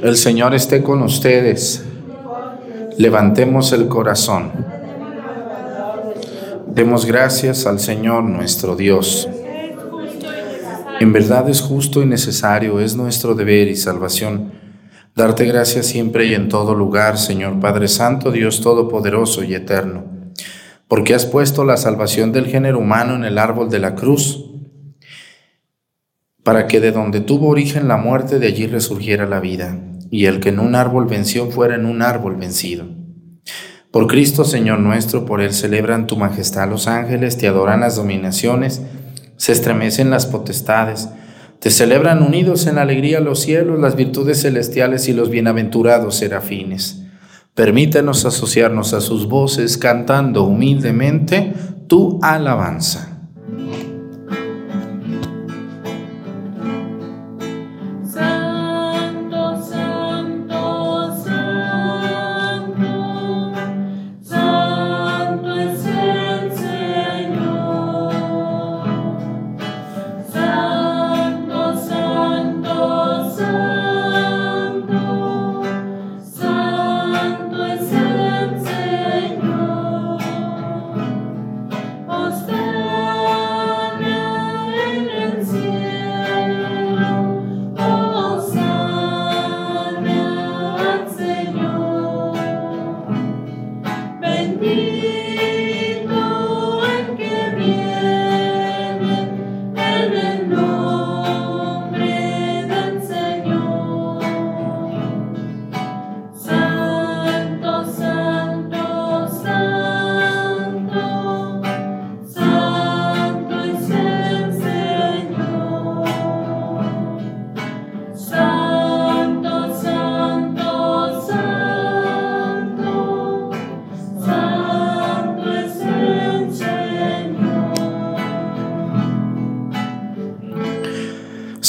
El 0.00 0.16
Señor 0.16 0.54
esté 0.54 0.84
con 0.84 1.02
ustedes. 1.02 1.87
Levantemos 2.98 3.72
el 3.72 3.86
corazón. 3.88 4.50
Demos 6.66 7.06
gracias 7.06 7.64
al 7.64 7.78
Señor 7.78 8.24
nuestro 8.24 8.74
Dios. 8.74 9.28
En 11.00 11.12
verdad 11.12 11.48
es 11.48 11.60
justo 11.60 12.02
y 12.02 12.06
necesario, 12.06 12.80
es 12.80 12.96
nuestro 12.96 13.36
deber 13.36 13.68
y 13.68 13.76
salvación 13.76 14.52
darte 15.14 15.44
gracias 15.44 15.86
siempre 15.86 16.26
y 16.26 16.34
en 16.34 16.48
todo 16.48 16.74
lugar, 16.74 17.18
Señor 17.18 17.60
Padre 17.60 17.88
Santo, 17.88 18.30
Dios 18.30 18.60
Todopoderoso 18.60 19.42
y 19.42 19.54
Eterno. 19.54 20.04
porque 20.88 21.14
has 21.14 21.26
puesto 21.26 21.64
la 21.64 21.76
salvación 21.76 22.32
del 22.32 22.46
género 22.46 22.78
humano 22.78 23.14
en 23.14 23.24
el 23.24 23.36
árbol 23.38 23.68
de 23.68 23.78
la 23.78 23.94
cruz, 23.94 24.46
para 26.42 26.66
que 26.66 26.80
de 26.80 26.92
donde 26.92 27.20
tuvo 27.20 27.48
origen 27.48 27.88
la 27.88 27.98
muerte, 27.98 28.38
de 28.38 28.46
allí 28.46 28.66
resurgiera 28.66 29.26
la 29.26 29.38
vida, 29.38 29.78
y 30.10 30.26
el 30.26 30.40
que 30.40 30.50
en 30.50 30.58
un 30.58 30.74
árbol 30.74 31.06
venció 31.06 31.50
fuera 31.50 31.74
en 31.74 31.86
un 31.86 32.02
árbol 32.02 32.36
vencido. 32.36 32.86
Por 33.90 34.06
Cristo, 34.06 34.44
Señor 34.44 34.80
nuestro, 34.80 35.24
por 35.24 35.40
Él 35.40 35.52
celebran 35.52 36.06
tu 36.06 36.16
majestad 36.16 36.68
los 36.68 36.86
ángeles, 36.86 37.38
te 37.38 37.48
adoran 37.48 37.80
las 37.80 37.96
dominaciones, 37.96 38.82
se 39.36 39.52
estremecen 39.52 40.10
las 40.10 40.26
potestades, 40.26 41.08
te 41.58 41.70
celebran 41.70 42.22
unidos 42.22 42.66
en 42.66 42.78
alegría 42.78 43.20
los 43.20 43.40
cielos, 43.40 43.80
las 43.80 43.96
virtudes 43.96 44.42
celestiales 44.42 45.08
y 45.08 45.12
los 45.12 45.30
bienaventurados 45.30 46.16
serafines. 46.16 47.02
Permítanos 47.54 48.24
asociarnos 48.24 48.94
a 48.94 49.00
sus 49.00 49.26
voces 49.26 49.78
cantando 49.78 50.44
humildemente 50.44 51.54
tu 51.88 52.20
alabanza. 52.22 53.17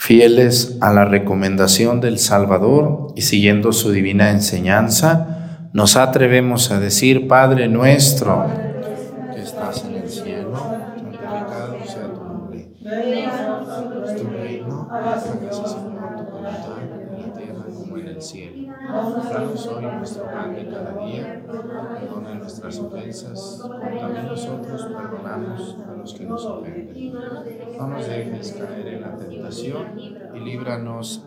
Fieles 0.00 0.78
a 0.80 0.92
la 0.92 1.04
recomendación 1.04 2.00
del 2.00 2.20
Salvador 2.20 3.08
y 3.16 3.22
siguiendo 3.22 3.72
su 3.72 3.90
divina 3.90 4.30
enseñanza, 4.30 5.70
nos 5.72 5.96
atrevemos 5.96 6.70
a 6.70 6.78
decir, 6.78 7.26
Padre 7.26 7.68
nuestro, 7.68 8.46
que 9.34 9.42
estás 9.42 9.84
en 9.84 9.96
el 9.96 10.08
cielo, 10.08 10.54
santificado 10.56 11.76
sea 11.84 12.12
tu 12.14 12.24
nombre. 12.24 12.70
Tu 12.80 14.28
reino, 14.30 14.88
hágase 14.90 15.28
según 15.28 15.98
tu 16.16 16.24
voluntad, 16.30 16.78
en 16.80 17.20
la 17.20 17.32
tierra 17.34 17.64
como 17.76 17.98
en 17.98 18.06
el 18.06 18.22
cielo. 18.22 18.72
Danos 18.88 19.66
hoy 19.66 19.84
nuestro 19.84 20.24
pan 20.24 20.54
de 20.54 20.66
cada 20.68 21.04
día. 21.04 21.42
Perdona 21.46 22.34
nuestras 22.34 22.78
ofensas, 22.78 23.58
como 23.60 23.78
también 23.78 24.26
nosotros 24.26 24.86
perdonamos 24.86 25.76
a 25.86 25.96
los 25.96 26.14
que 26.14 26.24
nos 26.24 26.46
ofenden. 26.46 27.12
No 27.78 27.88
nos 27.88 28.08
dejes 28.08 28.52
caer 28.58 28.86
en 28.88 29.02
la 29.02 29.16
tentación 29.16 29.98
y 29.98 30.40
líbranos 30.40 31.26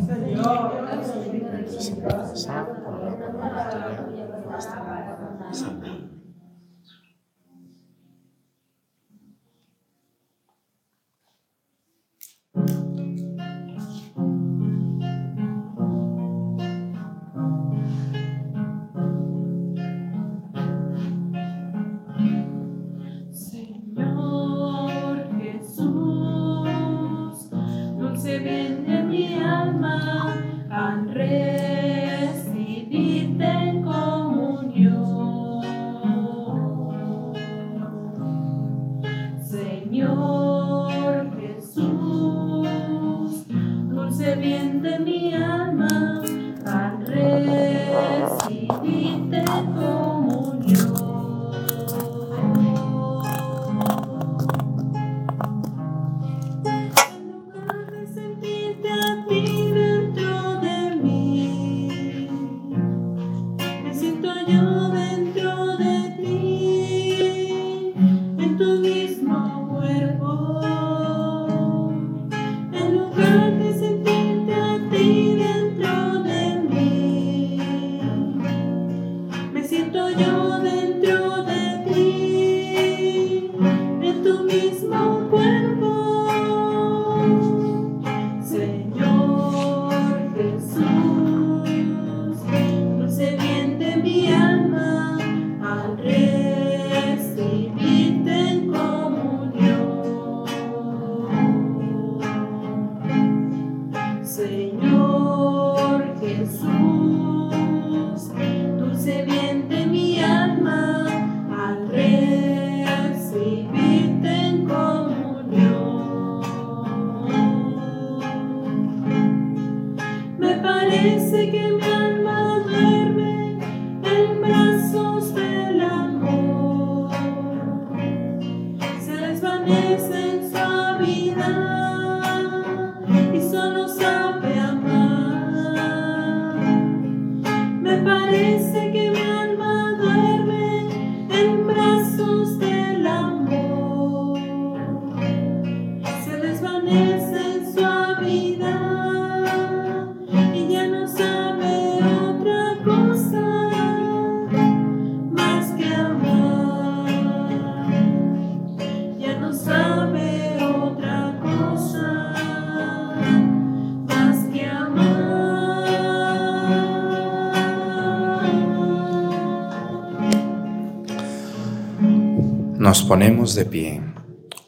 Nos 172.81 173.03
ponemos 173.03 173.53
de 173.53 173.65
pie. 173.65 174.01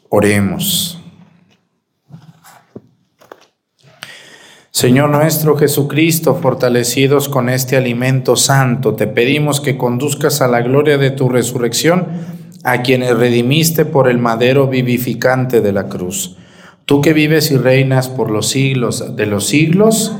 Oremos. 0.08 1.00
Señor 4.70 5.10
nuestro 5.10 5.56
Jesucristo, 5.56 6.36
fortalecidos 6.36 7.28
con 7.28 7.48
este 7.48 7.76
alimento 7.76 8.36
santo, 8.36 8.94
te 8.94 9.08
pedimos 9.08 9.60
que 9.60 9.76
conduzcas 9.76 10.42
a 10.42 10.46
la 10.46 10.60
gloria 10.60 10.96
de 10.96 11.10
tu 11.10 11.28
resurrección 11.28 12.06
a 12.62 12.82
quienes 12.82 13.18
redimiste 13.18 13.84
por 13.84 14.08
el 14.08 14.18
madero 14.18 14.68
vivificante 14.68 15.60
de 15.60 15.72
la 15.72 15.88
cruz. 15.88 16.36
Tú 16.84 17.00
que 17.00 17.14
vives 17.14 17.50
y 17.50 17.56
reinas 17.56 18.08
por 18.08 18.30
los 18.30 18.48
siglos 18.48 19.16
de 19.16 19.26
los 19.26 19.48
siglos, 19.48 20.12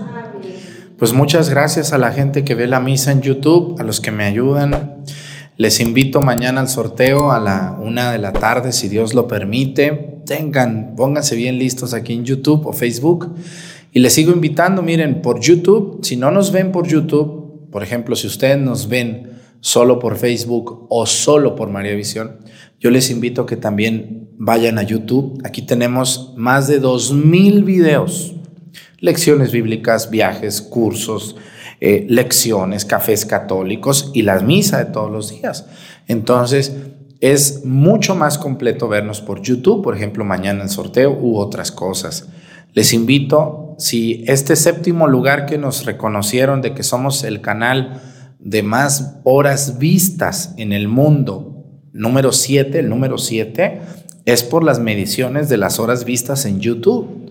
pues 0.99 1.12
muchas 1.12 1.49
gracias 1.49 1.92
a 1.92 1.99
la 1.99 2.11
gente 2.11 2.45
que 2.45 2.57
ve 2.57 2.66
la 2.66 2.80
misa 2.80 3.12
en 3.12 3.22
YouTube, 3.22 3.76
a 3.78 3.84
los 3.84 4.01
que 4.01 4.11
me 4.11 4.24
ayudan. 4.24 5.05
Les 5.57 5.78
invito 5.78 6.20
mañana 6.20 6.61
al 6.61 6.68
sorteo 6.68 7.30
a 7.30 7.38
la 7.38 7.78
una 7.80 8.11
de 8.11 8.18
la 8.18 8.32
tarde, 8.32 8.72
si 8.72 8.88
Dios 8.88 9.14
lo 9.14 9.28
permite. 9.28 10.18
Tengan, 10.26 10.96
pónganse 10.96 11.36
bien 11.36 11.59
listos 11.59 11.94
aquí 11.94 12.12
en 12.12 12.24
YouTube 12.24 12.66
o 12.66 12.72
Facebook. 12.72 13.32
Y 13.92 14.00
les 14.00 14.12
sigo 14.12 14.32
invitando, 14.32 14.82
miren, 14.82 15.22
por 15.22 15.38
YouTube, 15.40 16.00
si 16.02 16.16
no 16.16 16.32
nos 16.32 16.50
ven 16.50 16.72
por 16.72 16.88
YouTube, 16.88 17.70
por 17.70 17.84
ejemplo, 17.84 18.16
si 18.16 18.26
ustedes 18.26 18.59
nos 18.59 18.88
ven 18.88 19.30
solo 19.61 20.00
por 20.00 20.16
Facebook 20.16 20.86
o 20.90 21.07
solo 21.07 21.55
por 21.55 21.70
María 21.70 21.94
Visión, 21.94 22.38
yo 22.80 22.90
les 22.90 23.09
invito 23.11 23.46
que 23.46 23.57
también 23.57 24.30
vayan 24.36 24.78
a 24.78 24.82
YouTube. 24.82 25.40
Aquí 25.44 25.62
tenemos 25.62 26.34
más 26.36 26.66
de 26.66 26.82
2.000 26.82 27.64
videos, 27.64 28.34
lecciones 28.98 29.52
bíblicas, 29.52 30.11
viajes, 30.11 30.61
cursos, 30.61 31.36
eh, 31.81 32.07
lecciones, 32.09 32.85
cafés 32.85 33.27
católicos 33.27 34.11
y 34.14 34.22
la 34.22 34.39
misa 34.41 34.79
de 34.79 34.93
todos 34.93 35.11
los 35.11 35.31
días. 35.31 35.66
Entonces, 36.07 36.75
es 37.20 37.64
mucho 37.64 38.14
más 38.14 38.39
completo 38.39 38.89
vernos 38.89 39.20
por 39.20 39.41
YouTube, 39.41 39.83
por 39.83 39.97
ejemplo, 39.97 40.25
mañana 40.25 40.62
el 40.62 40.68
sorteo 40.68 41.18
u 41.18 41.39
otras 41.39 41.72
cosas. 41.72 42.29
Les 42.75 42.93
invito, 42.93 43.77
si 43.79 44.25
este 44.27 44.57
séptimo 44.57 45.07
lugar 45.07 45.47
que 45.47 45.59
nos 45.59 45.87
reconocieron 45.87 46.61
de 46.61 46.75
que 46.75 46.83
somos 46.83 47.25
el 47.25 47.41
canal 47.41 48.03
de 48.41 48.62
más 48.62 49.20
horas 49.25 49.79
vistas 49.79 50.55
en 50.59 50.72
el 50.72 50.89
mundo, 50.89 51.64
número 51.93 52.33
7, 52.33 52.81
el 52.81 52.91
número 52.91 53.16
7, 53.16 53.81
es 54.27 54.43
por 54.43 54.64
las 54.64 54.81
mediciones 54.81 55.49
de 55.49 55.57
las 55.57 55.79
horas 55.79 56.05
vistas 56.05 56.45
en 56.45 56.61
YouTube, 56.61 57.24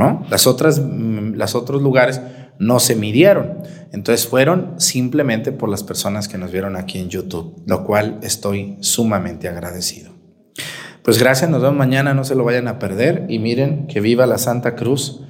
¿no? 0.00 0.24
Las 0.30 0.46
otras, 0.46 0.80
mm, 0.80 1.34
los 1.34 1.54
otros 1.54 1.82
lugares 1.82 2.22
no 2.58 2.80
se 2.80 2.96
midieron. 2.96 3.58
Entonces 3.92 4.26
fueron 4.26 4.80
simplemente 4.80 5.52
por 5.52 5.68
las 5.68 5.84
personas 5.84 6.26
que 6.26 6.38
nos 6.38 6.50
vieron 6.50 6.74
aquí 6.74 6.98
en 6.98 7.10
YouTube, 7.10 7.62
lo 7.66 7.84
cual 7.84 8.18
estoy 8.22 8.78
sumamente 8.80 9.48
agradecido. 9.48 10.12
Pues 11.02 11.18
gracias, 11.18 11.50
nos 11.50 11.60
vemos 11.60 11.76
mañana, 11.76 12.14
no 12.14 12.24
se 12.24 12.34
lo 12.34 12.44
vayan 12.44 12.66
a 12.68 12.78
perder 12.78 13.26
y 13.28 13.38
miren 13.38 13.86
que 13.88 14.00
viva 14.00 14.26
la 14.26 14.38
Santa 14.38 14.74
Cruz. 14.74 15.20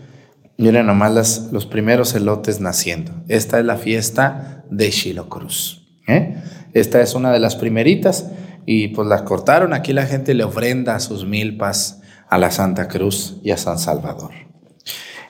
Miren 0.57 0.87
nomás 0.87 1.12
las, 1.12 1.53
los 1.53 1.66
primeros 1.66 2.14
elotes 2.14 2.61
naciendo. 2.61 3.12
Esta 3.27 3.59
es 3.59 3.64
la 3.64 3.77
fiesta 3.77 4.64
de 4.71 4.91
Shiloh 4.91 5.29
Cruz. 5.29 5.89
¿eh? 6.07 6.37
Esta 6.75 7.01
es 7.01 7.14
una 7.14 7.33
de 7.33 7.41
las 7.41 7.57
primeritas 7.57 8.31
y 8.66 8.89
pues 8.89 9.09
las 9.09 9.23
cortaron. 9.23 9.73
Aquí 9.73 9.93
la 9.93 10.07
gente 10.07 10.35
le 10.35 10.45
ofrenda 10.45 11.01
sus 11.01 11.27
milpas 11.27 12.03
a 12.29 12.39
la 12.39 12.51
Santa 12.53 12.87
Cruz 12.87 13.41
y 13.43 13.51
a 13.51 13.57
San 13.57 13.79
Salvador. 13.79 14.49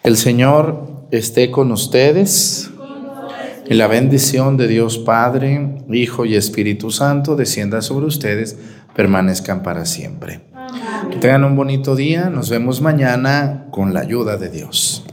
El 0.03 0.17
Señor 0.17 1.07
esté 1.11 1.51
con 1.51 1.73
ustedes. 1.73 2.71
Y 3.69 3.75
la 3.75 3.87
bendición 3.87 4.57
de 4.57 4.67
Dios 4.67 4.99
Padre, 4.99 5.85
Hijo 5.93 6.25
y 6.25 6.37
Espíritu 6.37 6.91
Santo 6.91 7.37
descienda 7.37 7.83
sobre 7.83 8.07
ustedes, 8.07 8.57
permanezcan 8.97 9.63
para 9.63 9.85
siempre. 9.85 10.41
Que 11.11 11.19
tengan 11.19 11.45
un 11.45 11.55
bonito 11.55 11.95
día. 11.97 12.31
Nos 12.31 12.49
vemos 12.49 12.81
mañana 12.81 13.67
con 13.71 13.93
la 13.93 14.01
ayuda 14.01 14.39
de 14.39 14.49
Dios. 14.49 15.05